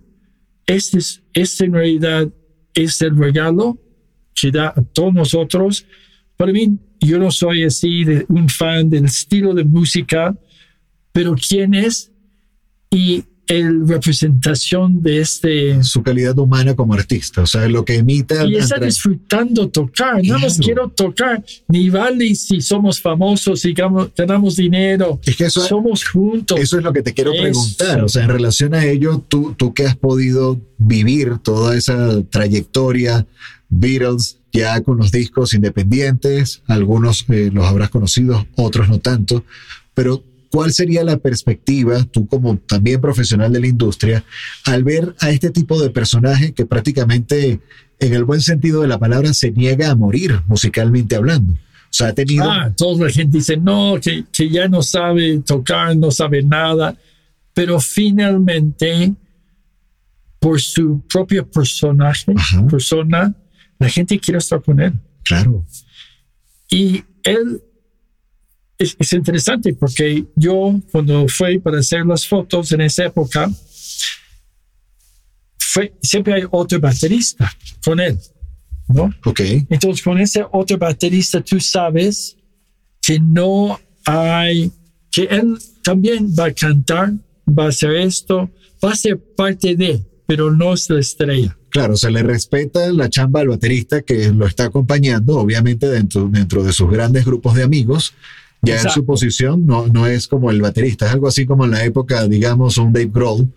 este, 0.65 0.97
es, 0.97 1.21
este 1.33 1.65
en 1.65 1.73
realidad 1.73 2.27
es 2.73 3.01
el 3.01 3.15
regalo 3.15 3.77
que 4.33 4.51
da 4.51 4.69
a 4.69 4.81
todos 4.93 5.13
nosotros. 5.13 5.85
Para 6.35 6.51
mí, 6.51 6.77
yo 6.99 7.19
no 7.19 7.31
soy 7.31 7.63
así 7.63 8.03
de 8.03 8.25
un 8.29 8.49
fan 8.49 8.89
del 8.89 9.05
estilo 9.05 9.53
de 9.53 9.63
música, 9.63 10.35
pero 11.11 11.35
quién 11.35 11.73
es 11.73 12.11
y 12.89 13.23
el 13.47 13.87
representación 13.87 15.01
de 15.03 15.19
este 15.19 15.83
Su 15.83 16.01
calidad 16.01 16.37
humana 16.39 16.75
como 16.75 16.93
artista. 16.93 17.41
O 17.41 17.45
sea, 17.45 17.67
lo 17.67 17.83
que 17.83 17.95
emita. 17.95 18.45
y 18.45 18.55
está 18.55 18.79
disfrutando 18.79 19.69
tocar. 19.69 20.23
Nada 20.23 20.39
más 20.39 20.53
Claro. 20.55 20.63
quiero 20.65 20.89
tocar. 20.89 21.43
Ni 21.67 21.89
vale 21.89 22.35
si 22.35 22.61
somos 22.61 23.01
famosos, 23.01 23.59
si 23.61 23.73
ganamos 23.73 24.55
dinero. 24.55 25.19
Es 25.25 25.35
que 25.35 25.45
eso- 25.45 25.61
somos 25.67 26.05
juntos. 26.05 26.59
Eso 26.59 26.77
es 26.77 26.83
lo 26.83 26.93
que 26.93 27.01
te 27.03 27.13
quiero 27.13 27.33
Eso. 27.33 27.41
preguntar. 27.41 28.03
O 28.03 28.09
sea, 28.09 28.23
en 28.23 28.29
relación 28.29 28.73
a 28.73 28.85
ello, 28.85 29.23
tú, 29.27 29.53
tú 29.57 29.73
que 29.73 29.85
has 29.85 29.95
podido 29.97 30.59
vivir 30.77 31.37
toda 31.39 31.75
esa 31.75 32.21
trayectoria, 32.29 33.25
Beatles, 33.69 34.37
ya 34.51 34.81
con 34.81 34.97
los 34.97 35.11
discos 35.11 35.53
independientes, 35.53 36.61
algunos 36.67 37.25
eh, 37.29 37.49
los 37.51 37.65
habrás 37.65 37.89
conocido, 37.89 38.45
otros 38.55 38.87
no 38.87 38.99
tanto, 38.99 39.43
pero 39.95 40.23
¿cuál 40.53 40.71
sería 40.71 41.03
la 41.03 41.17
perspectiva, 41.17 42.03
tú 42.03 42.27
como 42.27 42.57
también 42.57 43.01
profesional 43.01 43.51
de 43.51 43.59
la 43.59 43.65
industria, 43.65 44.23
al 44.65 44.83
ver 44.83 45.15
a 45.19 45.31
este 45.31 45.49
tipo 45.49 45.81
de 45.81 45.89
personaje 45.89 46.53
que 46.53 46.67
prácticamente, 46.67 47.59
en 47.99 48.13
el 48.13 48.23
buen 48.23 48.39
sentido 48.39 48.83
de 48.83 48.87
la 48.87 48.99
palabra, 48.99 49.33
se 49.33 49.49
niega 49.49 49.89
a 49.89 49.95
morir 49.95 50.41
musicalmente 50.45 51.15
hablando? 51.15 51.53
O 51.53 51.57
sea, 51.89 52.09
ha 52.09 52.13
tenido... 52.13 52.43
Ah, 52.51 52.71
toda 52.77 53.07
la 53.07 53.11
gente 53.11 53.37
dice, 53.37 53.57
no, 53.57 53.95
que, 53.99 54.25
que 54.31 54.47
ya 54.47 54.67
no 54.67 54.83
sabe 54.83 55.39
tocar, 55.39 55.97
no 55.97 56.11
sabe 56.11 56.43
nada. 56.43 56.95
Pero 57.55 57.79
finalmente, 57.79 59.11
por 60.39 60.61
su 60.61 61.01
propio 61.11 61.49
personaje, 61.49 62.31
Ajá. 62.35 62.67
persona, 62.67 63.33
la 63.79 63.89
gente 63.89 64.19
quiere 64.19 64.37
estar 64.37 64.61
con 64.61 64.79
él. 64.79 64.93
Claro, 65.23 65.65
Y 66.69 67.03
él 67.23 67.59
es, 68.77 68.95
es 68.99 69.13
interesante 69.13 69.73
porque 69.73 70.25
yo 70.35 70.79
cuando 70.91 71.27
fui 71.27 71.59
para 71.59 71.79
hacer 71.79 72.05
las 72.05 72.27
fotos 72.27 72.71
en 72.71 72.81
esa 72.81 73.05
época, 73.05 73.49
fue, 75.57 75.93
siempre 76.01 76.33
hay 76.33 76.43
otro 76.51 76.79
baterista 76.79 77.51
con 77.83 77.99
él, 77.99 78.19
¿no? 78.87 79.13
ok, 79.25 79.39
Entonces 79.69 80.03
con 80.03 80.19
ese 80.19 80.45
otro 80.51 80.77
baterista 80.77 81.41
tú 81.41 81.59
sabes 81.59 82.37
que 83.01 83.19
no 83.19 83.79
hay, 84.05 84.71
que 85.11 85.23
él 85.23 85.57
también 85.83 86.33
va 86.37 86.45
a 86.45 86.53
cantar, 86.53 87.13
va 87.47 87.65
a 87.65 87.69
hacer 87.69 87.91
esto, 87.95 88.49
va 88.83 88.91
a 88.91 88.95
ser 88.95 89.17
parte 89.35 89.75
de, 89.75 90.03
pero 90.27 90.51
no 90.51 90.73
es 90.73 90.89
la 90.89 90.99
estrella. 90.99 91.57
Claro, 91.69 91.97
se 91.97 92.11
le 92.11 92.21
respeta 92.21 92.91
la 92.93 93.09
chamba 93.09 93.41
al 93.41 93.47
baterista 93.47 94.03
que 94.03 94.29
lo 94.29 94.45
está 94.45 94.65
acompañando, 94.65 95.39
obviamente 95.39 95.89
dentro, 95.89 96.29
dentro 96.29 96.63
de 96.63 96.71
sus 96.71 96.89
grandes 96.89 97.25
grupos 97.25 97.55
de 97.55 97.63
amigos, 97.63 98.13
Ya 98.65 98.75
en 98.75 98.79
su 98.81 98.87
Exacto. 98.87 99.05
posición 99.05 99.65
no, 99.67 99.87
no 99.87 100.07
es 100.07 100.27
como 100.27 100.49
el 100.49 100.61
baterista, 100.61 101.05
es 101.07 101.11
algo 101.13 101.27
así 101.27 101.45
como 101.45 101.65
en 101.65 101.71
la 101.71 101.83
época, 101.83 102.27
digamos, 102.27 102.77
un 102.77 102.93
Dave 102.93 103.09
Grohl, 103.13 103.47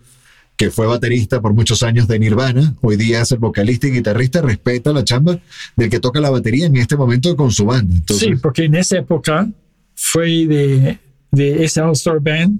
que 0.57 0.69
fue 0.69 0.85
baterista 0.87 1.39
por 1.41 1.53
muchos 1.53 1.81
años 1.83 2.07
de 2.07 2.19
Nirvana, 2.19 2.75
hoy 2.81 2.97
día 2.97 3.21
es 3.21 3.31
el 3.31 3.37
vocalista 3.37 3.87
y 3.87 3.91
guitarrista, 3.91 4.41
respeta 4.41 4.91
la 4.91 5.03
chamba 5.03 5.39
del 5.75 5.89
que 5.89 5.99
toca 5.99 6.19
la 6.19 6.29
batería 6.29 6.65
en 6.65 6.75
este 6.77 6.97
momento 6.97 7.35
con 7.35 7.51
su 7.51 7.65
banda. 7.65 7.95
Entonces, 7.95 8.27
sí, 8.27 8.35
porque 8.41 8.65
en 8.65 8.75
esa 8.75 8.97
época 8.97 9.49
fue 9.95 10.45
de, 10.47 10.97
de 11.31 11.63
ese 11.63 11.79
All-Star 11.81 12.19
Band 12.19 12.59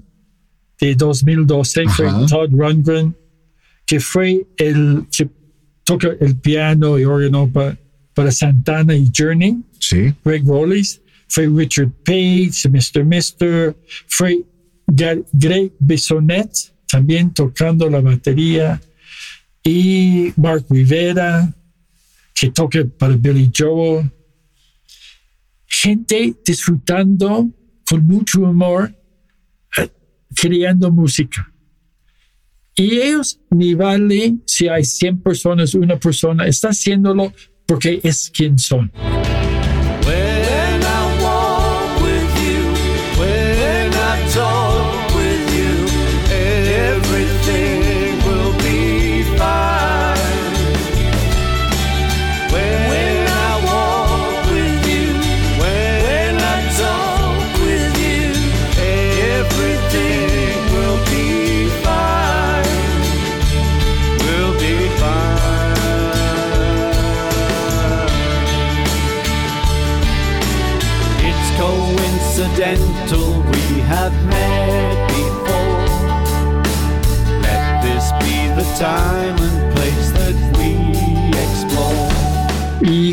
de 0.80 0.94
2012, 0.94 1.84
fue. 1.88 2.06
Todd 2.28 2.50
Rundgren, 2.52 3.14
que 3.84 3.98
fue 4.00 4.46
el 4.56 5.06
que 5.14 5.28
toca 5.84 6.08
el 6.20 6.36
piano 6.36 6.98
y 6.98 7.04
órgano 7.04 7.50
pa- 7.52 7.76
para 8.14 8.30
Santana 8.30 8.94
y 8.96 9.10
Journey. 9.16 9.58
sí, 9.80 10.14
Greg 10.24 10.44
Rollis, 10.46 11.00
fue 11.28 11.46
Richard 11.46 11.92
Page, 12.04 12.68
Mr. 12.68 13.04
Mister, 13.04 13.76
fue 14.06 14.44
Greg 14.86 15.72
Bessonet 15.78 16.50
también 16.88 17.32
tocando 17.32 17.88
la 17.90 18.00
batería 18.00 18.80
y 19.62 20.32
Mark 20.36 20.64
Rivera 20.70 21.52
que 22.34 22.50
toca 22.50 22.84
para 22.98 23.16
Billy 23.16 23.50
Joel. 23.54 24.10
Gente 25.66 26.34
disfrutando 26.44 27.50
con 27.88 28.06
mucho 28.06 28.40
humor, 28.40 28.94
eh, 29.76 29.88
creando 30.34 30.90
música. 30.90 31.52
Y 32.74 33.00
ellos 33.00 33.40
ni 33.50 33.74
vale 33.74 34.36
si 34.46 34.68
hay 34.68 34.84
100 34.84 35.20
personas, 35.20 35.74
una 35.74 35.98
persona, 35.98 36.46
está 36.46 36.68
haciéndolo 36.68 37.32
porque 37.66 38.00
es 38.02 38.30
quien 38.30 38.58
son. 38.58 38.90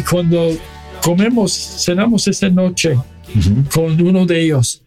Cuando 0.10 0.50
comemos, 1.02 1.52
cenamos 1.54 2.28
esa 2.28 2.50
noche 2.50 2.96
con 3.74 4.00
uno 4.02 4.26
de 4.26 4.42
ellos, 4.44 4.84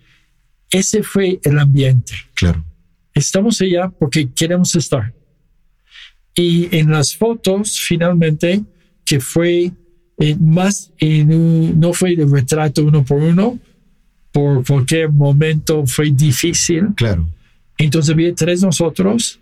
ese 0.70 1.02
fue 1.02 1.38
el 1.42 1.58
ambiente. 1.58 2.14
claro. 2.34 2.64
Estamos 3.14 3.60
allá 3.60 3.88
porque 3.88 4.28
queremos 4.32 4.76
estar. 4.76 5.12
Y 6.36 6.68
en 6.76 6.92
las 6.92 7.16
fotos, 7.16 7.76
finalmente, 7.80 8.62
que 9.04 9.18
fue 9.18 9.72
eh, 10.20 10.36
más 10.38 10.92
en 10.98 11.32
un- 11.32 11.80
no 11.80 11.92
fue 11.92 12.14
de 12.16 12.26
retrato 12.26 12.84
uno 12.84 13.04
por 13.04 13.20
uno, 13.22 13.58
por 14.32 14.64
cualquier 14.64 15.10
momento 15.10 15.84
fue 15.86 16.10
difícil. 16.12 16.88
Claro, 16.96 17.28
Entonces 17.76 18.12
había 18.12 18.32
tres 18.34 18.62
nosotros, 18.62 19.38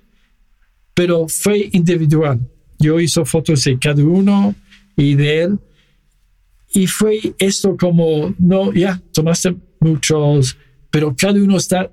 pero 0.94 1.28
fue 1.28 1.68
individual. 1.72 2.38
Yo 2.78 2.98
hice 3.00 3.24
fotos 3.26 3.64
de 3.64 3.78
cada 3.78 4.02
uno 4.04 4.54
y 4.96 5.14
de 5.14 5.42
él. 5.42 5.58
Y 6.72 6.86
fue 6.86 7.34
esto 7.38 7.76
como, 7.78 8.34
no, 8.38 8.72
ya, 8.72 9.00
tomaste 9.12 9.56
muchos, 9.80 10.56
pero 10.90 11.14
cada 11.16 11.34
uno 11.34 11.56
está 11.56 11.90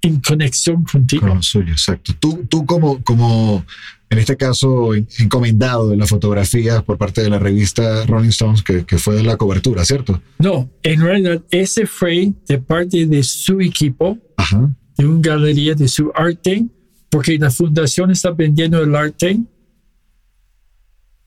en 0.00 0.20
conexión 0.20 0.84
contigo. 0.84 1.26
con 1.26 1.36
lo 1.36 1.42
suyo, 1.42 1.72
exacto. 1.72 2.12
Tú, 2.18 2.44
tú 2.48 2.64
como, 2.66 3.02
como, 3.04 3.64
en 4.10 4.18
este 4.18 4.36
caso, 4.36 4.94
en- 4.94 5.06
encomendado 5.18 5.90
de 5.90 5.96
la 5.96 6.06
fotografía 6.06 6.82
por 6.82 6.98
parte 6.98 7.22
de 7.22 7.30
la 7.30 7.38
revista 7.38 8.04
Rolling 8.06 8.30
Stones, 8.30 8.62
que, 8.62 8.84
que 8.84 8.98
fue 8.98 9.16
de 9.16 9.22
la 9.22 9.36
cobertura, 9.36 9.84
¿cierto? 9.84 10.20
No, 10.38 10.68
en 10.82 11.00
realidad 11.00 11.42
ese 11.50 11.86
fue 11.86 12.32
de 12.48 12.58
parte 12.58 13.06
de 13.06 13.22
su 13.22 13.60
equipo, 13.60 14.18
Ajá, 14.36 14.74
de 14.96 15.06
una 15.06 15.20
galería 15.20 15.74
de 15.74 15.86
su 15.88 16.10
arte, 16.14 16.64
porque 17.10 17.38
la 17.38 17.50
fundación 17.50 18.10
está 18.10 18.30
vendiendo 18.30 18.82
el 18.82 18.94
arte 18.96 19.38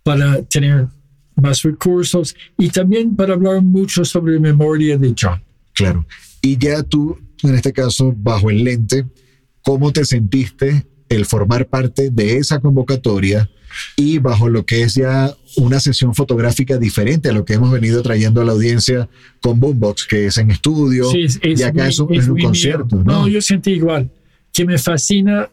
para 0.04 0.42
tener 0.44 0.88
más 1.36 1.62
recursos 1.64 2.36
y 2.58 2.70
también 2.70 3.16
para 3.16 3.34
hablar 3.34 3.62
mucho 3.62 4.06
sobre 4.06 4.40
memoria 4.40 4.98
de 4.98 5.14
John. 5.20 5.42
claro. 5.74 6.06
Y 6.42 6.58
ya 6.58 6.84
tú, 6.84 7.18
en 7.42 7.56
este 7.56 7.74
caso, 7.74 8.14
bajo 8.16 8.52
el 8.52 8.64
lente, 8.64 9.06
¿cómo 9.64 9.92
te 9.92 10.06
sentiste 10.06 10.86
el 11.10 11.26
formar 11.26 11.68
parte 11.68 12.12
de 12.12 12.38
esa 12.38 12.60
convocatoria 12.60 13.50
y 13.98 14.20
bajo 14.20 14.48
lo 14.48 14.64
que 14.66 14.84
es 14.84 14.94
ya 14.96 15.34
una 15.58 15.80
sesión 15.80 16.14
fotográfica 16.14 16.78
diferente 16.78 17.30
a 17.30 17.34
lo 17.34 17.44
que 17.46 17.54
hemos 17.56 17.72
venido 17.72 18.02
trayendo 18.04 18.42
a 18.42 18.46
la 18.46 18.52
audiencia 18.54 19.10
con 19.42 19.60
Boombox, 19.60 20.06
que 20.06 20.28
es 20.28 20.38
en 20.38 20.52
estudio, 20.52 21.10
Sí, 21.12 21.24
es, 21.24 21.40
es 21.42 21.60
y 21.60 21.64
acá 21.64 21.82
muy- 21.84 21.90
es 21.90 22.00
un, 22.00 22.14
es 22.14 22.28
un 22.28 22.40
concierto, 22.40 22.96
mío. 22.96 23.06
¿no? 23.06 23.28
yo 23.28 23.42
sentí 23.42 23.72
igual, 23.72 24.12
que 24.54 24.66
me 24.66 24.78
fascina 24.78 25.50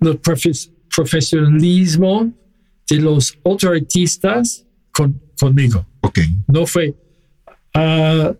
el 0.00 0.20
profes- 0.20 0.70
profesionalismo 0.94 2.32
de 2.90 2.96
los 2.96 3.38
otros 3.42 3.72
artistas 3.74 4.66
con, 4.92 5.20
conmigo. 5.38 5.86
Ok, 6.00 6.18
No 6.48 6.66
fue, 6.66 6.94
ah, 7.74 8.32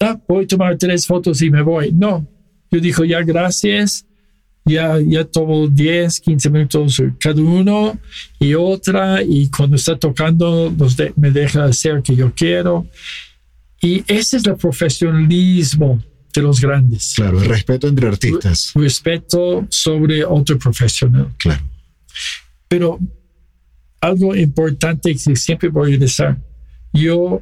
ah, 0.00 0.20
voy 0.28 0.44
a 0.44 0.46
tomar 0.46 0.76
tres 0.78 1.06
fotos 1.06 1.40
y 1.42 1.50
me 1.50 1.62
voy. 1.62 1.92
No, 1.92 2.26
yo 2.70 2.80
dijo, 2.80 3.04
ya 3.04 3.22
gracias, 3.22 4.06
ya, 4.64 4.98
ya 5.00 5.24
tomo 5.24 5.66
10, 5.68 6.20
15 6.20 6.50
minutos 6.50 7.02
cada 7.18 7.40
uno 7.42 7.98
y 8.38 8.54
otra, 8.54 9.22
y 9.22 9.48
cuando 9.48 9.76
está 9.76 9.96
tocando 9.98 10.72
los 10.78 10.96
de- 10.96 11.12
me 11.16 11.30
deja 11.30 11.64
hacer 11.64 12.02
que 12.02 12.14
yo 12.14 12.32
quiero. 12.34 12.86
Y 13.80 14.04
ese 14.06 14.36
es 14.36 14.46
el 14.46 14.54
profesionalismo 14.56 16.00
de 16.32 16.40
los 16.42 16.60
grandes. 16.60 17.12
claro, 17.16 17.42
el 17.42 17.48
respeto 17.48 17.88
entre 17.88 18.06
artistas, 18.08 18.70
Respeto 18.74 19.66
sobre 19.70 20.24
otro 20.24 20.58
profesional. 20.58 21.28
claro. 21.36 21.62
Pero 22.68 22.98
algo 24.02 24.34
importante 24.36 25.12
que 25.14 25.36
siempre 25.36 25.68
voy 25.70 25.88
a 25.88 25.90
regresar, 25.92 26.38
yo, 26.92 27.40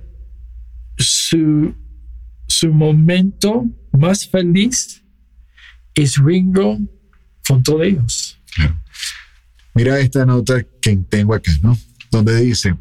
su, 0.98 1.74
su 2.46 2.68
momento 2.72 3.64
más 3.92 4.28
feliz 4.28 5.02
es 5.94 6.16
Ringo 6.16 6.78
con 7.48 7.62
todos 7.62 7.82
ellos. 7.82 8.38
Mira 9.74 9.98
esta 9.98 10.24
nota 10.26 10.62
que 10.80 10.96
tengo 11.08 11.34
acá, 11.34 11.52
¿no? 11.62 11.76
Donde 12.10 12.36
dice, 12.40 12.76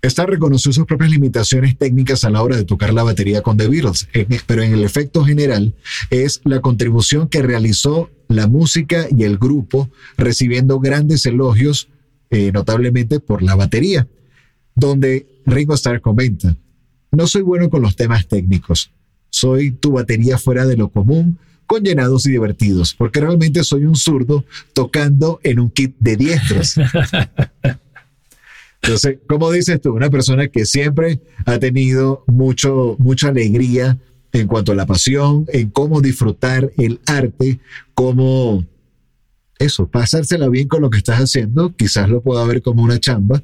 Esta 0.00 0.24
reconoció 0.26 0.72
sus 0.72 0.86
propias 0.86 1.10
limitaciones 1.10 1.76
técnicas 1.76 2.22
a 2.24 2.30
la 2.30 2.40
hora 2.42 2.56
de 2.56 2.64
tocar 2.64 2.94
la 2.94 3.02
batería 3.02 3.42
con 3.42 3.56
The 3.56 3.66
Beatles, 3.68 4.08
en- 4.12 4.28
pero 4.46 4.62
en 4.62 4.72
el 4.72 4.84
efecto 4.84 5.24
general 5.24 5.74
es 6.10 6.40
la 6.44 6.60
contribución 6.60 7.28
que 7.28 7.42
realizó 7.42 8.08
la 8.28 8.46
música 8.46 9.06
y 9.10 9.24
el 9.24 9.38
grupo, 9.38 9.90
recibiendo 10.16 10.78
grandes 10.78 11.26
elogios, 11.26 11.88
eh, 12.30 12.52
notablemente 12.52 13.20
por 13.20 13.42
la 13.42 13.54
batería, 13.54 14.06
donde 14.74 15.26
Ringo 15.46 15.74
Starr 15.74 16.00
comenta, 16.00 16.56
no 17.10 17.26
soy 17.26 17.42
bueno 17.42 17.70
con 17.70 17.82
los 17.82 17.96
temas 17.96 18.28
técnicos, 18.28 18.92
soy 19.30 19.72
tu 19.72 19.92
batería 19.92 20.38
fuera 20.38 20.66
de 20.66 20.76
lo 20.76 20.88
común, 20.88 21.38
con 21.66 21.82
llenados 21.82 22.26
y 22.26 22.30
divertidos, 22.30 22.94
porque 22.94 23.20
realmente 23.20 23.62
soy 23.62 23.84
un 23.84 23.94
zurdo 23.94 24.44
tocando 24.72 25.38
en 25.42 25.60
un 25.60 25.70
kit 25.70 25.94
de 25.98 26.16
diestros. 26.16 26.76
Entonces, 28.82 29.18
como 29.28 29.50
dices 29.50 29.80
tú, 29.80 29.94
una 29.94 30.08
persona 30.08 30.48
que 30.48 30.64
siempre 30.64 31.20
ha 31.44 31.58
tenido 31.58 32.24
mucho, 32.26 32.96
mucha 32.98 33.28
alegría 33.28 33.98
en 34.32 34.46
cuanto 34.46 34.72
a 34.72 34.76
la 34.76 34.86
pasión, 34.86 35.46
en 35.52 35.70
cómo 35.70 36.00
disfrutar 36.00 36.70
el 36.78 37.00
arte, 37.06 37.58
cómo 37.94 38.64
eso, 39.58 39.88
pasársela 39.88 40.48
bien 40.48 40.68
con 40.68 40.82
lo 40.82 40.90
que 40.90 40.98
estás 40.98 41.18
haciendo, 41.20 41.74
quizás 41.74 42.08
lo 42.08 42.22
pueda 42.22 42.44
ver 42.44 42.62
como 42.62 42.82
una 42.82 42.98
chamba, 42.98 43.42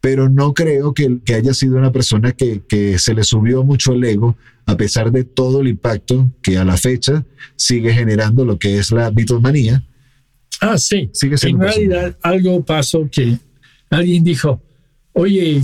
pero 0.00 0.28
no 0.28 0.52
creo 0.52 0.92
que, 0.92 1.18
que 1.24 1.34
haya 1.34 1.54
sido 1.54 1.76
una 1.76 1.92
persona 1.92 2.32
que, 2.32 2.62
que 2.68 2.98
se 2.98 3.14
le 3.14 3.24
subió 3.24 3.62
mucho 3.64 3.92
el 3.92 4.04
ego, 4.04 4.36
a 4.66 4.76
pesar 4.76 5.10
de 5.12 5.24
todo 5.24 5.60
el 5.60 5.68
impacto 5.68 6.30
que 6.42 6.58
a 6.58 6.64
la 6.64 6.76
fecha 6.76 7.24
sigue 7.56 7.92
generando 7.92 8.44
lo 8.44 8.58
que 8.58 8.78
es 8.78 8.90
la 8.90 9.10
Beatlemanía. 9.10 9.84
Ah, 10.60 10.78
sí. 10.78 11.10
Sigue 11.12 11.36
siendo 11.38 11.64
en 11.64 11.70
realidad 11.70 12.18
algo 12.22 12.64
pasó 12.64 13.08
que 13.10 13.38
alguien 13.90 14.24
dijo, 14.24 14.62
oye, 15.12 15.62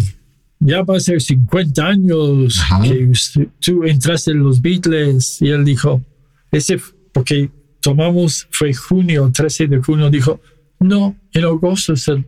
ya 0.59 0.82
va 0.82 0.97
a 0.97 1.01
ser 1.01 1.20
50 1.22 1.86
años 1.86 2.59
Ajá. 2.61 2.82
que 2.82 3.05
usted- 3.07 3.49
tú 3.61 3.84
entraste 3.84 4.32
en 4.32 4.41
los 4.41 4.61
Beatles. 4.61 5.41
Y 5.41 5.49
él 5.49 5.64
dijo, 5.64 6.03
ese, 6.51 6.78
porque 7.12 7.51
tomamos, 7.81 8.47
fue 8.51 8.72
junio, 8.72 9.31
13 9.33 9.66
de 9.66 9.78
junio, 9.78 10.11
dijo, 10.11 10.41
no, 10.78 11.16
en 11.33 11.45
agosto 11.45 11.93
es 11.93 12.09
el 12.09 12.26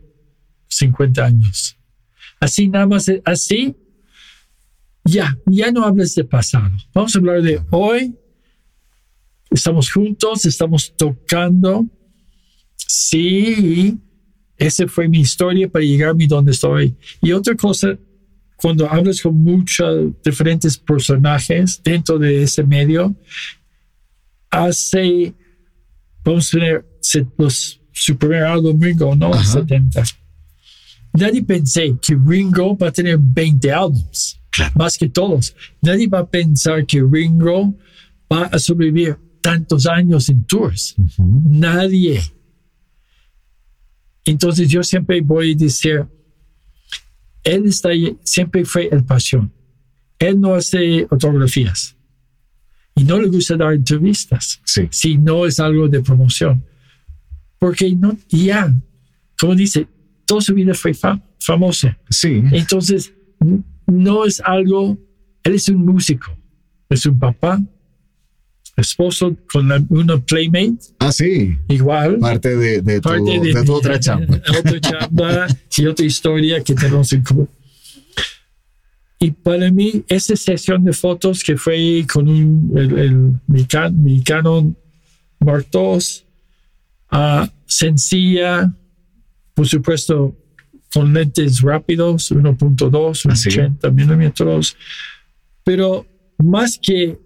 50 0.69 1.25
años. 1.25 1.77
Así 2.41 2.69
nada 2.69 2.87
más, 2.87 3.11
así, 3.25 3.77
ya, 5.05 5.37
ya 5.47 5.71
no 5.71 5.85
hables 5.85 6.15
de 6.15 6.25
pasado. 6.25 6.77
Vamos 6.95 7.15
a 7.15 7.19
hablar 7.19 7.43
de 7.43 7.61
hoy. 7.71 8.15
Estamos 9.51 9.91
juntos, 9.93 10.45
estamos 10.45 10.95
tocando. 10.97 11.87
Sí, 12.77 13.99
esa 14.57 14.87
fue 14.87 15.09
mi 15.09 15.21
historia 15.21 15.69
para 15.69 15.85
llegar 15.85 16.11
a 16.11 16.27
donde 16.27 16.53
estoy. 16.53 16.97
Y 17.21 17.33
otra 17.33 17.55
cosa, 17.55 17.99
cuando 18.57 18.89
hablas 18.89 19.21
con 19.21 19.35
muchos 19.35 20.13
diferentes 20.25 20.79
personajes 20.79 21.81
dentro 21.83 22.19
de 22.19 22.43
ese 22.45 22.63
medio, 22.63 23.15
hace, 24.51 25.35
vamos 26.25 26.53
a 26.55 26.59
ver, 26.59 26.87
se- 27.01 27.27
los, 27.39 27.81
su 27.93 28.17
primer 28.17 28.45
álbum 28.45 28.81
Ringo, 28.81 29.15
¿no? 29.17 29.33
Ajá. 29.33 29.45
70. 29.45 30.03
Nadie 31.15 31.43
pensé 31.43 31.95
que 32.01 32.17
Ringo 32.27 32.77
va 32.77 32.89
a 32.89 32.93
tener 32.93 33.19
20 33.19 33.71
álbumes, 33.71 34.39
Claro. 34.51 34.73
más 34.77 34.97
que 34.97 35.09
todos. 35.09 35.55
Nadie 35.83 36.07
va 36.09 36.21
a 36.21 36.27
pensar 36.31 36.87
que 36.87 37.03
Ringo 37.03 37.75
va 38.33 38.45
a 38.47 38.59
sobrevivir 38.59 39.17
tantos 39.43 39.87
años 39.87 40.29
en 40.29 40.45
tours. 40.45 40.95
Nadie. 41.19 42.21
Entonces 44.25 44.69
yo 44.69 44.83
siempre 44.83 45.21
voy 45.21 45.53
a 45.53 45.57
decir, 45.57 46.07
él 47.43 47.67
está 47.67 47.89
ahí, 47.91 48.17
siempre 48.23 48.65
fue 48.65 48.89
el 48.93 49.05
pasión. 49.05 49.53
Él 50.19 50.41
no 50.41 50.55
hace 50.55 51.07
fotografías 51.09 51.97
y 52.95 53.05
no 53.05 53.19
le 53.21 53.29
gusta 53.29 53.57
dar 53.57 53.73
entrevistas 53.73 54.61
Sí. 54.65 54.89
si 54.91 55.17
no 55.19 55.47
es 55.47 55.59
algo 55.61 55.89
de 55.89 56.01
promoción. 56.03 56.65
Porque 57.59 57.95
no, 57.95 58.17
ya, 58.29 58.75
como 59.39 59.55
dice, 59.55 59.87
toda 60.27 60.41
su 60.41 60.55
vida 60.55 60.75
fue 60.75 60.93
fa- 60.95 61.21
famosa. 61.41 61.97
Sí. 62.11 62.43
Entonces, 62.53 63.13
no 63.87 64.25
es 64.25 64.41
algo, 64.45 64.99
él 65.45 65.55
es 65.55 65.69
un 65.69 65.85
músico, 65.85 66.37
es 66.89 67.07
un 67.07 67.19
papá, 67.19 67.61
esposo 68.77 69.37
con 69.53 69.69
la- 69.69 69.85
una 69.91 70.19
playmate, 70.19 70.79
Ah, 70.99 71.13
sí. 71.13 71.57
igual. 71.69 72.19
Parte 72.19 72.57
de, 72.57 72.81
de 72.83 73.01
tu, 73.01 73.09
parte 73.09 73.41
de 73.41 73.65
tu 73.65 73.73
otra 73.75 74.01
chamba. 74.01 74.41
otra 74.59 74.81
chamba 74.81 75.47
y 75.79 75.87
otra 75.87 76.07
historia 76.07 76.63
que 76.63 76.75
tenemos 76.75 77.13
en 77.13 77.23
común. 77.23 77.49
Y 79.23 79.31
para 79.31 79.71
mí, 79.71 80.05
esa 80.09 80.35
sesión 80.35 80.83
de 80.85 80.93
fotos 80.93 81.45
que 81.45 81.57
fue 81.57 82.05
con 82.13 82.29
un, 82.29 82.73
el, 82.77 82.99
el, 82.99 83.33
mi, 83.47 83.65
Can- 83.67 84.03
mi 84.03 84.21
Canon 84.23 84.77
Mark 85.39 85.67
II, 85.73 85.99
ah, 87.13 87.49
sencilla, 87.65 88.75
por 89.55 89.69
supuesto, 89.69 90.37
con 90.93 91.13
lentes 91.15 91.61
rápidos, 91.61 92.33
1.2, 92.33 93.31
Así. 93.31 93.49
80 93.49 93.91
milímetros, 93.91 94.77
pero 95.63 96.05
más 96.39 96.77
que, 96.83 97.17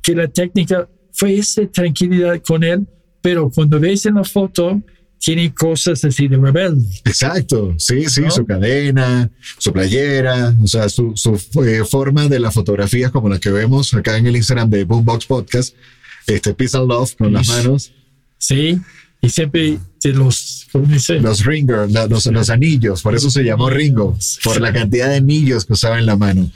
que 0.00 0.14
la 0.14 0.26
técnica, 0.28 0.88
fue 1.12 1.34
esa 1.34 1.66
tranquilidad 1.70 2.40
con 2.40 2.64
él, 2.64 2.86
pero 3.20 3.50
cuando 3.50 3.78
ves 3.78 4.06
en 4.06 4.14
la 4.14 4.24
foto, 4.24 4.82
tiene 5.24 5.54
cosas 5.54 6.04
así 6.04 6.28
de 6.28 6.36
rebelde. 6.36 6.84
Exacto, 7.04 7.74
sí, 7.78 8.04
sí, 8.08 8.20
¿No? 8.22 8.30
su 8.30 8.44
cadena, 8.44 9.30
su 9.58 9.72
playera, 9.72 10.54
o 10.62 10.66
sea, 10.66 10.88
su, 10.88 11.12
su 11.16 11.34
eh, 11.64 11.82
forma 11.84 12.28
de 12.28 12.38
las 12.40 12.52
fotografías 12.52 13.10
como 13.10 13.28
la 13.28 13.38
que 13.38 13.50
vemos 13.50 13.94
acá 13.94 14.16
en 14.18 14.26
el 14.26 14.36
Instagram 14.36 14.68
de 14.68 14.84
Boombox 14.84 15.26
Podcast, 15.26 15.74
este 16.26 16.52
Peace 16.54 16.76
and 16.76 16.88
Love 16.88 17.14
con 17.16 17.32
las 17.32 17.48
Ish. 17.48 17.54
manos, 17.54 17.92
¿sí? 18.38 18.78
Y 19.22 19.30
siempre 19.30 19.78
de 20.02 20.12
los, 20.12 20.66
¿cómo 20.70 20.84
dice? 20.86 21.14
los 21.14 21.46
ringer, 21.46 21.90
la- 21.90 22.06
los, 22.06 22.26
los 22.26 22.50
anillos, 22.50 23.00
por 23.00 23.14
eso 23.14 23.30
se 23.30 23.42
llamó 23.42 23.70
Ringo, 23.70 24.18
por 24.44 24.60
la 24.60 24.70
cantidad 24.74 25.08
de 25.08 25.16
anillos 25.16 25.64
que 25.64 25.72
usaba 25.72 25.98
en 25.98 26.04
la 26.04 26.16
mano. 26.16 26.50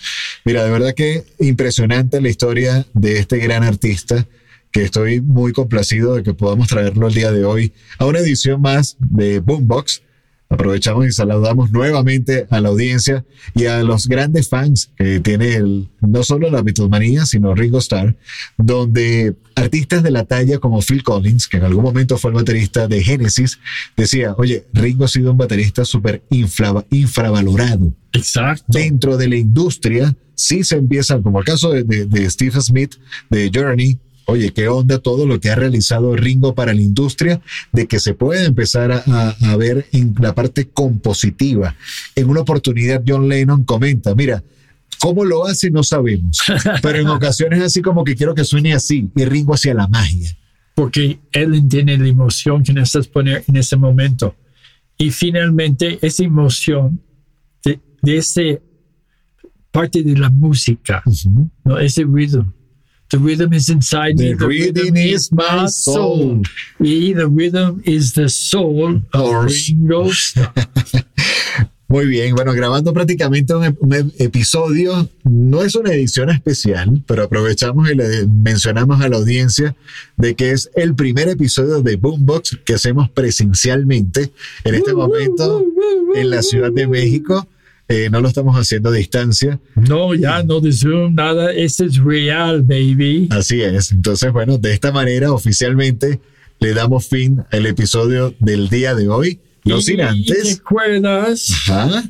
Mira, 0.44 0.62
de 0.64 0.70
verdad 0.70 0.92
que 0.94 1.24
impresionante 1.40 2.20
la 2.20 2.28
historia 2.28 2.84
de 2.92 3.18
este 3.18 3.38
gran 3.38 3.62
artista 3.64 4.26
que 4.72 4.82
estoy 4.82 5.20
muy 5.20 5.52
complacido 5.52 6.14
de 6.14 6.22
que 6.22 6.34
podamos 6.34 6.68
traerlo 6.68 7.08
el 7.08 7.14
día 7.14 7.32
de 7.32 7.44
hoy 7.44 7.72
a 7.98 8.06
una 8.06 8.18
edición 8.20 8.60
más 8.60 8.96
de 9.00 9.40
Boombox. 9.40 10.02
Aprovechamos 10.50 11.06
y 11.06 11.12
saludamos 11.12 11.70
nuevamente 11.72 12.46
a 12.48 12.58
la 12.62 12.70
audiencia 12.70 13.22
y 13.54 13.66
a 13.66 13.82
los 13.82 14.06
grandes 14.08 14.48
fans 14.48 14.90
que 14.96 15.20
tiene 15.20 15.56
el, 15.56 15.90
no 16.00 16.22
solo 16.22 16.50
la 16.50 16.62
Beatlemanía, 16.62 17.26
sino 17.26 17.54
Ringo 17.54 17.76
Starr, 17.80 18.16
donde 18.56 19.34
artistas 19.56 20.02
de 20.02 20.10
la 20.10 20.24
talla 20.24 20.58
como 20.58 20.80
Phil 20.80 21.02
Collins, 21.02 21.48
que 21.48 21.58
en 21.58 21.64
algún 21.64 21.84
momento 21.84 22.16
fue 22.16 22.30
el 22.30 22.36
baterista 22.36 22.88
de 22.88 23.02
Genesis, 23.04 23.58
decía, 23.94 24.34
oye, 24.38 24.64
Ringo 24.72 25.04
ha 25.04 25.08
sido 25.08 25.32
un 25.32 25.36
baterista 25.38 25.84
súper 25.84 26.22
infra- 26.30 26.84
infravalorado 26.90 27.92
Exacto. 28.12 28.64
dentro 28.68 29.16
de 29.18 29.28
la 29.28 29.36
industria 29.36 30.16
sí 30.34 30.62
se 30.64 30.76
empieza, 30.76 31.20
como 31.20 31.40
el 31.40 31.44
caso 31.44 31.72
de, 31.72 31.82
de- 31.84 32.06
de 32.06 32.30
Steve 32.30 32.60
Smith 32.60 32.94
de 33.28 33.50
Journey, 33.52 33.98
oye, 34.28 34.52
qué 34.52 34.68
onda 34.68 34.98
todo 34.98 35.26
lo 35.26 35.40
que 35.40 35.50
ha 35.50 35.54
realizado 35.54 36.14
Ringo 36.14 36.54
para 36.54 36.74
la 36.74 36.82
industria, 36.82 37.40
de 37.72 37.86
que 37.86 37.98
se 37.98 38.12
puede 38.14 38.44
empezar 38.44 38.92
a, 38.92 39.02
a- 39.06 39.36
a 39.52 39.56
ver 39.56 39.86
en 39.92 40.14
la 40.20 40.34
parte 40.34 40.68
compositiva. 40.68 41.74
En 42.14 42.28
una 42.28 42.40
oportunidad 42.42 43.02
John 43.06 43.28
Lennon 43.28 43.64
comenta, 43.64 44.14
mira, 44.14 44.42
¿cómo 45.00 45.24
lo 45.24 45.46
hace? 45.46 45.70
No 45.70 45.82
sabemos, 45.82 46.40
pero 46.82 46.98
en 46.98 47.08
ocasiones 47.08 47.62
así 47.62 47.80
como 47.82 48.04
que 48.04 48.14
quiero 48.16 48.34
que 48.34 48.44
suene 48.44 48.74
así, 48.74 49.10
y 49.16 49.24
Ringo 49.24 49.54
hacia 49.54 49.72
la 49.74 49.88
magia. 49.88 50.36
porque 50.74 51.18
él 51.32 51.54
entiende 51.54 51.96
la 51.98 52.06
emoción 52.08 52.62
que 52.62 52.72
necesitas 52.72 53.08
poner 53.08 53.44
en 53.48 53.56
ese 53.56 53.76
momento. 53.76 54.34
Y 54.98 55.10
finalmente, 55.10 55.98
esa 56.02 56.22
emoción 56.24 57.00
de, 57.64 57.80
de 58.02 58.16
ese 58.18 58.60
parte 59.70 60.02
de 60.02 60.16
la 60.16 60.28
música, 60.30 61.02
¿no? 61.64 61.78
ese 61.78 62.04
rhythm. 62.04 62.52
The 63.10 63.18
rhythm 63.18 63.52
is 63.54 63.70
inside 63.70 64.16
The 64.18 64.34
me. 64.34 64.46
rhythm 64.46 64.96
is 64.96 65.30
my 65.32 65.66
soul. 65.68 66.42
Y 66.78 67.14
the 67.14 67.26
rhythm 67.26 67.80
is 67.84 68.12
the 68.12 68.28
soul 68.28 69.02
of. 69.14 69.46
Ringo 69.46 70.10
Starr. 70.12 70.52
Muy 71.90 72.06
bien, 72.06 72.34
bueno, 72.34 72.52
grabando 72.52 72.92
prácticamente 72.92 73.54
un, 73.54 73.74
un 73.80 73.90
ep- 73.94 74.12
episodio, 74.18 75.08
no 75.24 75.62
es 75.62 75.74
una 75.74 75.90
edición 75.94 76.28
especial, 76.28 77.02
pero 77.06 77.22
aprovechamos 77.22 77.90
y 77.90 77.94
le 77.94 78.26
mencionamos 78.26 79.00
a 79.00 79.08
la 79.08 79.16
audiencia 79.16 79.74
de 80.18 80.34
que 80.34 80.50
es 80.50 80.70
el 80.76 80.94
primer 80.94 81.28
episodio 81.28 81.80
de 81.80 81.96
Boombox 81.96 82.58
que 82.66 82.74
hacemos 82.74 83.08
presencialmente 83.08 84.32
en 84.64 84.74
este 84.74 84.92
momento 84.92 85.64
en 86.14 86.28
la 86.28 86.42
Ciudad 86.42 86.70
de 86.72 86.86
México. 86.86 87.48
Eh, 87.90 88.08
no 88.10 88.20
lo 88.20 88.28
estamos 88.28 88.54
haciendo 88.56 88.90
a 88.90 88.92
distancia, 88.92 89.58
No, 89.74 90.14
ya 90.14 90.42
no 90.42 90.60
de 90.60 90.72
Zoom, 90.72 91.14
nada. 91.14 91.52
Ese 91.52 91.86
es 91.86 91.96
real, 91.96 92.62
baby. 92.62 93.28
así 93.30 93.62
es. 93.62 93.92
Entonces, 93.92 94.30
bueno, 94.32 94.58
de 94.58 94.74
esta 94.74 94.92
manera 94.92 95.32
oficialmente 95.32 96.20
le 96.60 96.74
damos 96.74 97.06
fin 97.08 97.42
al 97.50 97.64
episodio 97.66 98.34
del 98.40 98.68
día 98.68 98.94
de 98.94 99.08
hoy. 99.08 99.40
No 99.64 99.80
sin 99.80 99.98
Y 99.98 100.02
antes. 100.02 100.56
recuerdas 100.58 101.50
Ajá. 101.68 102.04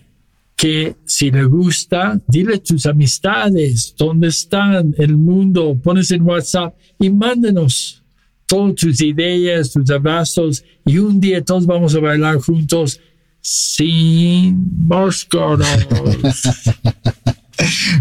que 0.56 0.96
si 1.04 1.30
le 1.30 1.44
gusta, 1.44 2.20
dile 2.26 2.56
a 2.56 2.58
tus 2.62 2.84
amistades 2.86 3.94
dónde 3.96 4.28
están, 4.28 4.94
el 4.98 5.16
mundo, 5.16 5.78
pones 5.82 6.10
en 6.10 6.22
WhatsApp 6.22 6.74
y 6.98 7.08
mándanos 7.10 8.02
todas 8.46 8.74
tus 8.76 9.00
ideas, 9.00 9.72
tus 9.72 9.88
abrazos 9.90 10.64
y 10.84 10.98
un 10.98 11.20
día 11.20 11.44
todos 11.44 11.66
vamos 11.66 11.94
a 11.94 12.00
bailar 12.00 12.36
juntos 12.38 12.98
sin 13.40 14.86
máscaras. 14.86 15.86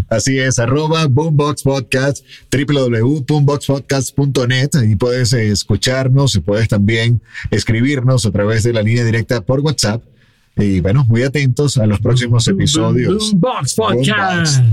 Así 0.09 0.39
es, 0.39 0.59
arroba 0.59 1.07
Boombox 1.07 1.63
Podcast, 1.63 2.23
www.boomboxpodcast.net. 2.51 4.69
Ahí 4.75 4.95
puedes 4.95 5.33
eh, 5.33 5.49
escucharnos 5.49 6.35
y 6.35 6.41
puedes 6.41 6.67
también 6.67 7.23
escribirnos 7.49 8.23
a 8.25 8.31
través 8.31 8.61
de 8.63 8.73
la 8.73 8.83
línea 8.83 9.03
directa 9.03 9.41
por 9.41 9.61
WhatsApp. 9.61 10.03
Y 10.55 10.79
bueno, 10.79 11.03
muy 11.05 11.23
atentos 11.23 11.77
a 11.77 11.85
los 11.85 11.99
próximos 11.99 12.47
episodios. 12.47 13.33
Boombox 13.33 13.75
Podcast. 13.75 14.63